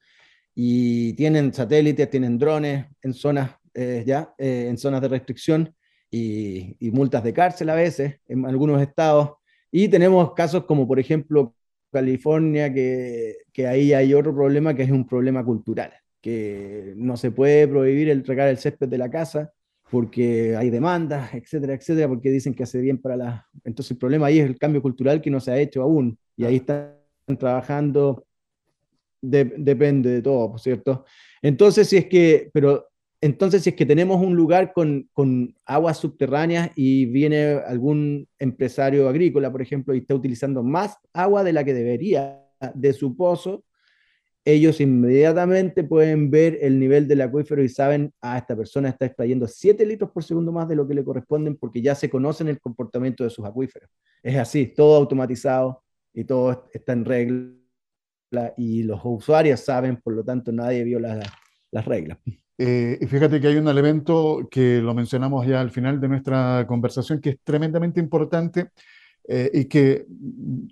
Y 0.55 1.13
tienen 1.15 1.53
satélites, 1.53 2.09
tienen 2.09 2.39
drones 2.39 2.87
en 3.03 3.13
zonas, 3.13 3.51
eh, 3.75 4.05
ya, 4.07 4.33
eh, 4.39 4.67
en 4.71 4.79
zonas 4.79 5.01
de 5.01 5.09
restricción 5.09 5.75
y, 6.11 6.77
multas 6.93 7.25
de 7.25 7.33
cárcel 7.33 7.69
a 7.71 7.75
veces 7.75 8.21
en 8.29 8.47
algunos 8.47 8.81
estados. 8.81 9.33
Y 9.73 9.89
tenemos 9.89 10.35
casos 10.35 10.65
como, 10.65 10.87
por 10.87 10.99
ejemplo, 11.01 11.55
California, 11.93 12.73
que, 12.73 13.37
que 13.53 13.67
ahí 13.67 13.93
hay 13.93 14.15
otro 14.15 14.33
problema 14.35 14.75
que 14.75 14.85
es 14.85 14.91
un 14.91 15.07
problema 15.07 15.45
cultural, 15.45 15.93
que 16.21 16.95
no 16.97 17.17
se 17.17 17.31
puede 17.33 17.67
prohibir 17.67 18.09
el 18.09 18.25
regar 18.25 18.49
el 18.49 18.59
césped 18.59 18.89
de 18.89 18.99
la 18.99 19.11
casa 19.11 19.53
porque 19.91 20.57
hay 20.57 20.71
demandas, 20.71 21.35
etcétera, 21.35 21.75
etcétera, 21.75 22.09
porque 22.09 22.31
dicen 22.31 22.55
que 22.55 22.65
hace 22.65 22.81
bien 22.81 22.99
para 22.99 23.17
la... 23.17 23.47
Entonces 23.65 23.93
el 23.93 23.99
problema 23.99 24.27
ahí 24.27 24.41
es 24.41 24.47
el 24.47 24.59
cambio 24.59 24.83
cultural 24.83 25.21
que 25.21 25.31
no 25.31 25.41
se 25.41 25.53
ha 25.53 25.59
hecho 25.59 25.83
aún, 25.83 26.19
y 26.37 26.45
ahí 26.45 26.57
están 26.57 26.97
trabajando 27.39 28.27
depende 29.31 30.11
de 30.11 30.23
todo, 30.23 30.57
¿cierto? 30.59 31.05
Entonces, 31.43 31.89
si 31.89 31.97
es 31.97 32.07
que, 32.07 32.51
pero 32.53 32.87
entonces, 33.21 33.63
si 33.63 33.71
es 33.71 33.77
que 33.77 33.87
tenemos 33.87 34.21
un 34.21 34.37
lugar 34.37 34.73
con, 34.73 35.09
con, 35.13 35.55
aguas 35.65 35.99
subterráneas 35.99 36.71
y 36.77 37.07
viene 37.07 37.61
algún 37.67 38.29
empresario 38.39 39.09
agrícola, 39.09 39.51
por 39.51 39.63
ejemplo, 39.63 39.95
y 39.95 39.99
está 39.99 40.15
utilizando 40.15 40.63
más 40.63 40.97
agua 41.13 41.43
de 41.43 41.53
la 41.53 41.65
que 41.65 41.75
debería 41.75 42.43
de 42.75 42.93
su 42.93 43.17
pozo, 43.17 43.65
ellos 44.45 44.81
inmediatamente 44.81 45.83
pueden 45.83 46.31
ver 46.31 46.59
el 46.61 46.79
nivel 46.79 47.09
del 47.09 47.21
acuífero 47.23 47.65
y 47.65 47.69
saben, 47.69 48.13
ah, 48.21 48.39
esta 48.39 48.57
persona 48.57 48.91
está 48.91 49.07
extrayendo 49.07 49.49
7 49.49 49.85
litros 49.85 50.13
por 50.13 50.23
segundo 50.23 50.53
más 50.53 50.69
de 50.69 50.77
lo 50.77 50.87
que 50.87 50.95
le 50.95 51.03
corresponden 51.03 51.57
porque 51.57 51.83
ya 51.83 51.97
se 51.97 52.09
conocen 52.09 52.47
el 52.47 52.61
comportamiento 52.61 53.25
de 53.25 53.31
sus 53.31 53.45
acuíferos. 53.45 53.91
Es 54.23 54.37
así, 54.37 54.69
todo 54.69 54.97
automatizado 54.97 55.83
y 56.15 56.23
todo 56.25 56.69
está 56.73 56.93
en 56.93 57.05
regla 57.05 57.66
y 58.57 58.83
los 58.83 59.01
usuarios 59.05 59.61
saben, 59.61 59.97
por 59.97 60.15
lo 60.15 60.25
tanto 60.25 60.53
nadie 60.53 60.85
viola 60.85 61.21
las 61.71 61.85
reglas. 61.85 62.19
Eh, 62.59 62.99
y 63.01 63.07
fíjate 63.07 63.41
que 63.41 63.49
hay 63.49 63.57
un 63.57 63.69
elemento 63.69 64.49
que 64.51 64.81
lo 64.81 64.95
mencionamos 64.95 65.47
ya 65.47 65.61
al 65.61 65.71
final 65.71 66.01
de 66.01 66.09
nuestra 66.09 66.65
conversación 66.67 67.21
que 67.21 67.31
es 67.31 67.39
tremendamente 67.45 68.01
importante 68.01 68.71
eh, 69.29 69.51
y 69.53 69.65
que 69.67 70.07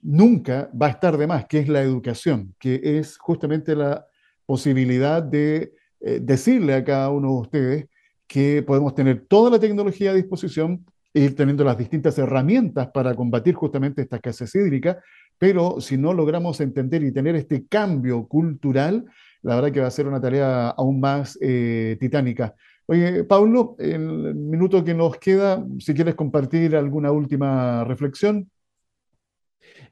nunca 0.03 0.71
va 0.81 0.87
a 0.87 0.90
estar 0.90 1.19
de 1.19 1.27
más, 1.27 1.45
que 1.47 1.59
es 1.59 1.69
la 1.69 1.83
educación, 1.83 2.55
que 2.59 2.81
es 2.83 3.19
justamente 3.19 3.77
la 3.77 4.07
posibilidad 4.47 5.23
de 5.23 5.75
eh, 6.01 6.21
decirle 6.23 6.75
a 6.75 6.85
cada 6.85 7.11
uno 7.11 7.29
de 7.29 7.40
ustedes 7.40 7.88
que 8.27 8.62
podemos 8.62 8.95
tener 8.95 9.27
toda 9.27 9.51
la 9.51 9.59
tecnología 9.59 10.12
a 10.12 10.14
disposición 10.14 10.87
ir 11.14 11.37
teniendo 11.37 11.64
las 11.64 11.79
distintas 11.79 12.18
herramientas 12.18 12.88
para 12.92 13.14
combatir 13.14 13.55
justamente 13.55 14.03
esta 14.03 14.16
escasez 14.16 14.55
hídrica, 14.57 15.00
pero 15.38 15.81
si 15.81 15.96
no 15.96 16.12
logramos 16.12 16.61
entender 16.61 17.03
y 17.05 17.12
tener 17.12 17.37
este 17.37 17.66
cambio 17.66 18.27
cultural, 18.27 19.05
la 19.42 19.57
verdad 19.57 19.72
que 19.72 19.81
va 19.81 19.87
a 19.87 19.92
ser 19.92 20.09
una 20.09 20.20
tarea 20.20 20.70
aún 20.70 21.00
más 21.00 21.38
eh, 21.40 21.96
titánica. 22.00 22.55
Oye, 22.87 23.24
Paulo, 23.24 23.77
en 23.79 24.27
el 24.27 24.35
minuto 24.35 24.85
que 24.85 24.92
nos 24.92 25.16
queda, 25.16 25.64
si 25.79 25.94
quieres 25.94 26.16
compartir 26.16 26.77
alguna 26.77 27.12
última 27.12 27.85
reflexión. 27.85 28.50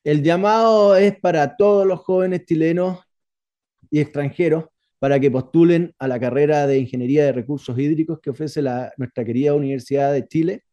El 0.05 0.23
llamado 0.23 0.97
es 0.97 1.19
para 1.19 1.57
todos 1.57 1.87
los 1.87 2.01
jóvenes 2.01 2.45
chilenos 2.45 2.99
y 3.91 4.01
extranjeros 4.01 4.65
para 4.99 5.19
que 5.19 5.31
postulen 5.31 5.95
a 5.99 6.07
la 6.07 6.21
carrera 6.21 6.67
de 6.67 6.79
Ingeniería 6.79 7.25
de 7.25 7.33
Recursos 7.33 7.79
Hídricos 7.79 8.21
que 8.21 8.31
ofrece 8.31 8.63
la, 8.63 8.93
nuestra 8.97 9.25
querida 9.25 9.55
Universidad 9.55 10.13
de 10.13 10.27
Chile. 10.29 10.65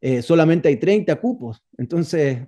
Eh, 0.00 0.22
solamente 0.22 0.68
hay 0.68 0.76
30 0.76 1.16
cupos, 1.16 1.62
entonces 1.76 2.46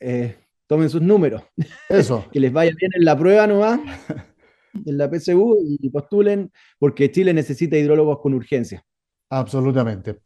eh, 0.00 0.36
tomen 0.66 0.90
sus 0.90 1.02
números. 1.02 1.42
Eso. 1.88 2.26
que 2.32 2.40
les 2.40 2.52
vaya 2.52 2.72
bien 2.76 2.90
en 2.94 3.04
la 3.04 3.16
prueba 3.16 3.46
nomás, 3.46 3.80
en 4.86 4.98
la 4.98 5.08
PSU, 5.08 5.58
y 5.80 5.88
postulen, 5.90 6.50
porque 6.78 7.10
Chile 7.10 7.32
necesita 7.32 7.76
hidrólogos 7.76 8.20
con 8.20 8.34
urgencia. 8.34 8.84
Absolutamente. 9.30 10.20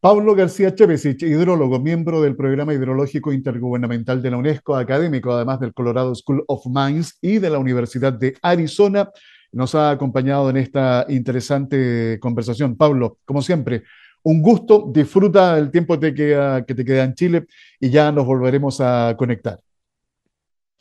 Pablo 0.00 0.36
García 0.36 0.72
Chevesich, 0.74 1.24
hidrólogo, 1.24 1.80
miembro 1.80 2.22
del 2.22 2.36
Programa 2.36 2.72
Hidrológico 2.72 3.32
Intergubernamental 3.32 4.22
de 4.22 4.30
la 4.30 4.36
UNESCO, 4.36 4.76
académico 4.76 5.32
además 5.32 5.58
del 5.58 5.74
Colorado 5.74 6.14
School 6.14 6.44
of 6.46 6.64
Mines 6.66 7.18
y 7.20 7.38
de 7.38 7.50
la 7.50 7.58
Universidad 7.58 8.12
de 8.12 8.36
Arizona, 8.40 9.10
nos 9.50 9.74
ha 9.74 9.90
acompañado 9.90 10.50
en 10.50 10.58
esta 10.58 11.04
interesante 11.08 12.18
conversación. 12.20 12.76
Pablo, 12.76 13.18
como 13.24 13.42
siempre, 13.42 13.82
un 14.22 14.42
gusto, 14.42 14.90
disfruta 14.92 15.56
el 15.58 15.70
tiempo 15.70 15.98
que 15.98 16.64
te 16.66 16.84
queda 16.84 17.04
en 17.04 17.14
Chile 17.14 17.46
y 17.80 17.90
ya 17.90 18.12
nos 18.12 18.26
volveremos 18.26 18.80
a 18.80 19.14
conectar. 19.16 19.60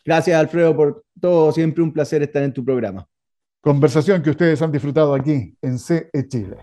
Gracias, 0.03 0.39
Alfredo, 0.39 0.75
por 0.75 1.03
todo. 1.19 1.51
Siempre 1.51 1.83
un 1.83 1.91
placer 1.91 2.23
estar 2.23 2.41
en 2.41 2.53
tu 2.53 2.63
programa. 2.63 3.05
Conversación 3.61 4.21
que 4.21 4.29
ustedes 4.29 4.61
han 4.61 4.71
disfrutado 4.71 5.13
aquí 5.13 5.53
en 5.61 5.77
CE 5.77 6.09
Chile. 6.29 6.57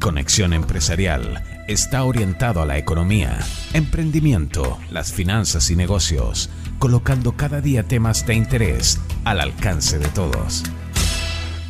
Conexión 0.00 0.52
Empresarial 0.52 1.42
está 1.68 2.04
orientado 2.04 2.62
a 2.62 2.66
la 2.66 2.78
economía, 2.78 3.38
emprendimiento, 3.72 4.78
las 4.90 5.12
finanzas 5.12 5.70
y 5.70 5.76
negocios, 5.76 6.50
colocando 6.78 7.36
cada 7.36 7.60
día 7.60 7.84
temas 7.84 8.26
de 8.26 8.34
interés 8.34 9.00
al 9.24 9.40
alcance 9.40 9.98
de 9.98 10.08
todos. 10.08 10.64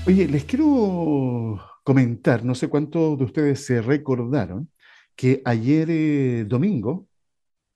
Oye, 0.06 0.28
les 0.28 0.44
quiero 0.44 1.60
comentar, 1.82 2.44
no 2.44 2.54
sé 2.54 2.68
cuántos 2.68 3.18
de 3.18 3.24
ustedes 3.24 3.64
se 3.64 3.82
recordaron, 3.82 4.70
que 5.16 5.42
ayer 5.44 5.88
eh, 5.90 6.44
domingo 6.46 7.06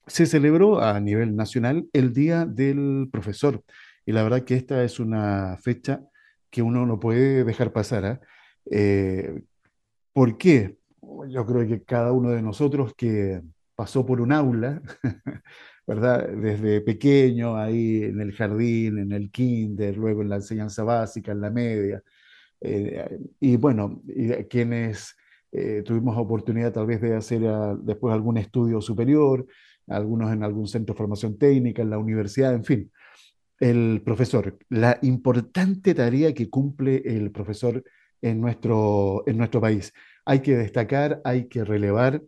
se 0.07 0.27
celebró 0.27 0.81
a 0.81 1.01
nivel 1.01 1.37
nacional 1.37 1.89
el 1.93 2.13
Día 2.13 2.47
del 2.47 3.09
Profesor. 3.11 3.63
Y 4.07 4.13
la 4.13 4.23
verdad 4.23 4.45
que 4.45 4.55
esta 4.57 4.85
es 4.85 5.01
una 5.01 5.57
fecha 5.59 6.03
que 6.51 6.63
uno 6.63 6.87
no 6.87 7.01
puede 7.01 7.45
dejar 7.45 7.73
pasar. 7.73 8.05
¿ah? 8.07 8.21
¿eh? 8.71 9.43
por 10.13 10.39
qué? 10.39 10.79
Yo 11.29 11.45
creo 11.47 11.67
que 11.67 11.83
cada 11.85 12.13
uno 12.13 12.31
de 12.31 12.43
nosotros 12.43 12.95
que 12.97 13.43
pasó 13.75 14.07
por 14.07 14.21
un 14.21 14.33
aula, 14.33 14.81
¿verdad? 15.87 16.29
Desde 16.29 16.81
pequeño, 16.81 17.57
ahí 17.57 18.05
en 18.05 18.21
el 18.21 18.33
jardín, 18.33 18.99
en 18.99 19.13
el 19.13 19.31
kinder, 19.31 19.97
luego 19.97 20.23
en 20.23 20.31
la 20.31 20.37
enseñanza 20.37 20.85
básica, 20.85 21.33
en 21.33 21.41
la 21.41 21.51
media, 21.51 22.03
eh, 22.61 23.19
y 23.41 23.57
bueno, 23.57 24.03
y 24.09 24.29
quienes 24.45 25.17
eh, 25.53 25.83
tuvimos 25.85 26.17
oportunidad 26.17 26.73
tal 26.73 26.87
vez 26.87 27.01
de 27.01 27.15
hacer 27.15 27.47
ah, 27.47 27.77
después 27.81 28.13
algún 28.13 28.37
estudio 28.37 28.81
superior, 28.81 29.47
algunos 29.87 30.33
en 30.33 30.43
algún 30.43 30.67
centro 30.67 30.95
de 30.95 30.99
formación 30.99 31.39
técnica, 31.39 31.83
en 31.83 31.91
la 31.91 31.99
universidad, 31.99 32.53
en 32.55 32.65
fin. 32.65 32.91
El 33.59 34.03
profesor, 34.05 34.59
la 34.69 34.99
importante 35.03 35.95
tarea 35.95 36.35
que 36.35 36.51
cumple 36.51 37.03
el 37.07 37.31
profesor 37.31 37.83
en 38.21 38.41
nuestro, 38.41 39.23
en 39.27 39.39
nuestro 39.39 39.61
país. 39.61 39.93
Hay 40.25 40.41
que 40.41 40.57
destacar, 40.57 41.21
hay 41.25 41.47
que 41.49 41.65
relevar, 41.65 42.23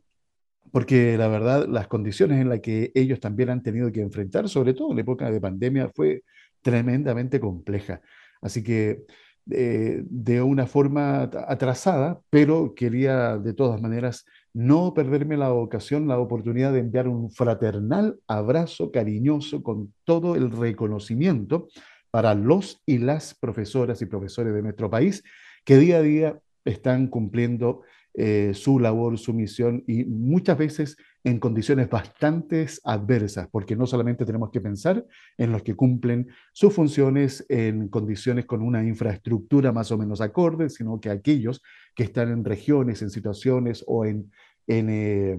porque 0.72 1.18
la 1.18 1.28
verdad 1.28 1.66
las 1.68 1.88
condiciones 1.88 2.40
en 2.40 2.48
las 2.48 2.60
que 2.60 2.92
ellos 2.94 3.20
también 3.20 3.50
han 3.50 3.62
tenido 3.62 3.90
que 3.92 4.00
enfrentar, 4.00 4.48
sobre 4.48 4.74
todo 4.74 4.90
en 4.90 4.96
la 4.96 5.02
época 5.02 5.30
de 5.30 5.40
pandemia, 5.40 5.90
fue 5.94 6.22
tremendamente 6.62 7.40
compleja. 7.40 8.00
Así 8.40 8.62
que 8.62 9.04
de 9.48 10.42
una 10.42 10.66
forma 10.66 11.22
atrasada, 11.22 12.20
pero 12.28 12.74
quería 12.74 13.38
de 13.38 13.54
todas 13.54 13.80
maneras 13.80 14.26
no 14.52 14.92
perderme 14.92 15.36
la 15.36 15.52
ocasión, 15.52 16.08
la 16.08 16.18
oportunidad 16.18 16.72
de 16.72 16.80
enviar 16.80 17.08
un 17.08 17.30
fraternal 17.30 18.18
abrazo 18.26 18.90
cariñoso 18.90 19.62
con 19.62 19.94
todo 20.04 20.36
el 20.36 20.50
reconocimiento 20.50 21.68
para 22.10 22.34
los 22.34 22.82
y 22.84 22.98
las 22.98 23.34
profesoras 23.34 24.02
y 24.02 24.06
profesores 24.06 24.54
de 24.54 24.62
nuestro 24.62 24.90
país 24.90 25.22
que 25.64 25.76
día 25.76 25.98
a 25.98 26.02
día 26.02 26.38
están 26.64 27.08
cumpliendo 27.08 27.82
eh, 28.14 28.52
su 28.54 28.80
labor, 28.80 29.18
su 29.18 29.32
misión 29.32 29.84
y 29.86 30.04
muchas 30.04 30.58
veces 30.58 30.96
en 31.24 31.38
condiciones 31.38 31.90
bastante 31.90 32.66
adversas, 32.84 33.48
porque 33.50 33.76
no 33.76 33.86
solamente 33.86 34.24
tenemos 34.24 34.50
que 34.50 34.60
pensar 34.60 35.04
en 35.36 35.52
los 35.52 35.62
que 35.62 35.74
cumplen 35.74 36.28
sus 36.52 36.72
funciones 36.72 37.44
en 37.48 37.88
condiciones 37.88 38.46
con 38.46 38.62
una 38.62 38.82
infraestructura 38.84 39.72
más 39.72 39.90
o 39.90 39.98
menos 39.98 40.20
acorde, 40.20 40.70
sino 40.70 41.00
que 41.00 41.10
aquellos 41.10 41.62
que 41.94 42.04
están 42.04 42.30
en 42.30 42.44
regiones, 42.44 43.02
en 43.02 43.10
situaciones 43.10 43.84
o 43.86 44.04
en, 44.04 44.30
en, 44.66 44.90
eh, 44.90 45.38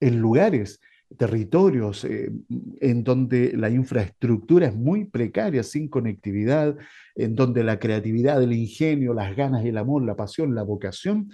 en 0.00 0.18
lugares 0.18 0.80
territorios 1.16 2.04
eh, 2.04 2.30
en 2.80 3.04
donde 3.04 3.52
la 3.56 3.68
infraestructura 3.68 4.68
es 4.68 4.74
muy 4.74 5.04
precaria, 5.04 5.62
sin 5.62 5.88
conectividad, 5.88 6.76
en 7.16 7.34
donde 7.34 7.64
la 7.64 7.78
creatividad, 7.78 8.42
el 8.42 8.52
ingenio, 8.52 9.12
las 9.12 9.34
ganas, 9.36 9.64
el 9.64 9.76
amor, 9.76 10.04
la 10.04 10.16
pasión, 10.16 10.54
la 10.54 10.62
vocación, 10.62 11.30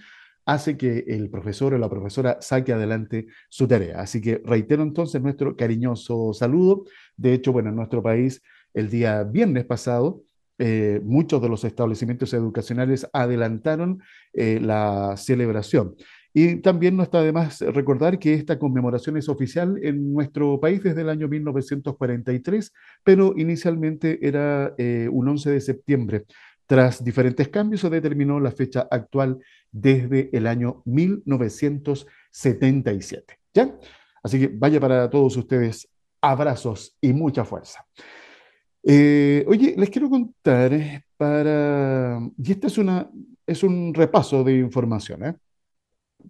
hace 0.47 0.77
que 0.77 1.05
el 1.09 1.29
profesor 1.29 1.75
o 1.75 1.79
la 1.79 1.91
profesora 1.91 2.39
saque 2.41 2.73
adelante 2.73 3.27
su 3.49 3.67
tarea. 3.69 4.01
Así 4.01 4.21
que 4.21 4.41
reitero 4.45 4.83
entonces 4.83 5.21
nuestro 5.21 5.57
cariñoso 5.57 6.33
saludo. 6.33 6.85
De 7.17 7.35
hecho, 7.35 7.53
bueno, 7.53 7.71
en 7.71 7.77
nuestro 7.77 8.03
país, 8.03 8.43
el 8.73 8.89
día 8.89 9.25
viernes 9.25 9.65
pasado, 9.65 10.23
eh, 10.59 11.01
muchos 11.05 11.43
de 11.43 11.49
los 11.49 11.65
establecimientos 11.65 12.33
educacionales 12.33 13.07
adelantaron 13.13 14.01
eh, 14.33 14.61
la 14.63 15.17
celebración. 15.17 15.97
Y 16.33 16.57
también 16.57 16.97
no 16.97 17.03
está 17.03 17.23
de 17.23 17.33
más 17.33 17.61
recordar 17.63 18.19
que 18.19 18.35
esta 18.35 18.59
conmemoración 18.59 19.17
es 19.17 19.29
oficial 19.29 19.79
en 19.83 20.13
nuestro 20.13 20.61
país 20.61 20.83
desde 20.83 21.01
el 21.01 21.09
año 21.09 21.29
1943, 21.29 22.73
pero 23.03 23.33
inicialmente 23.37 24.19
era 24.27 24.75
eh, 24.79 25.09
un 25.11 25.29
11 25.29 25.51
de 25.51 25.61
septiembre. 25.61 26.25
Tras 26.67 27.03
diferentes 27.03 27.49
cambios 27.49 27.81
se 27.81 27.91
determinó 27.91 28.41
la 28.41 28.51
fecha 28.51 28.89
actual 28.91 29.39
desde 29.73 30.31
el 30.33 30.47
año 30.47 30.83
1977. 30.85 33.39
¿Ya? 33.55 33.75
Así 34.23 34.39
que 34.41 34.49
vaya 34.49 34.81
para 34.81 35.09
todos 35.09 35.37
ustedes 35.37 35.89
abrazos 36.21 36.97
y 37.01 37.13
mucha 37.13 37.45
fuerza. 37.45 37.87
Eh, 38.83 39.45
oye, 39.49 39.75
les 39.77 39.91
quiero 39.91 40.09
contar 40.09 40.73
eh, 40.73 41.05
para, 41.17 42.21
y 42.39 42.53
este 42.53 42.69
es, 42.69 42.79
una, 42.79 43.11
es 43.47 43.63
un 43.63 43.93
repaso 43.93 44.45
de 44.45 44.59
información, 44.59 45.25
¿eh? 45.25 45.35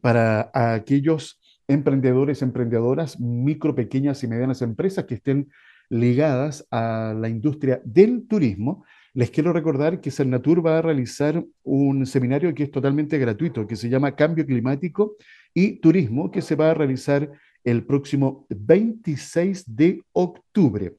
para 0.00 0.50
aquellos 0.52 1.38
emprendedores, 1.68 2.42
emprendedoras, 2.42 3.20
micro, 3.20 3.74
pequeñas 3.74 4.22
y 4.22 4.28
medianas 4.28 4.62
empresas 4.62 5.04
que 5.04 5.16
estén 5.16 5.50
ligadas 5.88 6.66
a 6.70 7.14
la 7.16 7.28
industria 7.28 7.80
del 7.84 8.26
turismo, 8.26 8.84
les 9.16 9.30
quiero 9.30 9.50
recordar 9.50 10.02
que 10.02 10.10
Cernatur 10.10 10.64
va 10.64 10.76
a 10.76 10.82
realizar 10.82 11.42
un 11.62 12.04
seminario 12.04 12.54
que 12.54 12.64
es 12.64 12.70
totalmente 12.70 13.16
gratuito, 13.16 13.66
que 13.66 13.74
se 13.74 13.88
llama 13.88 14.14
Cambio 14.14 14.44
Climático 14.44 15.16
y 15.54 15.80
Turismo, 15.80 16.30
que 16.30 16.42
se 16.42 16.54
va 16.54 16.70
a 16.70 16.74
realizar 16.74 17.32
el 17.64 17.86
próximo 17.86 18.46
26 18.50 19.74
de 19.74 20.02
octubre. 20.12 20.96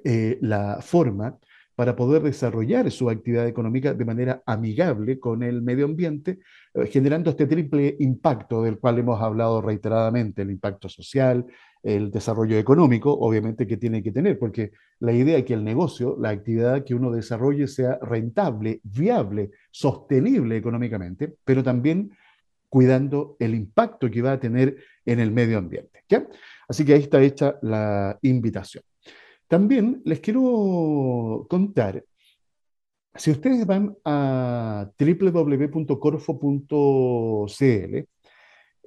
eh, 0.05 0.39
la 0.41 0.81
forma 0.81 1.39
para 1.75 1.95
poder 1.95 2.23
desarrollar 2.23 2.91
su 2.91 3.11
actividad 3.11 3.47
económica 3.47 3.95
de 3.95 4.05
manera 4.05 4.43
amigable 4.47 5.21
con 5.21 5.43
el 5.43 5.63
medio 5.63 5.85
ambiente, 5.85 6.41
generando 6.91 7.31
este 7.31 7.47
triple 7.47 7.95
impacto 8.01 8.65
del 8.65 8.79
cual 8.79 8.99
hemos 8.99 9.23
hablado 9.23 9.63
reiteradamente, 9.63 10.43
el 10.43 10.51
impacto 10.51 10.89
social, 10.89 11.47
el 11.89 12.11
desarrollo 12.11 12.59
económico, 12.59 13.13
obviamente, 13.13 13.67
que 13.67 13.79
tiene 13.79 14.03
que 14.03 14.13
tener, 14.13 14.39
porque 14.39 14.73
la 15.01 15.13
idea 15.13 15.39
es 15.39 15.45
que 15.45 15.55
el 15.55 15.65
negocio, 15.65 16.17
la 16.21 16.29
actividad 16.29 16.85
que 16.85 16.95
uno 16.95 17.11
desarrolle 17.11 17.67
sea 17.67 17.99
rentable, 18.03 18.81
viable, 18.83 19.53
sostenible 19.71 20.57
económicamente, 20.57 21.35
pero 21.45 21.63
también 21.63 22.11
cuidando 22.69 23.37
el 23.39 23.55
impacto 23.55 24.11
que 24.11 24.21
va 24.21 24.33
a 24.33 24.41
tener 24.41 24.77
en 25.07 25.21
el 25.21 25.31
medio 25.31 25.57
ambiente. 25.57 26.05
¿ya? 26.09 26.29
Así 26.69 26.85
que 26.85 26.93
ahí 26.93 27.01
está 27.01 27.23
hecha 27.23 27.59
la 27.63 28.19
invitación. 28.21 28.85
También 29.47 30.03
les 30.05 30.21
quiero 30.21 31.47
contar, 31.49 32.05
si 33.15 33.31
ustedes 33.31 33.65
van 33.65 33.97
a 34.05 34.91
www.corfo.cl, 34.99 35.89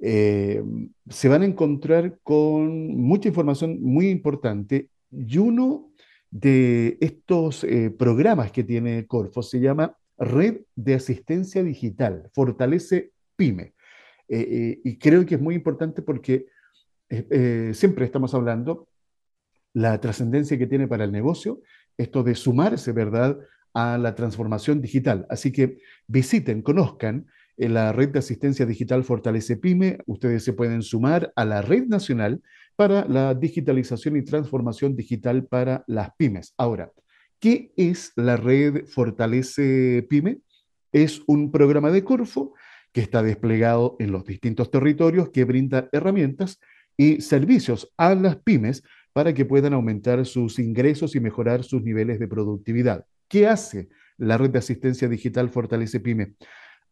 eh, 0.04 0.60
se 1.08 1.28
van 1.28 1.42
a 1.42 1.46
encontrar 1.46 2.18
con 2.24 2.88
mucha 2.96 3.28
información 3.28 3.80
muy 3.80 4.08
importante 4.08 4.88
y 5.12 5.38
uno 5.38 5.92
de 6.28 6.98
estos 7.00 7.62
eh, 7.62 7.88
programas 7.96 8.50
que 8.50 8.64
tiene 8.64 9.06
Corfo 9.06 9.44
se 9.44 9.60
llama 9.60 9.96
Red 10.18 10.62
de 10.74 10.94
Asistencia 10.94 11.62
Digital, 11.62 12.28
Fortalece 12.34 13.12
PyME. 13.36 13.74
Eh, 14.28 14.80
y 14.82 14.98
creo 14.98 15.24
que 15.24 15.36
es 15.36 15.40
muy 15.40 15.54
importante 15.54 16.02
porque 16.02 16.46
siempre 17.74 18.06
estamos 18.06 18.34
hablando 18.34 18.88
la 19.74 20.00
trascendencia 20.00 20.58
que 20.58 20.66
tiene 20.66 20.88
para 20.88 21.04
el 21.04 21.12
negocio, 21.12 21.60
esto 21.96 22.22
de 22.22 22.34
sumarse, 22.34 22.90
¿verdad?, 22.92 23.38
a 23.74 23.98
la 23.98 24.14
transformación 24.14 24.80
digital. 24.80 25.26
Así 25.28 25.52
que 25.52 25.78
visiten, 26.06 26.62
conozcan 26.62 27.26
en 27.56 27.74
la 27.74 27.92
red 27.92 28.10
de 28.10 28.18
asistencia 28.18 28.66
digital 28.66 29.04
Fortalece 29.04 29.56
Pyme. 29.56 29.98
Ustedes 30.06 30.44
se 30.44 30.52
pueden 30.52 30.82
sumar 30.82 31.32
a 31.36 31.44
la 31.44 31.62
red 31.62 31.86
nacional 31.86 32.42
para 32.76 33.06
la 33.06 33.34
digitalización 33.34 34.16
y 34.16 34.22
transformación 34.22 34.96
digital 34.96 35.46
para 35.46 35.84
las 35.86 36.10
pymes. 36.16 36.54
Ahora, 36.56 36.90
¿qué 37.38 37.72
es 37.76 38.12
la 38.16 38.36
red 38.36 38.86
Fortalece 38.86 40.06
Pyme? 40.08 40.38
Es 40.92 41.22
un 41.26 41.50
programa 41.50 41.90
de 41.90 42.04
Corfo 42.04 42.54
que 42.92 43.00
está 43.00 43.22
desplegado 43.22 43.96
en 43.98 44.12
los 44.12 44.24
distintos 44.24 44.70
territorios 44.70 45.30
que 45.30 45.44
brinda 45.44 45.88
herramientas 45.92 46.60
y 46.96 47.20
servicios 47.20 47.92
a 47.96 48.14
las 48.14 48.36
pymes 48.36 48.82
para 49.12 49.34
que 49.34 49.44
puedan 49.44 49.72
aumentar 49.74 50.24
sus 50.26 50.58
ingresos 50.58 51.14
y 51.16 51.20
mejorar 51.20 51.64
sus 51.64 51.82
niveles 51.82 52.18
de 52.18 52.28
productividad. 52.28 53.06
¿Qué 53.28 53.46
hace 53.46 53.88
la 54.18 54.38
red 54.38 54.50
de 54.50 54.58
asistencia 54.58 55.08
digital 55.08 55.48
Fortalece 55.50 56.00
Pyme? 56.00 56.34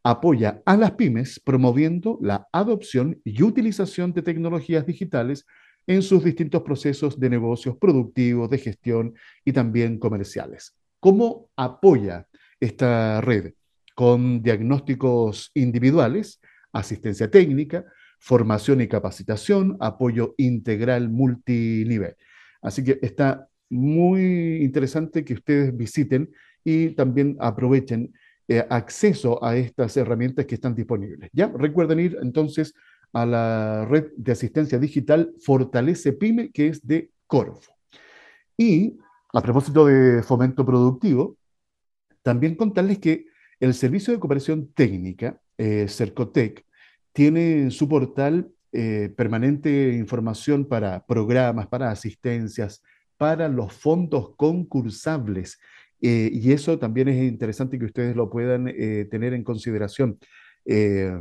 Apoya 0.02 0.62
a 0.64 0.76
las 0.76 0.92
pymes 0.92 1.40
promoviendo 1.40 2.18
la 2.22 2.48
adopción 2.52 3.20
y 3.24 3.42
utilización 3.42 4.12
de 4.12 4.22
tecnologías 4.22 4.86
digitales 4.86 5.46
en 5.86 6.02
sus 6.02 6.24
distintos 6.24 6.62
procesos 6.62 7.18
de 7.18 7.30
negocios 7.30 7.76
productivos, 7.76 8.48
de 8.50 8.58
gestión 8.58 9.14
y 9.44 9.52
también 9.52 9.98
comerciales. 9.98 10.76
¿Cómo 11.00 11.50
apoya 11.56 12.26
esta 12.60 13.20
red? 13.20 13.54
Con 13.94 14.42
diagnósticos 14.42 15.50
individuales, 15.54 16.40
asistencia 16.72 17.30
técnica, 17.30 17.84
formación 18.18 18.80
y 18.82 18.88
capacitación, 18.88 19.76
apoyo 19.80 20.34
integral 20.36 21.08
multinivel. 21.08 22.16
Así 22.62 22.84
que 22.84 22.98
está 23.02 23.48
muy 23.70 24.62
interesante 24.62 25.24
que 25.24 25.34
ustedes 25.34 25.76
visiten 25.76 26.30
y 26.62 26.90
también 26.90 27.36
aprovechen 27.40 28.12
eh, 28.52 28.66
acceso 28.68 29.38
a 29.44 29.56
estas 29.56 29.96
herramientas 29.96 30.44
que 30.44 30.56
están 30.56 30.74
disponibles. 30.74 31.30
¿ya? 31.32 31.46
Recuerden 31.56 32.00
ir 32.00 32.18
entonces 32.20 32.74
a 33.12 33.24
la 33.24 33.84
red 33.88 34.08
de 34.16 34.32
asistencia 34.32 34.76
digital 34.76 35.32
Fortalece 35.40 36.12
Pyme, 36.14 36.50
que 36.50 36.66
es 36.66 36.84
de 36.84 37.12
Corfo. 37.28 37.72
Y 38.56 38.98
a 39.32 39.40
propósito 39.40 39.86
de 39.86 40.24
fomento 40.24 40.66
productivo, 40.66 41.36
también 42.22 42.56
contarles 42.56 42.98
que 42.98 43.26
el 43.60 43.72
Servicio 43.72 44.12
de 44.12 44.18
Cooperación 44.18 44.72
Técnica, 44.74 45.40
eh, 45.56 45.86
Cercotec, 45.86 46.66
tiene 47.12 47.60
en 47.60 47.70
su 47.70 47.88
portal 47.88 48.50
eh, 48.72 49.14
permanente 49.16 49.92
información 49.92 50.64
para 50.64 51.06
programas, 51.06 51.68
para 51.68 51.92
asistencias, 51.92 52.82
para 53.16 53.46
los 53.46 53.72
fondos 53.72 54.34
concursables 54.34 55.60
eh, 56.00 56.30
y 56.32 56.52
eso 56.52 56.78
también 56.78 57.08
es 57.08 57.22
interesante 57.22 57.78
que 57.78 57.84
ustedes 57.84 58.16
lo 58.16 58.30
puedan 58.30 58.68
eh, 58.68 59.06
tener 59.10 59.34
en 59.34 59.44
consideración. 59.44 60.18
Eh, 60.64 61.12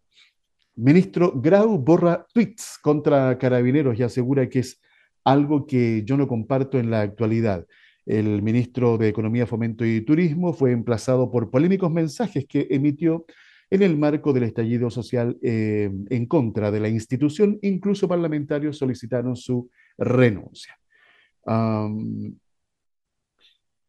Ministro 0.76 1.32
Grau 1.34 1.76
borra 1.76 2.24
tweets 2.32 2.78
contra 2.80 3.36
carabineros 3.36 3.98
y 3.98 4.04
asegura 4.04 4.48
que 4.48 4.60
es 4.60 4.80
algo 5.24 5.66
que 5.66 6.04
yo 6.04 6.16
no 6.16 6.28
comparto 6.28 6.78
en 6.78 6.92
la 6.92 7.00
actualidad. 7.00 7.66
El 8.06 8.40
ministro 8.40 8.98
de 8.98 9.08
Economía, 9.08 9.48
Fomento 9.48 9.84
y 9.84 10.00
Turismo 10.02 10.52
fue 10.52 10.70
emplazado 10.70 11.28
por 11.32 11.50
polémicos 11.50 11.90
mensajes 11.90 12.46
que 12.46 12.68
emitió 12.70 13.26
en 13.74 13.82
el 13.82 13.96
marco 13.96 14.32
del 14.32 14.44
estallido 14.44 14.88
social 14.88 15.36
eh, 15.42 15.90
en 16.08 16.26
contra 16.26 16.70
de 16.70 16.78
la 16.78 16.88
institución. 16.88 17.58
Incluso 17.62 18.06
parlamentarios 18.06 18.78
solicitaron 18.78 19.34
su 19.34 19.68
renuncia. 19.98 20.78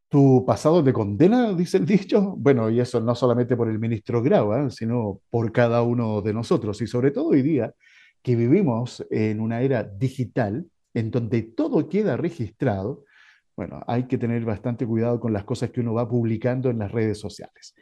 ¿Tu 0.09 0.43
pasado 0.43 0.81
de 0.81 0.91
condena, 0.91 1.53
dice 1.53 1.77
el 1.77 1.85
dicho? 1.85 2.35
Bueno, 2.35 2.71
y 2.71 2.79
eso 2.79 2.99
no 2.99 3.13
solamente 3.13 3.55
por 3.55 3.69
el 3.69 3.77
ministro 3.77 4.23
Grau, 4.23 4.53
¿eh? 4.55 4.71
sino 4.71 5.21
por 5.29 5.51
cada 5.51 5.83
uno 5.83 6.23
de 6.23 6.33
nosotros. 6.33 6.81
Y 6.81 6.87
sobre 6.87 7.11
todo 7.11 7.27
hoy 7.27 7.43
día, 7.43 7.71
que 8.23 8.35
vivimos 8.35 9.05
en 9.11 9.39
una 9.39 9.61
era 9.61 9.83
digital, 9.83 10.65
en 10.95 11.11
donde 11.11 11.43
todo 11.43 11.87
queda 11.89 12.17
registrado, 12.17 13.03
bueno, 13.55 13.83
hay 13.85 14.07
que 14.07 14.17
tener 14.17 14.43
bastante 14.45 14.87
cuidado 14.87 15.19
con 15.19 15.31
las 15.31 15.43
cosas 15.43 15.69
que 15.69 15.81
uno 15.81 15.93
va 15.93 16.09
publicando 16.09 16.71
en 16.71 16.79
las 16.79 16.91
redes 16.91 17.19
sociales. 17.19 17.75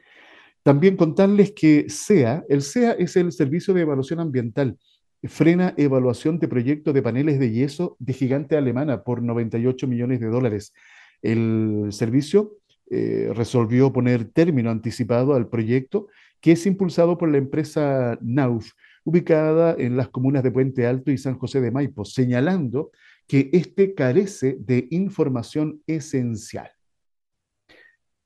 También 0.63 0.95
contarles 0.95 1.51
que 1.51 1.89
SEA, 1.89 2.45
el 2.47 2.61
SEA 2.61 2.93
es 2.93 3.17
el 3.17 3.33
Servicio 3.33 3.73
de 3.73 3.81
Evaluación 3.81 4.21
Ambiental, 4.21 4.77
frena 5.23 5.73
evaluación 5.77 6.39
de 6.39 6.47
proyectos 6.47 6.93
de 6.93 7.01
paneles 7.01 7.37
de 7.37 7.51
yeso 7.51 7.97
de 7.99 8.13
gigante 8.13 8.57
alemana 8.57 9.03
por 9.03 9.21
98 9.21 9.87
millones 9.87 10.21
de 10.21 10.27
dólares. 10.27 10.73
El 11.21 11.87
servicio 11.91 12.57
eh, 12.89 13.31
resolvió 13.33 13.91
poner 13.91 14.25
término 14.25 14.69
anticipado 14.69 15.33
al 15.33 15.47
proyecto 15.47 16.07
que 16.39 16.53
es 16.53 16.65
impulsado 16.65 17.17
por 17.17 17.29
la 17.29 17.37
empresa 17.37 18.17
NAUF, 18.21 18.71
ubicada 19.05 19.75
en 19.77 19.95
las 19.95 20.09
comunas 20.09 20.43
de 20.43 20.51
Puente 20.51 20.85
Alto 20.85 21.11
y 21.11 21.17
San 21.17 21.37
José 21.37 21.61
de 21.61 21.71
Maipo, 21.71 22.03
señalando 22.03 22.91
que 23.27 23.49
este 23.53 23.93
carece 23.93 24.57
de 24.59 24.87
información 24.91 25.81
esencial. 25.87 26.69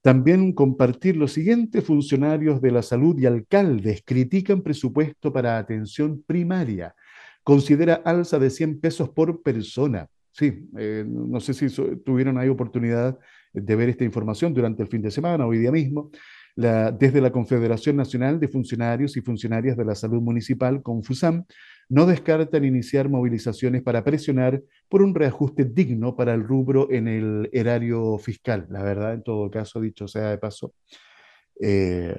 También 0.07 0.53
compartir 0.53 1.17
lo 1.17 1.27
siguiente, 1.27 1.81
funcionarios 1.81 2.61
de 2.61 2.71
la 2.71 2.81
salud 2.81 3.19
y 3.19 3.25
alcaldes 3.25 4.03
critican 4.05 4.61
presupuesto 4.61 5.33
para 5.33 5.57
atención 5.57 6.23
primaria. 6.25 6.95
Considera 7.43 7.95
alza 8.05 8.39
de 8.39 8.49
100 8.49 8.79
pesos 8.79 9.09
por 9.09 9.43
persona. 9.43 10.07
Sí, 10.31 10.65
eh, 10.77 11.03
no 11.05 11.41
sé 11.41 11.53
si 11.53 11.67
tuvieron 12.05 12.37
ahí 12.37 12.47
oportunidad 12.47 13.19
de 13.51 13.75
ver 13.75 13.89
esta 13.89 14.05
información 14.05 14.53
durante 14.53 14.81
el 14.81 14.87
fin 14.87 15.01
de 15.01 15.11
semana, 15.11 15.45
hoy 15.45 15.57
día 15.57 15.73
mismo. 15.73 16.09
desde 16.55 17.19
la 17.19 17.31
Confederación 17.33 17.97
Nacional 17.97 18.39
de 18.39 18.47
Funcionarios 18.47 19.17
y 19.17 19.21
Funcionarias 19.21 19.75
de 19.75 19.83
la 19.83 19.93
Salud 19.93 20.21
Municipal, 20.21 20.81
Confusam, 20.81 21.43
no 21.89 22.05
descartan 22.05 22.65
iniciar 22.65 23.09
movilizaciones 23.09 23.81
para 23.81 24.03
presionar 24.03 24.61
por 24.89 25.01
un 25.01 25.15
reajuste 25.15 25.65
digno 25.65 26.15
para 26.15 26.33
el 26.33 26.43
rubro 26.43 26.91
en 26.91 27.07
el 27.07 27.49
erario 27.53 28.17
fiscal. 28.17 28.67
La 28.69 28.83
verdad, 28.83 29.13
en 29.13 29.23
todo 29.23 29.49
caso, 29.49 29.79
dicho 29.79 30.07
sea 30.07 30.29
de 30.29 30.37
paso, 30.37 30.73
eh, 31.61 32.15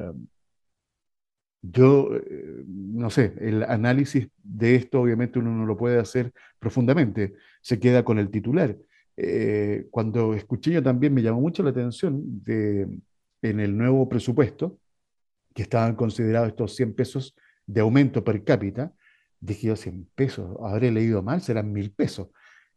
yo, 1.60 2.10
eh, 2.14 2.64
no 2.66 3.10
sé, 3.10 3.34
el 3.40 3.62
análisis 3.64 4.28
de 4.42 4.76
esto 4.76 5.00
obviamente 5.00 5.38
uno 5.38 5.50
no 5.50 5.66
lo 5.66 5.76
puede 5.76 5.98
hacer 5.98 6.32
profundamente, 6.58 7.34
se 7.60 7.78
queda 7.78 8.04
con 8.04 8.18
el 8.18 8.30
titular. 8.30 8.76
Eh, 9.16 9.88
cuando 9.90 10.34
escuché 10.34 10.72
yo 10.72 10.82
también 10.82 11.12
me 11.12 11.22
llamó 11.22 11.40
mucho 11.40 11.62
la 11.62 11.70
atención 11.70 12.22
de, 12.44 12.88
en 13.42 13.60
el 13.60 13.76
nuevo 13.76 14.08
presupuesto, 14.08 14.78
que 15.54 15.62
estaban 15.62 15.96
considerados 15.96 16.50
estos 16.50 16.76
100 16.76 16.94
pesos 16.94 17.36
de 17.66 17.80
aumento 17.80 18.22
per 18.22 18.44
cápita, 18.44 18.92
dije 19.40 19.68
yo 19.68 19.76
100 19.76 20.08
pesos, 20.14 20.56
habré 20.62 20.90
leído 20.90 21.22
mal, 21.22 21.40
serán 21.40 21.72
mil 21.72 21.90
pesos. 21.92 22.28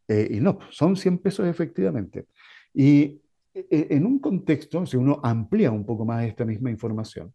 Eh, 0.08 0.28
y 0.32 0.40
no, 0.42 0.60
son 0.70 0.96
100 0.96 1.20
pesos 1.20 1.48
efectivamente. 1.48 2.26
Y 2.74 3.22
e, 3.54 3.66
e, 3.70 3.88
en 3.92 4.06
un 4.06 4.20
contexto, 4.20 4.86
si 4.86 4.98
uno 4.98 5.20
amplía 5.24 5.72
un 5.72 5.86
poco 5.86 6.06
más 6.06 6.26
esta 6.26 6.46
misma 6.46 6.70
información, 6.70 7.34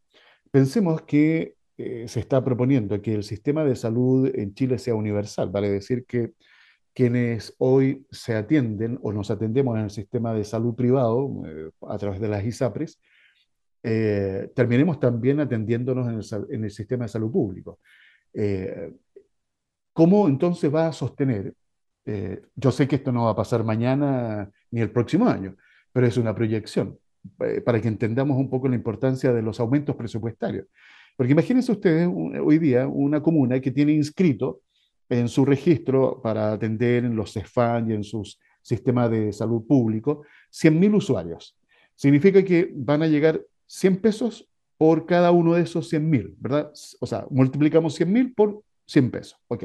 pensemos 0.50 1.02
que 1.02 1.54
eh, 1.78 2.04
se 2.08 2.20
está 2.20 2.44
proponiendo 2.44 3.00
que 3.00 3.14
el 3.14 3.22
sistema 3.22 3.64
de 3.64 3.76
salud 3.76 4.30
en 4.34 4.54
Chile 4.54 4.78
sea 4.78 4.94
universal, 4.94 5.50
vale 5.50 5.70
decir 5.70 6.04
que 6.06 6.32
quienes 6.94 7.54
hoy 7.58 8.06
se 8.10 8.34
atienden 8.34 8.98
o 9.02 9.12
nos 9.12 9.30
atendemos 9.30 9.76
en 9.76 9.84
el 9.84 9.90
sistema 9.90 10.32
de 10.32 10.44
salud 10.44 10.74
privado 10.74 11.42
eh, 11.46 11.70
a 11.88 11.98
través 11.98 12.20
de 12.20 12.28
las 12.28 12.44
ISAPRES, 12.44 13.00
terminemos 14.54 14.98
también 14.98 15.38
atendiéndonos 15.38 16.08
en 16.08 16.14
el, 16.18 16.54
en 16.54 16.64
el, 16.64 16.70
sistema 16.72 17.04
de 17.04 17.08
salud 17.08 17.30
público. 17.30 17.78
¿Cómo 19.96 20.28
entonces 20.28 20.72
va 20.72 20.88
a 20.88 20.92
sostener? 20.92 21.54
Eh, 22.04 22.42
yo 22.54 22.70
sé 22.70 22.86
que 22.86 22.96
esto 22.96 23.12
no 23.12 23.24
va 23.24 23.30
a 23.30 23.34
pasar 23.34 23.64
mañana 23.64 24.50
ni 24.70 24.82
el 24.82 24.90
próximo 24.90 25.26
año, 25.26 25.56
pero 25.90 26.06
es 26.06 26.18
una 26.18 26.34
proyección 26.34 26.98
eh, 27.40 27.62
para 27.62 27.80
que 27.80 27.88
entendamos 27.88 28.36
un 28.36 28.50
poco 28.50 28.68
la 28.68 28.74
importancia 28.74 29.32
de 29.32 29.40
los 29.40 29.58
aumentos 29.58 29.96
presupuestarios. 29.96 30.66
Porque 31.16 31.32
imagínense 31.32 31.72
ustedes 31.72 32.10
hoy 32.12 32.58
día 32.58 32.86
una 32.86 33.22
comuna 33.22 33.58
que 33.58 33.70
tiene 33.70 33.92
inscrito 33.92 34.60
en 35.08 35.30
su 35.30 35.46
registro 35.46 36.20
para 36.20 36.52
atender 36.52 37.06
en 37.06 37.16
los 37.16 37.32
CEFAN 37.32 37.90
y 37.90 37.94
en 37.94 38.04
sus 38.04 38.38
sistemas 38.60 39.10
de 39.10 39.32
salud 39.32 39.66
público 39.66 40.24
100.000 40.52 40.94
usuarios. 40.94 41.56
Significa 41.94 42.44
que 42.44 42.70
van 42.74 43.02
a 43.02 43.06
llegar 43.06 43.40
100 43.64 43.96
pesos 44.02 44.46
por 44.76 45.06
cada 45.06 45.30
uno 45.30 45.54
de 45.54 45.62
esos 45.62 45.90
100.000, 45.90 46.34
¿verdad? 46.36 46.70
O 47.00 47.06
sea, 47.06 47.26
multiplicamos 47.30 47.98
100.000 47.98 48.34
por 48.34 48.62
100 48.84 49.10
pesos. 49.10 49.38
Ok. 49.48 49.64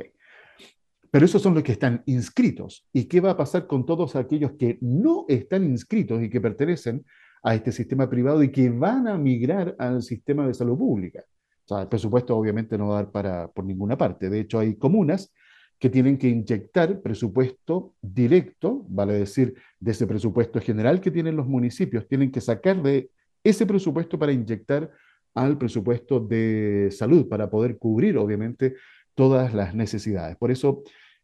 Pero 1.11 1.25
esos 1.25 1.41
son 1.41 1.53
los 1.53 1.63
que 1.63 1.73
están 1.73 2.01
inscritos. 2.05 2.87
¿Y 2.93 3.03
qué 3.03 3.19
va 3.19 3.31
a 3.31 3.37
pasar 3.37 3.67
con 3.67 3.85
todos 3.85 4.15
aquellos 4.15 4.53
que 4.53 4.77
no 4.81 5.25
están 5.27 5.65
inscritos 5.65 6.23
y 6.23 6.29
que 6.29 6.39
pertenecen 6.39 7.05
a 7.43 7.53
este 7.53 7.71
sistema 7.71 8.09
privado 8.09 8.41
y 8.41 8.51
que 8.51 8.69
van 8.69 9.07
a 9.07 9.17
migrar 9.17 9.75
al 9.77 10.01
sistema 10.01 10.47
de 10.47 10.53
salud 10.53 10.77
pública? 10.77 11.23
El 11.69 11.87
presupuesto 11.87 12.35
obviamente 12.35 12.77
no 12.77 12.89
va 12.89 12.99
a 12.99 13.03
dar 13.03 13.11
para, 13.11 13.47
por 13.49 13.65
ninguna 13.65 13.97
parte. 13.97 14.29
De 14.29 14.41
hecho, 14.41 14.59
hay 14.59 14.75
comunas 14.75 15.33
que 15.79 15.89
tienen 15.89 16.17
que 16.17 16.27
inyectar 16.27 17.01
presupuesto 17.01 17.95
directo, 18.01 18.85
vale 18.87 19.13
decir, 19.13 19.55
de 19.79 19.91
ese 19.91 20.05
presupuesto 20.05 20.59
general 20.61 21.01
que 21.01 21.11
tienen 21.11 21.35
los 21.35 21.47
municipios, 21.47 22.07
tienen 22.07 22.31
que 22.31 22.41
sacar 22.41 22.81
de 22.83 23.09
ese 23.43 23.65
presupuesto 23.65 24.19
para 24.19 24.31
inyectar 24.31 24.91
al 25.33 25.57
presupuesto 25.57 26.19
de 26.19 26.89
salud, 26.91 27.27
para 27.27 27.49
poder 27.49 27.77
cubrir, 27.77 28.17
obviamente, 28.17 28.75
todas 29.15 29.53
las 29.53 29.73
necesidades. 29.73 30.37
Por 30.37 30.51
eso 30.51 30.83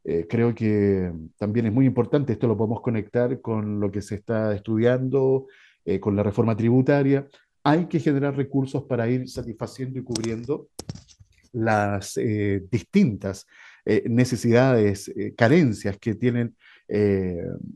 eh, 0.09 0.25
creo 0.25 0.55
que 0.55 1.11
también 1.37 1.65
es 1.65 1.73
muy 1.73 1.85
importante, 1.85 2.31
esto 2.31 2.47
lo 2.47 2.55
podemos 2.55 2.79
conectar 2.79 3.41
con 3.41 3.81
lo 3.81 3.91
que 3.91 4.01
se 4.01 4.15
está 4.15 4.55
estudiando, 4.55 5.47
eh, 5.83 5.99
con 5.99 6.15
la 6.15 6.23
reforma 6.23 6.55
tributaria. 6.55 7.27
Hay 7.61 7.87
que 7.87 7.99
generar 7.99 8.37
recursos 8.37 8.85
para 8.85 9.09
ir 9.09 9.27
satisfaciendo 9.27 9.99
y 9.99 10.03
cubriendo 10.03 10.69
las 11.51 12.15
eh, 12.15 12.63
distintas 12.71 13.45
necesidades, 14.03 15.09
carencias 15.37 15.97
que 15.97 16.13
tienen 16.13 16.57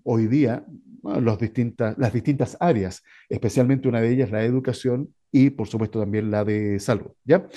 hoy 0.04 0.28
día 0.28 0.66
los 1.04 1.40
distintas, 1.40 1.98
las 1.98 2.12
distintas 2.12 2.58
áreas, 2.60 3.02
especialmente 3.30 3.88
una 3.88 4.02
de 4.02 4.10
ellas 4.10 4.30
la 4.30 4.44
educación 4.44 5.14
y 5.32 5.52
por 5.52 5.70
supuesto 5.70 6.02
también 6.02 6.30
la 6.30 6.44
de 6.44 6.80
salud. 6.80 7.12
¿ya? 7.24 7.48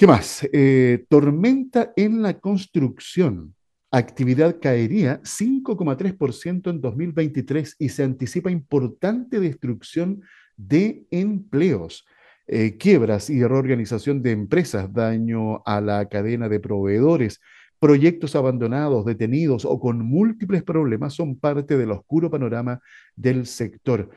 ¿Qué 0.00 0.06
más? 0.06 0.48
Eh, 0.54 1.04
tormenta 1.10 1.92
en 1.94 2.22
la 2.22 2.40
construcción. 2.40 3.54
Actividad 3.90 4.56
caería 4.58 5.20
5,3% 5.24 6.70
en 6.70 6.80
2023 6.80 7.76
y 7.78 7.90
se 7.90 8.04
anticipa 8.04 8.50
importante 8.50 9.38
destrucción 9.40 10.22
de 10.56 11.04
empleos. 11.10 12.06
Eh, 12.46 12.78
quiebras 12.78 13.28
y 13.28 13.44
reorganización 13.44 14.22
de 14.22 14.30
empresas, 14.30 14.90
daño 14.90 15.62
a 15.66 15.82
la 15.82 16.08
cadena 16.08 16.48
de 16.48 16.60
proveedores, 16.60 17.38
proyectos 17.78 18.34
abandonados, 18.34 19.04
detenidos 19.04 19.66
o 19.66 19.78
con 19.78 20.00
múltiples 20.02 20.62
problemas 20.62 21.12
son 21.12 21.38
parte 21.38 21.76
del 21.76 21.90
oscuro 21.90 22.30
panorama 22.30 22.80
del 23.14 23.44
sector. 23.44 24.08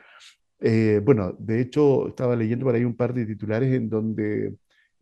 Eh, 0.62 1.02
bueno, 1.04 1.36
de 1.38 1.60
hecho, 1.60 2.08
estaba 2.08 2.38
leyendo 2.38 2.64
por 2.64 2.74
ahí 2.74 2.86
un 2.86 2.96
par 2.96 3.14
de 3.14 3.26
titulares 3.26 3.74
en 3.74 3.90
donde 3.90 4.54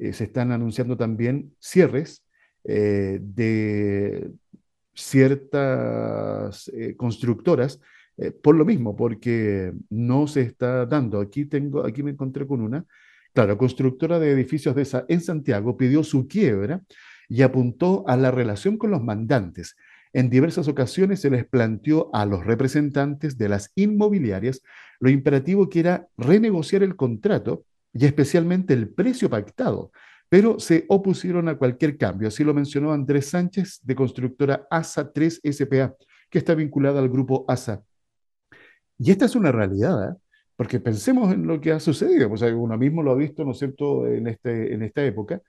eh, 0.02 0.14
se 0.14 0.26
están 0.26 0.52
anunciando 0.52 0.98
también 0.98 1.54
cierres 1.60 2.24
eh, 2.64 3.20
de 3.22 4.32
ciertas 4.94 6.70
constructoras 6.98 7.80
por 8.44 8.56
lo 8.56 8.66
mismo, 8.66 8.96
porque 8.96 9.74
no 9.90 10.28
se 10.28 10.42
está 10.42 10.86
dando. 10.86 11.22
Aquí 11.22 11.46
tengo, 11.46 11.84
aquí 11.86 12.04
me 12.04 12.12
encontré 12.12 12.46
con 12.46 12.62
una, 12.62 12.86
claro, 13.34 13.58
constructora 13.58 14.20
de 14.20 14.32
edificios 14.32 14.76
de 14.76 14.84
esa 14.84 15.06
en 15.08 15.22
Santiago 15.22 15.76
pidió 15.78 16.04
su 16.04 16.28
quiebra 16.28 16.82
y 17.30 17.42
apuntó 17.42 18.04
a 18.08 18.18
la 18.18 18.30
relación 18.30 18.78
con 18.78 18.92
los 18.92 19.02
mandantes. 19.02 19.76
En 20.14 20.30
diversas 20.30 20.68
ocasiones 20.68 21.22
se 21.22 21.30
les 21.30 21.46
planteó 21.46 22.14
a 22.14 22.26
los 22.26 22.46
representantes 22.46 23.38
de 23.38 23.48
las 23.48 23.72
inmobiliarias 23.76 24.62
lo 25.00 25.10
imperativo 25.10 25.70
que 25.70 25.80
era 25.80 26.08
renegociar 26.18 26.84
el 26.84 26.96
contrato 26.96 27.66
y 27.94 28.06
especialmente 28.06 28.74
el 28.74 28.90
precio 28.90 29.30
pactado, 29.30 29.92
pero 30.30 30.60
se 30.60 30.86
opusieron 30.88 31.50
a 31.50 31.58
cualquier 31.58 31.98
cambio. 31.98 32.28
Así 32.28 32.44
lo 32.44 32.54
mencionó 32.54 32.92
Andrés 32.92 33.30
Sánchez 33.30 33.80
de 33.84 33.96
constructora 33.96 34.66
ASA 34.70 35.12
3 35.12 35.42
SPA, 35.44 35.96
que 36.30 36.38
está 36.38 36.56
vinculada 36.56 37.00
al 37.00 37.10
grupo 37.10 37.46
ASA. 37.48 37.84
Y 38.98 39.12
esta 39.12 39.26
es 39.26 39.36
una 39.36 39.52
realidad, 39.52 40.12
¿eh? 40.12 40.16
porque 40.56 40.80
pensemos 40.80 41.34
en 41.34 41.48
lo 41.48 41.60
que 41.60 41.72
ha 41.72 41.80
sucedido, 41.80 42.30
pues 42.30 42.42
uno 42.44 42.78
mismo 42.78 43.04
lo 43.04 43.12
ha 43.12 43.16
visto, 43.16 43.44
¿no 43.44 43.52
es 43.52 43.58
cierto?, 43.58 44.08
en, 44.08 44.28
este, 44.28 44.74
en 44.74 44.84
esta 44.84 45.04
época 45.04 45.42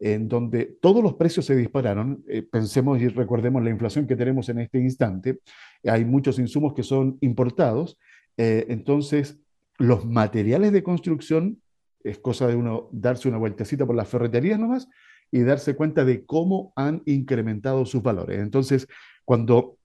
en 0.00 0.28
donde 0.28 0.64
todos 0.80 1.02
los 1.02 1.14
precios 1.14 1.44
se 1.44 1.54
dispararon. 1.54 2.24
Eh, 2.26 2.42
pensemos 2.42 3.00
y 3.00 3.08
recordemos 3.08 3.62
la 3.62 3.70
inflación 3.70 4.06
que 4.06 4.16
tenemos 4.16 4.48
en 4.48 4.60
este 4.60 4.78
instante. 4.78 5.40
Hay 5.84 6.04
muchos 6.04 6.38
insumos 6.38 6.72
que 6.72 6.82
son 6.82 7.18
importados. 7.20 7.98
Eh, 8.36 8.66
entonces, 8.70 9.38
los 9.78 10.06
materiales 10.06 10.72
de 10.72 10.82
construcción 10.82 11.60
es 12.04 12.18
cosa 12.18 12.46
de 12.46 12.56
uno 12.56 12.88
darse 12.92 13.28
una 13.28 13.38
vueltecita 13.38 13.86
por 13.86 13.96
las 13.96 14.08
ferreterías 14.08 14.58
nomás 14.58 14.88
y 15.30 15.40
darse 15.40 15.76
cuenta 15.76 16.04
de 16.04 16.24
cómo 16.24 16.72
han 16.76 17.02
incrementado 17.06 17.84
sus 17.86 18.02
valores. 18.02 18.40
Entonces, 18.40 18.88
cuando 19.24 19.78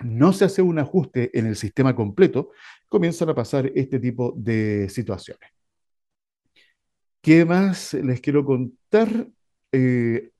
no 0.00 0.32
se 0.32 0.46
hace 0.46 0.62
un 0.62 0.78
ajuste 0.78 1.36
en 1.38 1.46
el 1.46 1.56
sistema 1.56 1.94
completo, 1.94 2.50
comienzan 2.88 3.28
a 3.30 3.34
pasar 3.34 3.70
este 3.74 3.98
tipo 3.98 4.32
de 4.36 4.88
situaciones. 4.88 5.50
¿Qué 7.22 7.44
más 7.44 7.94
les 7.94 8.20
quiero 8.20 8.44
contar? 8.44 9.28
Eh, 9.72 10.30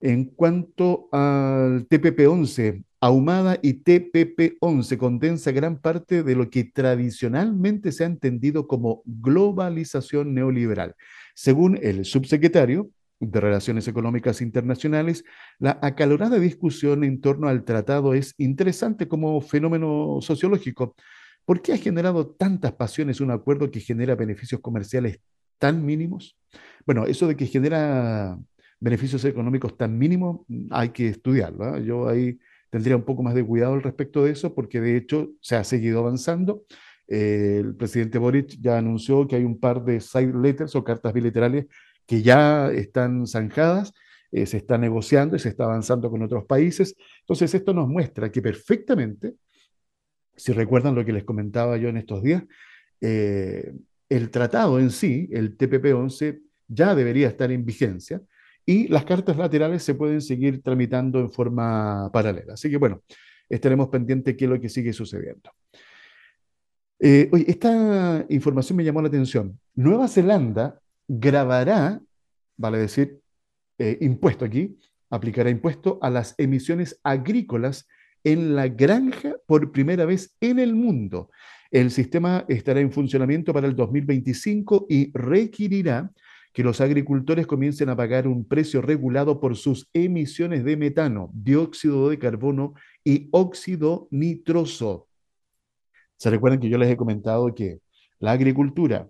en 0.00 0.26
cuanto 0.26 1.08
al 1.10 1.88
TPP-11, 1.88 2.84
Ahumada 3.06 3.60
y 3.62 3.84
TPP-11 3.84 4.96
condensa 4.96 5.52
gran 5.52 5.78
parte 5.78 6.24
de 6.24 6.34
lo 6.34 6.50
que 6.50 6.64
tradicionalmente 6.64 7.92
se 7.92 8.02
ha 8.02 8.08
entendido 8.08 8.66
como 8.66 9.02
globalización 9.04 10.34
neoliberal. 10.34 10.96
Según 11.32 11.78
el 11.80 12.04
subsecretario 12.04 12.90
de 13.20 13.40
Relaciones 13.40 13.86
Económicas 13.86 14.40
Internacionales, 14.40 15.22
la 15.60 15.78
acalorada 15.82 16.40
discusión 16.40 17.04
en 17.04 17.20
torno 17.20 17.46
al 17.46 17.62
tratado 17.62 18.12
es 18.12 18.34
interesante 18.38 19.06
como 19.06 19.40
fenómeno 19.40 20.18
sociológico. 20.20 20.96
¿Por 21.44 21.62
qué 21.62 21.74
ha 21.74 21.78
generado 21.78 22.26
tantas 22.26 22.72
pasiones 22.72 23.20
un 23.20 23.30
acuerdo 23.30 23.70
que 23.70 23.78
genera 23.78 24.16
beneficios 24.16 24.60
comerciales 24.60 25.20
tan 25.58 25.86
mínimos? 25.86 26.36
Bueno, 26.84 27.06
eso 27.06 27.28
de 27.28 27.36
que 27.36 27.46
genera 27.46 28.36
beneficios 28.80 29.24
económicos 29.24 29.76
tan 29.76 29.96
mínimos, 29.96 30.40
hay 30.70 30.88
que 30.88 31.06
estudiarlo. 31.06 31.66
¿ah? 31.66 31.78
Yo 31.78 32.08
ahí 32.08 32.36
tendría 32.76 32.94
un 32.94 33.04
poco 33.04 33.22
más 33.22 33.34
de 33.34 33.42
cuidado 33.42 33.72
al 33.72 33.82
respecto 33.82 34.22
de 34.22 34.32
eso, 34.32 34.54
porque 34.54 34.82
de 34.82 34.98
hecho 34.98 35.30
se 35.40 35.56
ha 35.56 35.64
seguido 35.64 36.00
avanzando. 36.00 36.64
Eh, 37.08 37.62
el 37.64 37.74
presidente 37.74 38.18
Boric 38.18 38.60
ya 38.60 38.76
anunció 38.76 39.26
que 39.26 39.36
hay 39.36 39.44
un 39.44 39.58
par 39.58 39.82
de 39.82 39.98
side 39.98 40.34
letters 40.38 40.76
o 40.76 40.84
cartas 40.84 41.14
bilaterales 41.14 41.68
que 42.04 42.20
ya 42.20 42.70
están 42.70 43.26
zanjadas, 43.26 43.94
eh, 44.30 44.44
se 44.44 44.58
está 44.58 44.76
negociando 44.76 45.36
y 45.36 45.38
se 45.38 45.48
está 45.48 45.64
avanzando 45.64 46.10
con 46.10 46.22
otros 46.22 46.44
países. 46.44 46.94
Entonces, 47.20 47.54
esto 47.54 47.72
nos 47.72 47.88
muestra 47.88 48.30
que 48.30 48.42
perfectamente, 48.42 49.36
si 50.36 50.52
recuerdan 50.52 50.94
lo 50.94 51.02
que 51.02 51.14
les 51.14 51.24
comentaba 51.24 51.78
yo 51.78 51.88
en 51.88 51.96
estos 51.96 52.22
días, 52.22 52.44
eh, 53.00 53.72
el 54.10 54.28
tratado 54.28 54.78
en 54.80 54.90
sí, 54.90 55.30
el 55.32 55.56
TPP-11, 55.56 56.42
ya 56.68 56.94
debería 56.94 57.28
estar 57.28 57.50
en 57.50 57.64
vigencia 57.64 58.20
y 58.66 58.88
las 58.88 59.04
cartas 59.04 59.36
laterales 59.36 59.84
se 59.84 59.94
pueden 59.94 60.20
seguir 60.20 60.60
tramitando 60.60 61.20
en 61.20 61.30
forma 61.30 62.10
paralela. 62.12 62.54
Así 62.54 62.68
que 62.68 62.76
bueno, 62.76 63.02
estaremos 63.48 63.88
pendientes 63.88 64.34
de 64.34 64.36
qué 64.36 64.44
es 64.44 64.50
lo 64.50 64.60
que 64.60 64.68
sigue 64.68 64.92
sucediendo. 64.92 65.52
Eh, 66.98 67.30
esta 67.46 68.26
información 68.28 68.76
me 68.76 68.84
llamó 68.84 69.00
la 69.00 69.08
atención. 69.08 69.58
Nueva 69.74 70.08
Zelanda 70.08 70.80
grabará, 71.06 72.00
vale 72.56 72.78
decir, 72.78 73.20
eh, 73.78 73.98
impuesto 74.00 74.44
aquí, 74.44 74.76
aplicará 75.10 75.48
impuesto 75.48 75.98
a 76.02 76.10
las 76.10 76.34
emisiones 76.38 76.98
agrícolas 77.04 77.86
en 78.24 78.56
la 78.56 78.66
granja 78.66 79.36
por 79.46 79.70
primera 79.70 80.04
vez 80.04 80.34
en 80.40 80.58
el 80.58 80.74
mundo. 80.74 81.30
El 81.70 81.92
sistema 81.92 82.44
estará 82.48 82.80
en 82.80 82.90
funcionamiento 82.90 83.52
para 83.52 83.68
el 83.68 83.76
2025 83.76 84.86
y 84.88 85.12
requerirá 85.12 86.10
que 86.56 86.64
los 86.64 86.80
agricultores 86.80 87.46
comiencen 87.46 87.90
a 87.90 87.96
pagar 87.96 88.26
un 88.26 88.48
precio 88.48 88.80
regulado 88.80 89.40
por 89.40 89.56
sus 89.56 89.90
emisiones 89.92 90.64
de 90.64 90.78
metano, 90.78 91.28
dióxido 91.34 92.08
de 92.08 92.18
carbono 92.18 92.72
y 93.04 93.28
óxido 93.30 94.08
nitroso. 94.10 95.06
Se 96.16 96.30
recuerdan 96.30 96.58
que 96.58 96.70
yo 96.70 96.78
les 96.78 96.88
he 96.88 96.96
comentado 96.96 97.54
que 97.54 97.80
la 98.20 98.32
agricultura, 98.32 99.06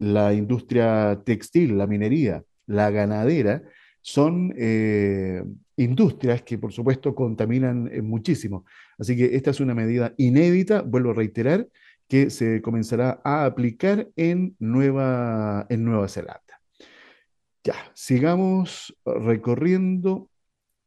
la 0.00 0.34
industria 0.34 1.22
textil, 1.24 1.78
la 1.78 1.86
minería, 1.86 2.42
la 2.66 2.90
ganadera, 2.90 3.62
son 4.00 4.52
eh, 4.58 5.44
industrias 5.76 6.42
que 6.42 6.58
por 6.58 6.72
supuesto 6.72 7.14
contaminan 7.14 7.88
eh, 7.92 8.02
muchísimo. 8.02 8.64
Así 8.98 9.16
que 9.16 9.36
esta 9.36 9.52
es 9.52 9.60
una 9.60 9.76
medida 9.76 10.12
inédita, 10.16 10.82
vuelvo 10.82 11.12
a 11.12 11.14
reiterar, 11.14 11.68
que 12.08 12.30
se 12.30 12.60
comenzará 12.62 13.20
a 13.22 13.44
aplicar 13.44 14.08
en 14.16 14.56
Nueva, 14.58 15.66
en 15.68 15.84
Nueva 15.84 16.08
Zelanda. 16.08 16.63
Ya, 17.64 17.74
sigamos 17.94 18.94
recorriendo, 19.06 20.28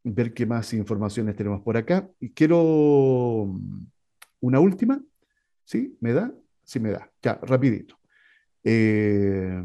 ver 0.04 0.34
qué 0.34 0.46
más 0.46 0.74
informaciones 0.74 1.36
tenemos 1.36 1.62
por 1.62 1.76
acá. 1.76 2.08
Y 2.20 2.30
quiero 2.30 3.48
mm, 3.48 3.86
una 4.42 4.60
última, 4.60 5.02
¿sí? 5.66 5.98
¿Me 6.00 6.14
da? 6.14 6.32
Sí, 6.64 6.80
me 6.80 6.92
da. 6.92 7.12
Ya, 7.24 7.40
rapidito. 7.42 7.98
Eh, 8.64 9.60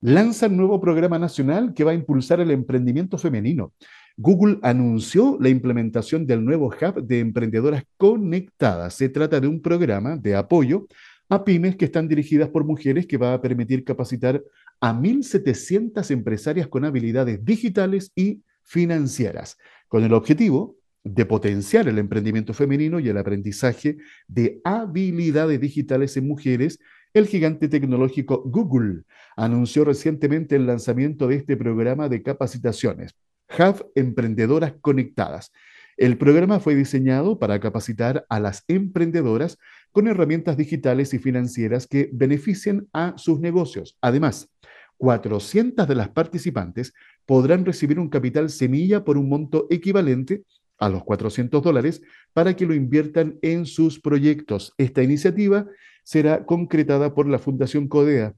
lanza 0.00 0.46
un 0.48 0.56
nuevo 0.56 0.80
programa 0.80 1.18
nacional 1.18 1.72
que 1.74 1.84
va 1.84 1.92
a 1.92 1.94
impulsar 1.94 2.40
el 2.40 2.50
emprendimiento 2.50 3.16
femenino. 3.16 3.72
Google 4.16 4.58
anunció 4.62 5.38
la 5.40 5.48
implementación 5.48 6.26
del 6.26 6.44
nuevo 6.44 6.66
hub 6.66 7.06
de 7.06 7.20
emprendedoras 7.20 7.84
conectadas. 7.96 8.94
Se 8.94 9.08
trata 9.08 9.38
de 9.38 9.46
un 9.46 9.62
programa 9.62 10.16
de 10.16 10.34
apoyo 10.34 10.88
a 11.28 11.44
pymes 11.44 11.76
que 11.76 11.86
están 11.86 12.08
dirigidas 12.08 12.48
por 12.50 12.64
mujeres 12.64 13.06
que 13.06 13.16
va 13.16 13.34
a 13.34 13.40
permitir 13.40 13.84
capacitar 13.84 14.42
a 14.82 14.92
1.700 14.92 16.10
empresarias 16.10 16.66
con 16.66 16.84
habilidades 16.84 17.42
digitales 17.44 18.10
y 18.16 18.42
financieras, 18.64 19.56
con 19.86 20.02
el 20.02 20.12
objetivo 20.12 20.76
de 21.04 21.24
potenciar 21.24 21.86
el 21.86 21.98
emprendimiento 21.98 22.52
femenino 22.52 22.98
y 22.98 23.08
el 23.08 23.16
aprendizaje 23.16 23.96
de 24.26 24.60
habilidades 24.64 25.60
digitales 25.60 26.16
en 26.16 26.26
mujeres, 26.26 26.80
el 27.14 27.28
gigante 27.28 27.68
tecnológico 27.68 28.42
Google 28.44 29.04
anunció 29.36 29.84
recientemente 29.84 30.56
el 30.56 30.66
lanzamiento 30.66 31.28
de 31.28 31.36
este 31.36 31.56
programa 31.56 32.08
de 32.08 32.24
capacitaciones, 32.24 33.14
Hub 33.56 33.88
Emprendedoras 33.94 34.74
Conectadas. 34.80 35.52
El 35.96 36.18
programa 36.18 36.58
fue 36.58 36.74
diseñado 36.74 37.38
para 37.38 37.60
capacitar 37.60 38.26
a 38.28 38.40
las 38.40 38.64
emprendedoras 38.66 39.58
con 39.92 40.08
herramientas 40.08 40.56
digitales 40.56 41.14
y 41.14 41.18
financieras 41.18 41.86
que 41.86 42.10
beneficien 42.12 42.88
a 42.92 43.14
sus 43.16 43.40
negocios. 43.40 43.96
Además, 44.00 44.50
400 44.96 45.86
de 45.86 45.94
las 45.94 46.08
participantes 46.08 46.94
podrán 47.26 47.64
recibir 47.64 47.98
un 47.98 48.08
capital 48.08 48.50
semilla 48.50 49.04
por 49.04 49.18
un 49.18 49.28
monto 49.28 49.66
equivalente 49.70 50.42
a 50.78 50.88
los 50.88 51.04
400 51.04 51.62
dólares 51.62 52.02
para 52.32 52.54
que 52.56 52.66
lo 52.66 52.74
inviertan 52.74 53.38
en 53.42 53.66
sus 53.66 54.00
proyectos. 54.00 54.74
Esta 54.78 55.02
iniciativa 55.02 55.66
será 56.02 56.44
concretada 56.44 57.14
por 57.14 57.28
la 57.28 57.38
Fundación 57.38 57.88
Codea, 57.88 58.34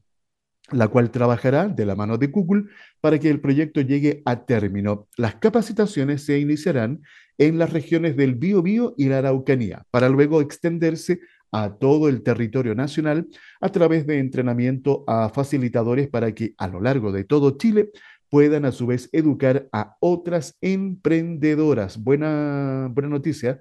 la 0.70 0.88
cual 0.88 1.10
trabajará 1.10 1.68
de 1.68 1.86
la 1.86 1.94
mano 1.94 2.18
de 2.18 2.28
Google 2.28 2.64
para 3.00 3.18
que 3.18 3.30
el 3.30 3.40
proyecto 3.40 3.80
llegue 3.80 4.22
a 4.24 4.44
término. 4.44 5.08
Las 5.16 5.36
capacitaciones 5.36 6.24
se 6.24 6.38
iniciarán 6.38 7.02
en 7.38 7.58
las 7.58 7.72
regiones 7.72 8.16
del 8.16 8.34
Biobío 8.34 8.94
y 8.96 9.08
la 9.08 9.18
Araucanía, 9.18 9.86
para 9.90 10.08
luego 10.08 10.40
extenderse 10.40 11.20
a 11.56 11.72
todo 11.72 12.08
el 12.08 12.24
territorio 12.24 12.74
nacional 12.74 13.28
a 13.60 13.68
través 13.68 14.08
de 14.08 14.18
entrenamiento 14.18 15.04
a 15.06 15.28
facilitadores 15.28 16.08
para 16.08 16.34
que 16.34 16.52
a 16.58 16.66
lo 16.66 16.80
largo 16.80 17.12
de 17.12 17.22
todo 17.22 17.56
Chile 17.56 17.90
puedan 18.28 18.64
a 18.64 18.72
su 18.72 18.88
vez 18.88 19.08
educar 19.12 19.68
a 19.72 19.96
otras 20.00 20.58
emprendedoras. 20.60 22.02
Buena, 22.02 22.90
buena 22.92 23.08
noticia. 23.08 23.60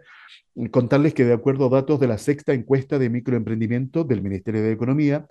Contarles 0.72 1.14
que 1.14 1.24
de 1.24 1.34
acuerdo 1.34 1.68
a 1.68 1.82
datos 1.82 2.00
de 2.00 2.08
la 2.08 2.18
sexta 2.18 2.56
encuesta 2.56 2.98
de 2.98 3.12
microemprendimiento 3.12 4.04
del 4.04 4.24
Ministerio 4.24 4.64
de 4.64 4.72
Economía, 4.72 5.28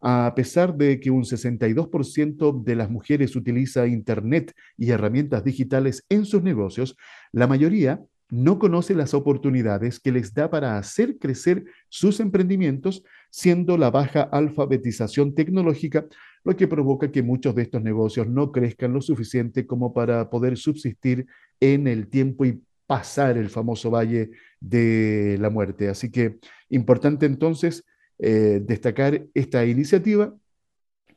a 0.00 0.32
pesar 0.34 0.74
de 0.76 0.98
que 0.98 1.12
un 1.12 1.22
62% 1.22 2.64
de 2.64 2.74
las 2.74 2.90
mujeres 2.90 3.36
utiliza 3.36 3.86
Internet 3.86 4.52
y 4.76 4.90
herramientas 4.90 5.44
digitales 5.44 6.04
en 6.08 6.24
sus 6.24 6.42
negocios, 6.42 6.96
la 7.30 7.46
mayoría 7.46 8.00
no 8.30 8.58
conoce 8.58 8.94
las 8.94 9.14
oportunidades 9.14 10.00
que 10.00 10.12
les 10.12 10.32
da 10.32 10.50
para 10.50 10.78
hacer 10.78 11.18
crecer 11.18 11.64
sus 11.88 12.20
emprendimientos, 12.20 13.02
siendo 13.30 13.76
la 13.76 13.90
baja 13.90 14.22
alfabetización 14.22 15.34
tecnológica 15.34 16.06
lo 16.44 16.56
que 16.56 16.68
provoca 16.68 17.10
que 17.10 17.22
muchos 17.22 17.54
de 17.54 17.62
estos 17.62 17.82
negocios 17.82 18.26
no 18.26 18.50
crezcan 18.50 18.92
lo 18.92 19.00
suficiente 19.00 19.66
como 19.66 19.92
para 19.92 20.30
poder 20.30 20.56
subsistir 20.56 21.26
en 21.60 21.86
el 21.86 22.08
tiempo 22.08 22.44
y 22.44 22.62
pasar 22.86 23.36
el 23.36 23.50
famoso 23.50 23.90
valle 23.90 24.30
de 24.58 25.36
la 25.40 25.50
muerte. 25.50 25.88
Así 25.88 26.10
que 26.10 26.38
importante 26.70 27.26
entonces 27.26 27.84
eh, 28.18 28.60
destacar 28.64 29.26
esta 29.34 29.64
iniciativa 29.64 30.34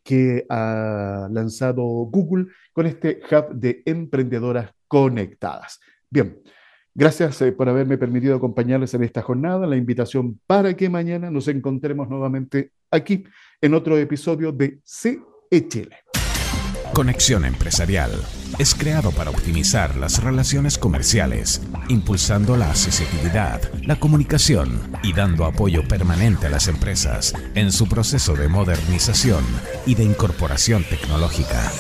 que 0.04 0.46
ha 0.50 1.30
lanzado 1.32 1.84
Google 1.84 2.48
con 2.74 2.86
este 2.86 3.22
hub 3.32 3.56
de 3.56 3.82
emprendedoras 3.86 4.72
conectadas. 4.88 5.80
Bien, 6.10 6.38
gracias 6.96 7.42
eh, 7.42 7.52
por 7.52 7.70
haberme 7.70 7.98
permitido 7.98 8.36
acompañarles 8.36 8.94
en 8.94 9.04
esta 9.04 9.22
jornada. 9.22 9.68
La 9.68 9.76
invitación 9.76 10.40
para 10.48 10.76
que 10.76 10.90
mañana 10.90 11.30
nos 11.32 11.48
encontremos 11.48 12.10
nuevamente 12.10 12.72
aquí 12.92 13.24
en 13.62 13.74
otro 13.74 13.98
episodio 13.98 14.52
de 14.52 14.80
CE 14.84 15.20
Conexión 16.94 17.46
Empresarial 17.46 18.12
es 18.60 18.76
creado 18.76 19.12
para 19.12 19.32
optimizar 19.32 19.96
las 19.96 20.24
relaciones 20.24 20.78
comerciales, 20.78 21.62
impulsando 21.90 22.56
la 22.56 22.70
accesibilidad, 22.70 23.62
la 23.84 24.00
comunicación 24.00 24.80
y 25.02 25.14
dando 25.14 25.46
apoyo 25.46 25.88
permanente 25.88 26.48
a 26.48 26.50
las 26.50 26.68
empresas 26.68 27.34
en 27.56 27.72
su 27.72 27.88
proceso 27.88 28.36
de 28.36 28.48
modernización 28.48 29.44
y 29.86 29.96
de 29.96 30.04
incorporación 30.04 30.84
tecnológica. 30.84 31.72